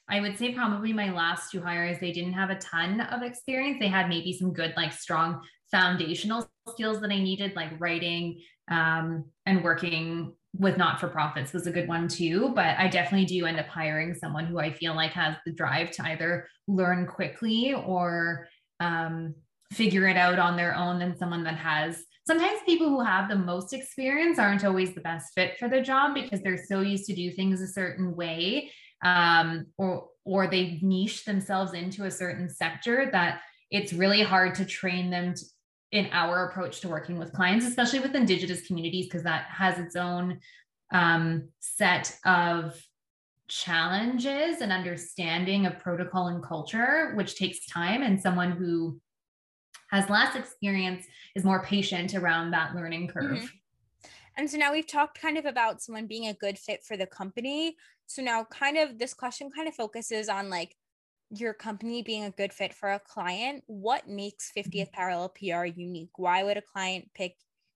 I 0.08 0.22
would 0.22 0.38
say 0.38 0.54
probably 0.54 0.94
my 0.94 1.12
last 1.12 1.52
two 1.52 1.60
hires, 1.60 2.00
they 2.00 2.14
didn't 2.14 2.32
have 2.32 2.50
a 2.50 2.60
ton 2.60 3.02
of 3.02 3.22
experience. 3.22 3.76
They 3.82 3.90
had 3.90 4.08
maybe 4.08 4.32
some 4.32 4.54
good, 4.54 4.74
like 4.78 4.94
strong 4.94 5.42
foundational 5.70 6.50
skills 6.70 7.02
that 7.02 7.12
I 7.12 7.20
needed, 7.22 7.58
like 7.58 7.78
writing 7.78 8.40
um, 8.72 9.26
and 9.46 9.66
working 9.66 10.34
with 10.58 10.78
not 10.78 11.00
for 11.00 11.08
profits 11.08 11.54
was 11.54 11.68
a 11.68 11.72
good 11.72 11.88
one 11.88 12.08
too. 12.08 12.52
But 12.56 12.78
I 12.78 12.88
definitely 12.88 13.26
do 13.26 13.46
end 13.46 13.60
up 13.60 13.68
hiring 13.68 14.14
someone 14.14 14.46
who 14.46 14.60
I 14.60 14.72
feel 14.72 14.96
like 14.96 15.12
has 15.12 15.36
the 15.46 15.52
drive 15.52 15.92
to 15.92 16.06
either 16.06 16.48
learn 16.68 17.08
quickly 17.08 17.74
or 17.74 18.48
um, 18.80 19.36
figure 19.72 20.08
it 20.08 20.18
out 20.18 20.40
on 20.40 20.58
their 20.58 20.76
own 20.76 21.00
than 21.00 21.18
someone 21.18 21.44
that 21.44 21.58
has. 21.58 22.04
Sometimes 22.26 22.60
people 22.66 22.90
who 22.90 23.02
have 23.02 23.30
the 23.30 23.36
most 23.36 23.74
experience 23.74 24.40
aren't 24.40 24.66
always 24.66 24.94
the 24.94 25.02
best 25.02 25.34
fit 25.34 25.58
for 25.58 25.68
the 25.68 25.82
job 25.82 26.14
because 26.14 26.42
they're 26.42 26.64
so 26.64 26.82
used 26.82 27.06
to 27.06 27.16
do 27.16 27.32
things 27.32 27.62
a 27.62 27.68
certain 27.68 28.16
way 28.16 28.72
um, 29.04 29.66
or 29.78 30.08
or 30.26 30.48
they 30.48 30.80
niche 30.82 31.26
themselves 31.26 31.74
into 31.74 32.06
a 32.06 32.12
certain 32.12 32.50
sector 32.50 33.10
that 33.12 33.42
it's 33.72 33.94
really 33.94 34.22
hard 34.22 34.54
to 34.56 34.66
train 34.66 35.10
them 35.10 35.34
to, 35.34 35.46
in 35.92 36.08
our 36.12 36.50
approach 36.50 36.82
to 36.82 36.88
working 36.88 37.18
with 37.18 37.34
clients, 37.34 37.66
especially 37.66 38.00
with 38.00 38.16
Indigenous 38.16 38.66
communities, 38.68 39.06
because 39.06 39.24
that 39.24 39.46
has 39.46 39.80
its 39.80 39.96
own 39.96 40.40
um, 40.92 41.50
set 41.60 42.16
of 42.26 42.80
challenges 43.48 44.62
and 44.62 44.72
understanding 44.72 45.66
of 45.66 45.80
protocol 45.80 46.28
and 46.28 46.44
culture, 46.44 47.14
which 47.16 47.36
takes 47.36 47.66
time. 47.66 48.04
And 48.04 48.22
someone 48.22 48.52
who 48.52 49.00
has 49.90 50.10
less 50.10 50.36
experience 50.36 51.06
is 51.36 51.44
more 51.44 51.64
patient 51.64 52.14
around 52.14 52.52
that 52.52 52.76
learning 52.76 53.08
curve. 53.08 53.40
Mm-hmm. 53.40 53.46
And 54.38 54.50
so 54.50 54.58
now 54.58 54.72
we've 54.72 54.88
talked 54.88 55.20
kind 55.20 55.38
of 55.38 55.46
about 55.46 55.82
someone 55.82 56.06
being 56.06 56.28
a 56.28 56.34
good 56.34 56.58
fit 56.58 56.84
for 56.86 56.96
the 56.96 57.08
company. 57.08 57.76
So 58.06 58.22
now, 58.22 58.46
kind 58.46 58.78
of, 58.78 58.98
this 58.98 59.14
question 59.14 59.50
kind 59.54 59.68
of 59.68 59.76
focuses 59.76 60.30
on 60.30 60.50
like 60.50 60.76
your 61.30 61.54
company 61.54 62.02
being 62.02 62.24
a 62.24 62.32
good 62.32 62.54
fit 62.54 62.74
for 62.74 62.92
a 62.92 63.00
client, 63.00 63.64
what 63.68 64.08
makes 64.08 64.52
50th 64.56 64.74
mm-hmm. 64.74 64.94
Parallel 64.94 65.30
PR 65.30 65.66
unique? 65.66 66.12
Why 66.18 66.44
would 66.44 66.58
a 66.58 66.62
client 66.62 67.10
pick 67.14 67.36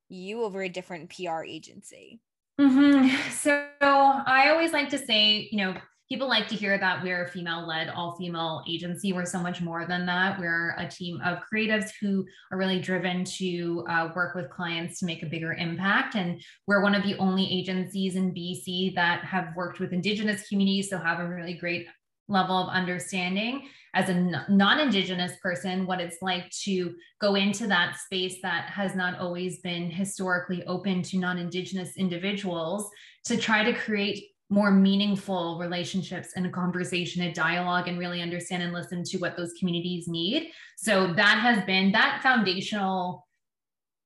you 0.09 0.43
over 0.43 0.61
a 0.61 0.69
different 0.69 1.11
PR 1.15 1.43
agency? 1.43 2.19
Mm-hmm. 2.59 3.09
So 3.31 3.67
I 3.81 4.49
always 4.49 4.71
like 4.71 4.89
to 4.89 4.97
say, 4.97 5.49
you 5.51 5.57
know, 5.57 5.75
people 6.09 6.27
like 6.27 6.47
to 6.47 6.55
hear 6.55 6.77
that 6.77 7.03
we're 7.03 7.25
a 7.25 7.27
female 7.27 7.67
led, 7.67 7.89
all 7.89 8.15
female 8.15 8.63
agency. 8.69 9.11
We're 9.11 9.25
so 9.25 9.39
much 9.39 9.61
more 9.61 9.85
than 9.85 10.05
that. 10.05 10.39
We're 10.39 10.75
a 10.77 10.87
team 10.87 11.19
of 11.25 11.39
creatives 11.51 11.89
who 11.99 12.25
are 12.51 12.57
really 12.57 12.79
driven 12.79 13.23
to 13.39 13.85
uh, 13.89 14.09
work 14.15 14.35
with 14.35 14.49
clients 14.49 14.99
to 14.99 15.05
make 15.05 15.23
a 15.23 15.25
bigger 15.25 15.53
impact. 15.53 16.15
And 16.15 16.41
we're 16.67 16.83
one 16.83 16.95
of 16.95 17.03
the 17.03 17.17
only 17.17 17.45
agencies 17.51 18.15
in 18.15 18.33
BC 18.33 18.95
that 18.95 19.23
have 19.25 19.55
worked 19.55 19.79
with 19.79 19.91
Indigenous 19.91 20.47
communities, 20.47 20.89
so 20.89 20.97
have 20.99 21.19
a 21.19 21.27
really 21.27 21.55
great 21.55 21.87
level 22.27 22.55
of 22.55 22.69
understanding 22.69 23.67
as 23.93 24.09
a 24.09 24.13
non-indigenous 24.49 25.33
person 25.41 25.85
what 25.85 25.99
it's 25.99 26.21
like 26.21 26.49
to 26.49 26.95
go 27.19 27.35
into 27.35 27.67
that 27.67 27.97
space 27.97 28.37
that 28.41 28.69
has 28.69 28.95
not 28.95 29.19
always 29.19 29.59
been 29.59 29.91
historically 29.91 30.63
open 30.65 31.01
to 31.01 31.17
non-indigenous 31.17 31.97
individuals 31.97 32.89
to 33.25 33.37
try 33.37 33.63
to 33.63 33.73
create 33.73 34.29
more 34.49 34.71
meaningful 34.71 35.57
relationships 35.59 36.29
and 36.35 36.45
a 36.45 36.49
conversation 36.49 37.23
a 37.23 37.33
dialogue 37.33 37.87
and 37.87 37.97
really 37.97 38.21
understand 38.21 38.61
and 38.61 38.73
listen 38.73 39.03
to 39.03 39.17
what 39.17 39.35
those 39.35 39.53
communities 39.59 40.07
need. 40.07 40.51
So 40.77 41.13
that 41.13 41.39
has 41.39 41.63
been 41.65 41.91
that 41.93 42.21
foundational 42.21 43.25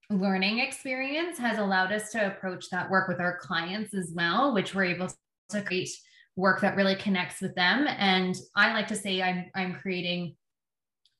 learning 0.10 0.60
experience 0.60 1.38
has 1.38 1.58
allowed 1.58 1.92
us 1.92 2.12
to 2.12 2.28
approach 2.28 2.70
that 2.70 2.90
work 2.90 3.10
with 3.10 3.20
our 3.20 3.38
clients 3.40 3.94
as 3.94 4.14
well 4.16 4.54
which 4.54 4.74
we're 4.74 4.86
able 4.86 5.10
to 5.50 5.62
create 5.62 5.90
work 6.38 6.62
that 6.62 6.78
really 6.78 6.96
connects 6.96 7.42
with 7.42 7.54
them. 7.56 7.88
And 7.88 8.36
I 8.56 8.72
like 8.74 8.88
to 8.88 8.96
say 8.96 9.22
I'm 9.22 9.52
I'm 9.54 9.76
creating 9.76 10.38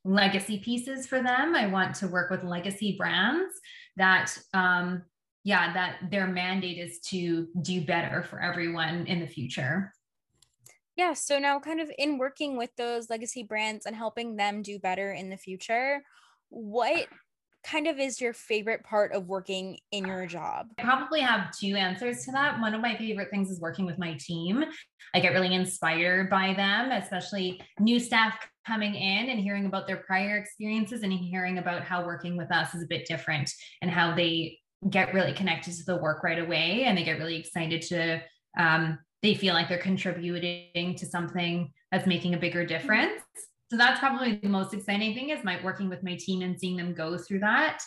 legacy 0.06 0.60
pieces 0.60 1.06
for 1.06 1.22
them. 1.22 1.54
I 1.56 1.68
want 1.68 1.96
to 1.96 2.08
work 2.08 2.30
with 2.30 2.44
legacy 2.44 2.96
brands 2.98 3.54
that 3.98 4.38
um 4.54 5.04
yeah, 5.44 5.74
that 5.74 6.12
their 6.12 6.28
mandate 6.28 6.78
is 6.78 7.00
to 7.00 7.48
do 7.62 7.82
better 7.82 8.22
for 8.22 8.42
everyone 8.42 9.08
in 9.08 9.22
the 9.22 9.28
future. 9.28 9.94
Yeah. 10.98 11.14
So 11.14 11.40
now, 11.40 11.60
kind 11.60 11.80
of 11.80 11.90
in 11.98 12.18
working 12.18 12.58
with 12.58 12.72
those 12.76 13.10
legacy 13.10 13.44
brands 13.44 13.86
and 13.86 13.96
helping 13.96 14.36
them 14.36 14.62
do 14.62 14.78
better 14.78 15.14
in 15.14 15.30
the 15.30 15.38
future, 15.38 16.02
what 16.50 17.08
kind 17.64 17.88
of 17.88 18.00
is 18.00 18.22
your 18.22 18.34
favorite 18.34 18.84
part 18.84 19.12
of 19.12 19.28
working 19.28 19.78
in 19.92 20.06
your 20.06 20.26
job? 20.26 20.68
I 20.80 20.84
probably 20.84 21.22
have 21.22 21.52
two 21.52 21.76
answers 21.76 22.24
to 22.26 22.32
that. 22.32 22.60
One 22.60 22.74
of 22.74 22.82
my 22.82 22.96
favorite 22.98 23.30
things 23.30 23.50
is 23.50 23.60
working 23.60 23.86
with 23.86 24.00
my 24.00 24.18
team. 24.20 24.64
I 25.14 25.20
get 25.20 25.34
really 25.34 25.54
inspired 25.54 26.30
by 26.30 26.54
them, 26.54 26.92
especially 26.92 27.62
new 27.80 28.00
staff 28.00 28.38
coming 28.66 28.96
in 28.96 29.30
and 29.30 29.40
hearing 29.40 29.66
about 29.66 29.88
their 29.88 29.98
prior 29.98 30.38
experiences 30.38 31.04
and 31.04 31.12
hearing 31.12 31.58
about 31.58 31.84
how 31.84 32.06
working 32.06 32.38
with 32.38 32.52
us 32.52 32.74
is 32.74 32.84
a 32.84 32.88
bit 32.88 33.08
different 33.08 33.52
and 33.82 33.92
how 33.92 34.16
they 34.16 34.58
get 34.90 35.14
really 35.14 35.34
connected 35.34 35.74
to 35.74 35.84
the 35.86 35.98
work 35.98 36.24
right 36.24 36.40
away 36.40 36.84
and 36.86 36.98
they 36.98 37.04
get 37.04 37.18
really 37.18 37.38
excited 37.38 37.82
to 37.82 38.22
um, 38.60 38.98
they 39.24 39.34
feel 39.34 39.54
like 39.54 39.68
they're 39.68 39.78
contributing 39.78 40.96
to 40.96 41.06
something 41.06 41.72
that's 41.92 42.06
making 42.06 42.34
a 42.34 42.38
bigger 42.38 42.66
difference 42.66 43.22
so 43.70 43.78
that's 43.78 44.00
probably 44.00 44.36
the 44.36 44.50
most 44.50 44.74
exciting 44.74 45.14
thing 45.14 45.30
is 45.30 45.44
my 45.44 45.60
working 45.64 45.90
with 45.90 46.04
my 46.04 46.16
team 46.16 46.42
and 46.42 46.60
seeing 46.60 46.78
them 46.78 46.94
go 46.94 47.18
through 47.18 47.40
that. 47.40 47.80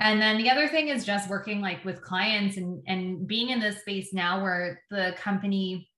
And 0.00 0.20
then 0.20 0.38
the 0.38 0.50
other 0.50 0.68
thing 0.68 0.88
is 0.88 1.04
just 1.04 1.30
working 1.30 1.60
like 1.60 1.84
with 1.84 2.02
clients 2.02 2.56
and 2.56 2.82
and 2.86 3.26
being 3.26 3.50
in 3.50 3.60
this 3.60 3.80
space 3.80 4.12
now 4.12 4.42
where 4.42 4.82
the 4.90 5.14
company 5.16 5.88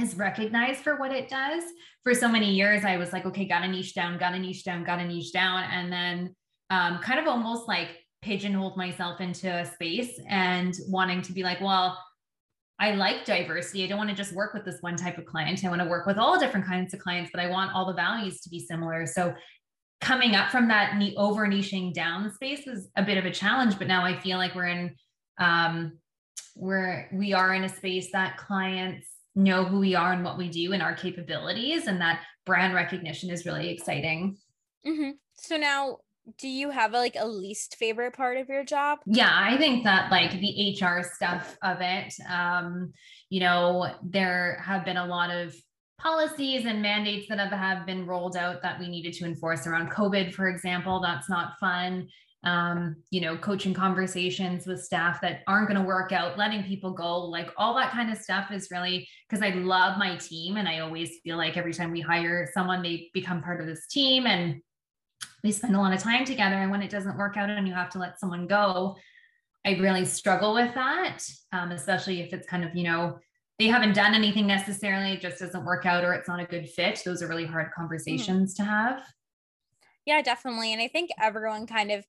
is 0.00 0.16
recognized 0.16 0.80
for 0.80 0.96
what 0.96 1.12
it 1.12 1.28
does. 1.28 1.62
For 2.02 2.14
so 2.14 2.28
many 2.28 2.52
years 2.54 2.84
i 2.84 2.96
was 2.96 3.12
like 3.12 3.26
okay 3.26 3.44
got 3.44 3.62
a 3.62 3.68
niche 3.68 3.94
down 3.94 4.18
got 4.18 4.34
a 4.34 4.38
niche 4.38 4.64
down 4.64 4.84
got 4.84 4.98
a 4.98 5.06
niche 5.06 5.32
down. 5.32 5.64
And 5.64 5.92
then 5.92 6.34
um, 6.70 6.98
kind 6.98 7.20
of 7.20 7.26
almost 7.26 7.68
like 7.68 7.88
pigeonholed 8.22 8.76
myself 8.76 9.20
into 9.20 9.48
a 9.48 9.64
space 9.64 10.20
and 10.28 10.74
wanting 10.88 11.22
to 11.22 11.32
be 11.32 11.42
like 11.42 11.60
well 11.60 11.98
I 12.80 12.92
like 12.92 13.26
diversity. 13.26 13.84
I 13.84 13.86
don't 13.86 13.98
want 13.98 14.08
to 14.08 14.16
just 14.16 14.32
work 14.32 14.54
with 14.54 14.64
this 14.64 14.78
one 14.80 14.96
type 14.96 15.18
of 15.18 15.26
client. 15.26 15.62
I 15.62 15.68
want 15.68 15.82
to 15.82 15.88
work 15.88 16.06
with 16.06 16.16
all 16.16 16.40
different 16.40 16.66
kinds 16.66 16.94
of 16.94 17.00
clients, 17.00 17.30
but 17.32 17.40
I 17.40 17.50
want 17.50 17.72
all 17.74 17.86
the 17.86 17.92
values 17.92 18.40
to 18.40 18.48
be 18.48 18.58
similar. 18.58 19.06
So 19.06 19.34
coming 20.00 20.34
up 20.34 20.50
from 20.50 20.66
that 20.68 20.94
over 21.18 21.46
niching 21.46 21.92
down 21.92 22.32
space 22.32 22.64
was 22.66 22.88
a 22.96 23.02
bit 23.02 23.18
of 23.18 23.26
a 23.26 23.30
challenge, 23.30 23.78
but 23.78 23.86
now 23.86 24.02
I 24.02 24.18
feel 24.18 24.38
like 24.38 24.54
we're 24.54 24.68
in 24.68 24.96
um 25.38 25.98
we're 26.56 27.08
we 27.12 27.32
are 27.34 27.54
in 27.54 27.64
a 27.64 27.68
space 27.68 28.10
that 28.12 28.38
clients 28.38 29.06
know 29.34 29.64
who 29.64 29.78
we 29.78 29.94
are 29.94 30.12
and 30.12 30.24
what 30.24 30.38
we 30.38 30.48
do 30.48 30.72
and 30.72 30.82
our 30.82 30.94
capabilities 30.94 31.86
and 31.86 32.00
that 32.00 32.22
brand 32.46 32.74
recognition 32.74 33.30
is 33.30 33.46
really 33.46 33.68
exciting. 33.68 34.36
Mm-hmm. 34.86 35.10
So 35.34 35.56
now 35.56 35.98
do 36.38 36.48
you 36.48 36.70
have 36.70 36.94
a, 36.94 36.98
like 36.98 37.16
a 37.18 37.26
least 37.26 37.76
favorite 37.76 38.14
part 38.14 38.36
of 38.36 38.48
your 38.48 38.64
job? 38.64 39.00
Yeah, 39.06 39.30
I 39.32 39.56
think 39.56 39.84
that 39.84 40.10
like 40.10 40.32
the 40.32 40.76
HR 40.80 41.02
stuff 41.02 41.56
of 41.62 41.78
it, 41.80 42.14
um, 42.28 42.92
you 43.28 43.40
know, 43.40 43.94
there 44.02 44.62
have 44.64 44.84
been 44.84 44.96
a 44.96 45.06
lot 45.06 45.30
of 45.30 45.54
policies 45.98 46.64
and 46.64 46.80
mandates 46.80 47.28
that 47.28 47.38
have, 47.38 47.52
have 47.52 47.86
been 47.86 48.06
rolled 48.06 48.36
out 48.36 48.62
that 48.62 48.78
we 48.78 48.88
needed 48.88 49.12
to 49.14 49.24
enforce 49.24 49.66
around 49.66 49.90
COVID, 49.90 50.32
for 50.32 50.48
example. 50.48 51.00
That's 51.00 51.28
not 51.28 51.58
fun. 51.58 52.08
Um, 52.42 52.96
you 53.10 53.20
know, 53.20 53.36
coaching 53.36 53.74
conversations 53.74 54.66
with 54.66 54.82
staff 54.82 55.20
that 55.20 55.40
aren't 55.46 55.68
going 55.68 55.78
to 55.78 55.86
work 55.86 56.10
out, 56.10 56.38
letting 56.38 56.62
people 56.62 56.92
go, 56.92 57.18
like 57.18 57.50
all 57.58 57.74
that 57.74 57.92
kind 57.92 58.10
of 58.10 58.16
stuff 58.16 58.50
is 58.50 58.70
really 58.70 59.06
because 59.28 59.44
I 59.44 59.50
love 59.50 59.98
my 59.98 60.16
team. 60.16 60.56
And 60.56 60.66
I 60.66 60.78
always 60.78 61.18
feel 61.22 61.36
like 61.36 61.58
every 61.58 61.74
time 61.74 61.90
we 61.90 62.00
hire 62.00 62.48
someone, 62.54 62.82
they 62.82 63.10
become 63.12 63.42
part 63.42 63.60
of 63.60 63.66
this 63.66 63.86
team. 63.88 64.26
And 64.26 64.62
we 65.42 65.52
spend 65.52 65.74
a 65.74 65.78
lot 65.78 65.92
of 65.92 66.00
time 66.00 66.24
together 66.24 66.56
and 66.56 66.70
when 66.70 66.82
it 66.82 66.90
doesn't 66.90 67.16
work 67.16 67.36
out 67.36 67.50
and 67.50 67.66
you 67.66 67.74
have 67.74 67.90
to 67.90 67.98
let 67.98 68.18
someone 68.18 68.46
go 68.46 68.96
i 69.64 69.70
really 69.72 70.04
struggle 70.04 70.54
with 70.54 70.74
that 70.74 71.18
um, 71.52 71.70
especially 71.72 72.20
if 72.20 72.32
it's 72.32 72.46
kind 72.46 72.64
of 72.64 72.74
you 72.74 72.84
know 72.84 73.18
they 73.58 73.66
haven't 73.66 73.94
done 73.94 74.14
anything 74.14 74.46
necessarily 74.46 75.12
it 75.12 75.20
just 75.20 75.38
doesn't 75.38 75.64
work 75.64 75.84
out 75.86 76.04
or 76.04 76.14
it's 76.14 76.28
not 76.28 76.40
a 76.40 76.46
good 76.46 76.68
fit 76.68 77.00
those 77.04 77.22
are 77.22 77.28
really 77.28 77.46
hard 77.46 77.66
mm-hmm. 77.66 77.80
conversations 77.80 78.54
mm-hmm. 78.54 78.64
to 78.64 78.70
have 78.70 79.02
yeah 80.06 80.22
definitely 80.22 80.72
and 80.72 80.82
i 80.82 80.88
think 80.88 81.10
everyone 81.20 81.66
kind 81.66 81.90
of 81.90 82.04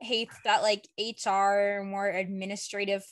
hates 0.00 0.36
that 0.44 0.62
like 0.62 0.86
hr 0.98 1.82
more 1.82 2.08
administrative 2.08 3.04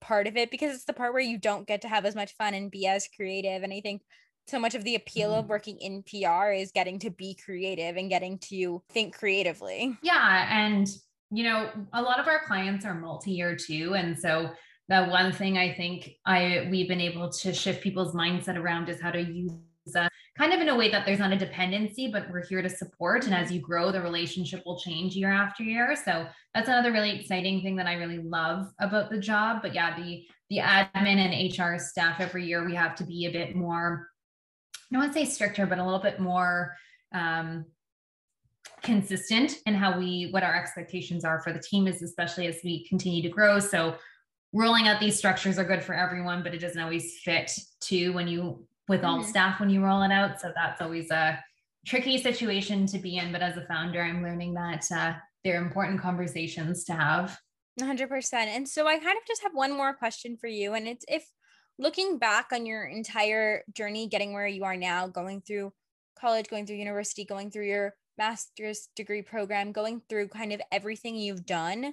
part 0.00 0.26
of 0.26 0.36
it 0.36 0.50
because 0.50 0.74
it's 0.74 0.84
the 0.84 0.92
part 0.92 1.12
where 1.12 1.22
you 1.22 1.38
don't 1.38 1.66
get 1.66 1.82
to 1.82 1.88
have 1.88 2.04
as 2.04 2.14
much 2.14 2.32
fun 2.36 2.52
and 2.54 2.70
be 2.70 2.86
as 2.86 3.08
creative 3.16 3.62
and 3.62 3.72
i 3.72 3.80
think 3.80 4.02
so 4.46 4.58
much 4.58 4.74
of 4.74 4.84
the 4.84 4.94
appeal 4.94 5.32
of 5.32 5.44
mm-hmm. 5.44 5.50
working 5.50 5.78
in 5.78 6.02
PR 6.02 6.52
is 6.52 6.72
getting 6.72 6.98
to 7.00 7.10
be 7.10 7.34
creative 7.34 7.96
and 7.96 8.08
getting 8.08 8.38
to 8.38 8.82
think 8.90 9.16
creatively. 9.16 9.96
Yeah. 10.02 10.46
And, 10.50 10.88
you 11.30 11.44
know, 11.44 11.70
a 11.92 12.02
lot 12.02 12.20
of 12.20 12.28
our 12.28 12.44
clients 12.46 12.84
are 12.84 12.94
multi 12.94 13.32
year 13.32 13.56
too. 13.56 13.94
And 13.94 14.18
so, 14.18 14.50
the 14.88 15.06
one 15.06 15.32
thing 15.32 15.58
I 15.58 15.74
think 15.74 16.10
I 16.24 16.68
we've 16.70 16.88
been 16.88 17.00
able 17.00 17.28
to 17.28 17.52
shift 17.52 17.82
people's 17.82 18.14
mindset 18.14 18.56
around 18.56 18.88
is 18.88 19.00
how 19.00 19.10
to 19.10 19.20
use 19.20 19.50
uh, 19.96 20.08
kind 20.38 20.52
of 20.52 20.60
in 20.60 20.68
a 20.68 20.76
way 20.76 20.90
that 20.90 21.06
there's 21.06 21.18
not 21.18 21.32
a 21.32 21.36
dependency, 21.36 22.08
but 22.08 22.30
we're 22.30 22.44
here 22.44 22.62
to 22.62 22.68
support. 22.68 23.24
And 23.24 23.34
as 23.34 23.50
you 23.50 23.60
grow, 23.60 23.90
the 23.90 24.00
relationship 24.00 24.62
will 24.66 24.78
change 24.78 25.16
year 25.16 25.32
after 25.32 25.62
year. 25.62 25.96
So 26.04 26.26
that's 26.54 26.68
another 26.68 26.92
really 26.92 27.18
exciting 27.18 27.62
thing 27.62 27.76
that 27.76 27.86
I 27.86 27.94
really 27.94 28.18
love 28.18 28.68
about 28.80 29.10
the 29.10 29.18
job. 29.18 29.58
But 29.62 29.74
yeah, 29.74 29.96
the 29.96 30.24
the 30.50 30.58
admin 30.58 30.94
and 30.94 31.58
HR 31.58 31.78
staff 31.82 32.20
every 32.20 32.46
year 32.46 32.64
we 32.64 32.74
have 32.74 32.94
to 32.96 33.04
be 33.04 33.26
a 33.26 33.32
bit 33.32 33.56
more 33.56 34.08
I 34.94 35.06
to 35.06 35.12
say 35.12 35.24
stricter, 35.24 35.66
but 35.66 35.78
a 35.78 35.84
little 35.84 36.00
bit 36.00 36.20
more 36.20 36.76
um, 37.12 37.64
consistent 38.82 39.58
in 39.66 39.74
how 39.74 39.98
we 39.98 40.28
what 40.30 40.42
our 40.42 40.54
expectations 40.54 41.24
are 41.24 41.40
for 41.40 41.52
the 41.52 41.58
team 41.58 41.86
is 41.86 42.02
especially 42.02 42.46
as 42.46 42.58
we 42.62 42.86
continue 42.88 43.22
to 43.22 43.28
grow. 43.28 43.58
So 43.58 43.96
rolling 44.52 44.88
out 44.88 45.00
these 45.00 45.16
structures 45.18 45.58
are 45.58 45.64
good 45.64 45.82
for 45.82 45.94
everyone 45.94 46.42
but 46.42 46.54
it 46.54 46.60
doesn't 46.60 46.80
always 46.80 47.18
fit 47.20 47.50
to 47.80 48.10
when 48.10 48.28
you 48.28 48.66
with 48.88 49.04
all 49.04 49.18
mm-hmm. 49.18 49.28
staff 49.28 49.60
when 49.60 49.70
you 49.70 49.82
roll 49.82 50.02
it 50.02 50.12
out. 50.12 50.40
So 50.40 50.52
that's 50.54 50.80
always 50.80 51.10
a 51.10 51.42
tricky 51.86 52.18
situation 52.18 52.86
to 52.86 52.98
be 52.98 53.16
in 53.16 53.32
but 53.32 53.42
as 53.42 53.56
a 53.56 53.64
founder 53.66 54.02
i'm 54.02 54.22
learning 54.22 54.52
that 54.54 54.84
uh, 54.92 55.14
they're 55.44 55.62
important 55.62 56.00
conversations 56.00 56.84
to 56.84 56.92
have. 56.92 57.38
100% 57.80 58.32
and 58.32 58.68
so 58.68 58.86
i 58.86 58.98
kind 58.98 59.16
of 59.16 59.26
just 59.26 59.42
have 59.42 59.52
one 59.54 59.76
more 59.76 59.94
question 59.94 60.36
for 60.36 60.48
you 60.48 60.74
and 60.74 60.88
it's 60.88 61.04
if 61.08 61.26
looking 61.78 62.18
back 62.18 62.48
on 62.52 62.66
your 62.66 62.84
entire 62.84 63.62
journey 63.72 64.08
getting 64.08 64.32
where 64.32 64.46
you 64.46 64.64
are 64.64 64.76
now 64.76 65.06
going 65.06 65.40
through 65.40 65.72
college 66.18 66.48
going 66.48 66.66
through 66.66 66.76
university 66.76 67.24
going 67.24 67.50
through 67.50 67.66
your 67.66 67.94
master's 68.18 68.88
degree 68.96 69.22
program 69.22 69.72
going 69.72 70.00
through 70.08 70.28
kind 70.28 70.52
of 70.52 70.60
everything 70.72 71.16
you've 71.16 71.44
done 71.44 71.92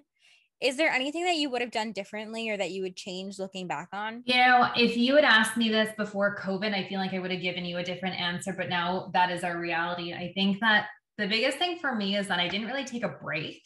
is 0.63 0.77
there 0.77 0.89
anything 0.89 1.25
that 1.25 1.35
you 1.35 1.49
would 1.49 1.59
have 1.59 1.71
done 1.71 1.91
differently 1.91 2.49
or 2.49 2.55
that 2.55 2.71
you 2.71 2.83
would 2.83 2.95
change 2.95 3.37
looking 3.37 3.67
back 3.67 3.89
on? 3.91 4.23
You 4.25 4.37
know, 4.37 4.69
if 4.77 4.95
you 4.95 5.15
had 5.15 5.25
asked 5.25 5.57
me 5.57 5.67
this 5.67 5.89
before 5.97 6.37
COVID, 6.37 6.73
I 6.73 6.87
feel 6.87 6.99
like 6.99 7.13
I 7.13 7.19
would 7.19 7.31
have 7.31 7.41
given 7.41 7.65
you 7.65 7.77
a 7.79 7.83
different 7.83 8.17
answer, 8.17 8.53
but 8.57 8.69
now 8.69 9.11
that 9.13 9.29
is 9.29 9.43
our 9.43 9.59
reality. 9.59 10.13
I 10.13 10.31
think 10.33 10.61
that 10.61 10.85
the 11.17 11.27
biggest 11.27 11.57
thing 11.57 11.79
for 11.79 11.93
me 11.93 12.15
is 12.15 12.29
that 12.29 12.39
I 12.39 12.47
didn't 12.47 12.67
really 12.67 12.85
take 12.85 13.03
a 13.03 13.17
break, 13.21 13.61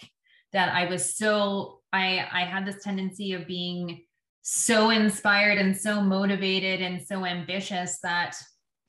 that 0.54 0.74
I 0.74 0.90
was 0.90 1.16
so 1.16 1.82
I 1.94 2.26
I 2.32 2.46
had 2.46 2.66
this 2.66 2.84
tendency 2.84 3.34
of 3.34 3.46
being 3.46 4.04
so 4.50 4.92
inspired 4.92 5.58
and 5.58 5.76
so 5.76 6.00
motivated 6.00 6.82
and 6.82 7.06
so 7.06 7.26
ambitious 7.26 8.00
that 8.02 8.34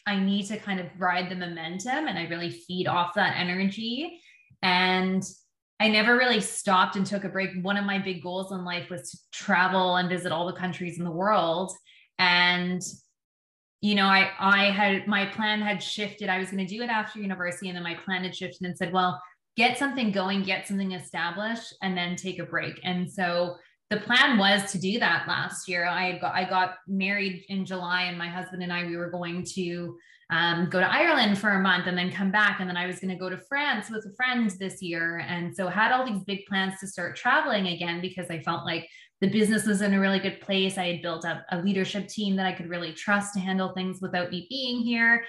I 0.06 0.16
need 0.16 0.46
to 0.46 0.56
kind 0.56 0.78
of 0.78 0.86
ride 0.96 1.28
the 1.28 1.34
momentum 1.34 2.06
and 2.06 2.16
I 2.16 2.28
really 2.28 2.50
feed 2.50 2.86
off 2.86 3.14
that 3.14 3.36
energy. 3.36 4.20
And 4.62 5.20
I 5.80 5.88
never 5.88 6.16
really 6.16 6.40
stopped 6.40 6.94
and 6.94 7.04
took 7.04 7.24
a 7.24 7.28
break. 7.28 7.50
One 7.61 7.76
of 7.76 7.84
my 7.84 7.98
big 7.98 8.22
goals 8.22 8.52
in 8.52 8.64
life 8.64 8.88
was 8.88 9.11
to 9.11 9.18
travel 9.32 9.96
and 9.96 10.09
visit 10.09 10.30
all 10.30 10.46
the 10.46 10.52
countries 10.52 11.00
in 11.00 11.04
the 11.04 11.11
world. 11.11 11.72
And 12.20 12.80
you 13.80 13.96
know, 13.96 14.06
I 14.06 14.30
I 14.38 14.70
had 14.70 15.09
my 15.09 15.26
plan 15.26 15.61
had 15.61 15.82
shifted. 15.82 16.28
I 16.28 16.38
was 16.38 16.52
going 16.52 16.64
to 16.64 16.72
do 16.72 16.82
it 16.82 16.88
after 16.88 17.18
university, 17.18 17.68
and 17.68 17.76
then 17.76 17.84
my 17.84 17.94
plan 17.94 18.22
had 18.22 18.34
shifted 18.34 18.64
and 18.64 18.76
said, 18.76 18.92
well, 18.92 19.20
get 19.56 19.76
something 19.76 20.12
going, 20.12 20.42
get 20.44 20.68
something 20.68 20.92
established, 20.92 21.74
and 21.82 21.96
then 21.96 22.14
take 22.14 22.38
a 22.38 22.44
break. 22.44 22.80
And 22.84 23.11
so 23.11 23.56
the 23.91 24.01
plan 24.01 24.36
was 24.36 24.70
to 24.72 24.78
do 24.78 24.99
that 24.99 25.26
last 25.26 25.68
year. 25.68 25.86
I 25.86 26.18
got 26.18 26.34
I 26.34 26.49
got 26.49 26.74
married 26.86 27.45
in 27.49 27.64
July, 27.64 28.03
and 28.03 28.18
my 28.18 28.28
husband 28.28 28.62
and 28.62 28.72
I 28.72 28.84
we 28.84 28.97
were 28.97 29.11
going 29.11 29.45
to 29.55 29.97
um, 30.30 30.68
go 30.68 30.78
to 30.78 30.86
Ireland 30.86 31.39
for 31.39 31.51
a 31.51 31.61
month 31.61 31.86
and 31.86 31.97
then 31.97 32.12
come 32.12 32.30
back, 32.30 32.61
and 32.61 32.68
then 32.68 32.76
I 32.76 32.86
was 32.86 33.01
going 33.01 33.11
to 33.11 33.18
go 33.18 33.30
to 33.30 33.41
France 33.49 33.89
with 33.91 34.05
a 34.05 34.14
friend 34.14 34.51
this 34.61 34.82
year, 34.82 35.18
and 35.26 35.57
so 35.57 35.68
had 35.68 35.93
all 35.93 36.07
these 36.07 36.22
big 36.24 36.45
plans 36.47 36.78
to 36.80 36.86
start 36.86 37.16
traveling 37.16 37.68
again 37.68 38.01
because 38.03 38.30
I 38.30 38.43
felt 38.43 38.66
like 38.66 38.86
the 39.20 39.30
business 39.30 39.66
was 39.66 39.82
in 39.82 39.95
a 39.95 40.01
really 40.01 40.20
good 40.20 40.41
place. 40.41 40.78
I 40.78 40.93
had 40.93 41.03
built 41.03 41.24
up 41.24 41.45
a 41.51 41.61
leadership 41.61 42.09
team 42.09 42.36
that 42.36 42.47
I 42.47 42.53
could 42.53 42.68
really 42.68 42.93
trust 42.93 43.34
to 43.34 43.41
handle 43.41 43.72
things 43.72 44.01
without 44.01 44.30
me 44.30 44.47
being 44.49 44.80
here. 44.80 45.24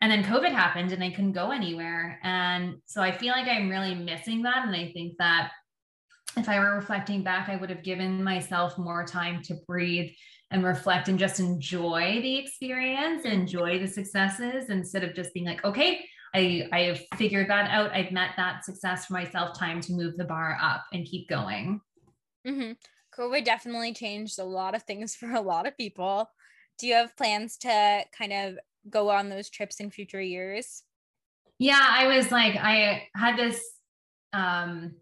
And 0.00 0.12
then 0.12 0.22
COVID 0.22 0.52
happened 0.52 0.92
and 0.92 1.02
I 1.02 1.10
couldn't 1.10 1.32
go 1.32 1.50
anywhere. 1.50 2.20
And 2.22 2.76
so 2.86 3.02
I 3.02 3.10
feel 3.10 3.32
like 3.32 3.48
I'm 3.48 3.68
really 3.68 3.96
missing 3.96 4.42
that. 4.42 4.64
And 4.64 4.76
I 4.76 4.92
think 4.92 5.14
that 5.18 5.50
if 6.36 6.48
I 6.48 6.58
were 6.58 6.74
reflecting 6.74 7.22
back, 7.22 7.48
I 7.48 7.56
would 7.56 7.70
have 7.70 7.82
given 7.82 8.22
myself 8.22 8.78
more 8.78 9.04
time 9.04 9.42
to 9.44 9.54
breathe 9.66 10.10
and 10.50 10.64
reflect 10.64 11.08
and 11.08 11.18
just 11.18 11.40
enjoy 11.40 12.20
the 12.22 12.36
experience, 12.36 13.24
enjoy 13.24 13.78
the 13.78 13.86
successes 13.86 14.70
instead 14.70 15.04
of 15.04 15.14
just 15.14 15.34
being 15.34 15.46
like, 15.46 15.64
okay, 15.64 16.04
I, 16.34 16.68
I 16.72 16.80
have 16.82 17.00
figured 17.16 17.48
that 17.48 17.70
out. 17.70 17.92
I've 17.92 18.12
met 18.12 18.30
that 18.36 18.64
success 18.64 19.06
for 19.06 19.14
myself. 19.14 19.58
Time 19.58 19.80
to 19.82 19.92
move 19.92 20.16
the 20.16 20.24
bar 20.24 20.58
up 20.62 20.84
and 20.92 21.06
keep 21.06 21.28
going. 21.28 21.80
Mm-hmm. 22.46 22.72
COVID 23.18 23.44
definitely 23.44 23.92
changed 23.92 24.38
a 24.38 24.44
lot 24.44 24.74
of 24.74 24.82
things 24.84 25.14
for 25.16 25.30
a 25.32 25.40
lot 25.40 25.66
of 25.66 25.76
people. 25.76 26.30
Do 26.78 26.86
you 26.86 26.94
have 26.94 27.16
plans 27.16 27.56
to 27.58 28.04
kind 28.16 28.32
of 28.32 28.58
go 28.88 29.10
on 29.10 29.28
those 29.28 29.50
trips 29.50 29.80
in 29.80 29.90
future 29.90 30.20
years? 30.20 30.84
Yeah, 31.58 31.80
I 31.82 32.06
was 32.06 32.30
like, 32.30 32.56
I 32.56 33.08
had 33.16 33.36
this 33.36 33.60
um 34.32 34.94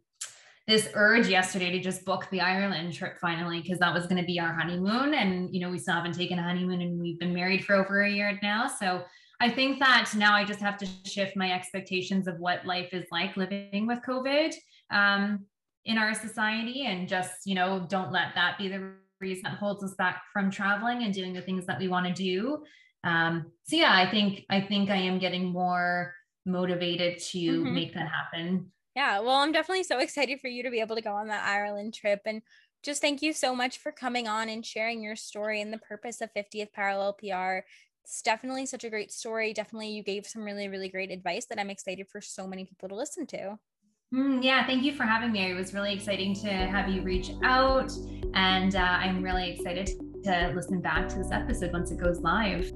this 0.67 0.89
urge 0.95 1.29
yesterday 1.29 1.71
to 1.71 1.81
just 1.81 2.05
book 2.05 2.27
the 2.31 2.41
Ireland 2.41 2.93
trip 2.93 3.19
finally 3.21 3.61
because 3.61 3.79
that 3.79 3.95
was 3.95 4.07
going 4.07 4.21
to 4.21 4.27
be 4.27 4.41
our 4.41 4.53
honeymoon 4.53 5.15
and 5.15 5.55
you 5.55 5.61
know 5.61 5.71
we 5.71 5.79
still 5.79 5.95
haven't 5.95 6.15
taken 6.15 6.39
a 6.39 6.43
honeymoon 6.43 6.81
and 6.81 7.01
we've 7.01 7.19
been 7.19 7.35
married 7.35 7.65
for 7.65 7.77
over 7.77 8.03
a 8.03 8.11
year 8.11 8.39
now 8.43 8.67
so 8.67 9.05
I 9.39 9.51
think 9.51 9.79
that 9.81 10.11
now 10.17 10.35
I 10.35 10.45
just 10.45 10.61
have 10.61 10.79
to 10.79 10.89
shift 11.05 11.37
my 11.37 11.53
expectations 11.53 12.27
of 12.27 12.39
what 12.39 12.65
life 12.65 12.95
is 12.95 13.07
like 13.11 13.37
living 13.37 13.87
with 13.87 13.99
COVID 14.07 14.55
um, 14.91 15.45
in 15.85 15.99
our 15.99 16.15
society 16.15 16.87
and 16.87 17.09
just, 17.09 17.47
you 17.47 17.55
know, 17.55 17.87
don't 17.89 18.13
let 18.13 18.35
that 18.35 18.57
be 18.57 18.69
the 18.69 18.93
reason 19.21 19.45
that 19.45 19.59
holds 19.59 19.85
us 19.85 19.95
back 19.95 20.23
from 20.33 20.51
traveling 20.51 21.03
and 21.03 21.13
doing 21.13 21.35
the 21.35 21.43
things 21.43 21.67
that 21.67 21.79
we 21.79 21.89
want 21.89 22.07
to 22.07 22.13
do. 22.13 22.65
Um, 23.05 23.53
so 23.65 23.77
yeah, 23.77 23.93
I 23.95 24.11
think 24.11 24.45
I 24.49 24.61
think 24.61 24.91
I 24.91 24.97
am 24.97 25.19
getting 25.19 25.45
more 25.45 26.15
motivated 26.47 27.19
to 27.19 27.39
mm-hmm. 27.39 27.75
make 27.75 27.95
that 27.95 28.09
happen. 28.09 28.73
Yeah, 28.97 29.21
well, 29.21 29.37
I'm 29.37 29.53
definitely 29.53 29.85
so 29.85 29.99
excited 29.99 30.41
for 30.41 30.49
you 30.49 30.65
to 30.65 30.71
be 30.71 30.81
able 30.81 30.97
to 30.97 31.03
go 31.03 31.13
on 31.13 31.29
that 31.29 31.47
Ireland 31.47 31.95
trip 31.95 32.23
and 32.25 32.43
just 32.83 33.01
thank 33.01 33.23
you 33.23 33.33
so 33.33 33.55
much 33.55 33.79
for 33.79 33.93
coming 33.93 34.27
on 34.27 34.49
and 34.49 34.65
sharing 34.65 35.03
your 35.03 35.17
story 35.17 35.61
and 35.61 35.73
the 35.73 35.79
purpose 35.79 36.21
of 36.21 36.31
50th 36.35 36.73
Parallel 36.73 37.15
PR 37.15 37.67
it's 38.07 38.23
definitely 38.23 38.67
such 38.67 38.85
a 38.85 38.91
great 38.91 39.11
story. 39.11 39.53
Definitely, 39.53 39.89
you 39.89 40.05
gave 40.05 40.27
some 40.27 40.45
really, 40.45 40.69
really 40.69 40.89
great 40.89 41.11
advice 41.11 41.47
that 41.47 41.59
I'm 41.59 41.71
excited 41.71 42.07
for 42.09 42.21
so 42.21 42.47
many 42.47 42.65
people 42.65 42.89
to 42.89 42.95
listen 42.95 43.27
to. 43.27 43.59
Mm, 44.15 44.45
yeah, 44.45 44.65
thank 44.65 44.85
you 44.85 44.95
for 44.95 45.03
having 45.03 45.33
me. 45.33 45.51
It 45.51 45.55
was 45.55 45.75
really 45.75 45.93
exciting 45.93 46.33
to 46.37 46.49
have 46.49 46.89
you 46.89 47.03
reach 47.03 47.33
out, 47.43 47.91
and 48.35 48.77
uh, 48.77 48.79
I'm 48.79 49.25
really 49.25 49.51
excited 49.51 49.91
to 50.23 50.53
listen 50.55 50.81
back 50.81 51.09
to 51.09 51.17
this 51.17 51.33
episode 51.33 51.73
once 51.73 51.91
it 51.91 51.99
goes 51.99 52.21
live. 52.21 52.71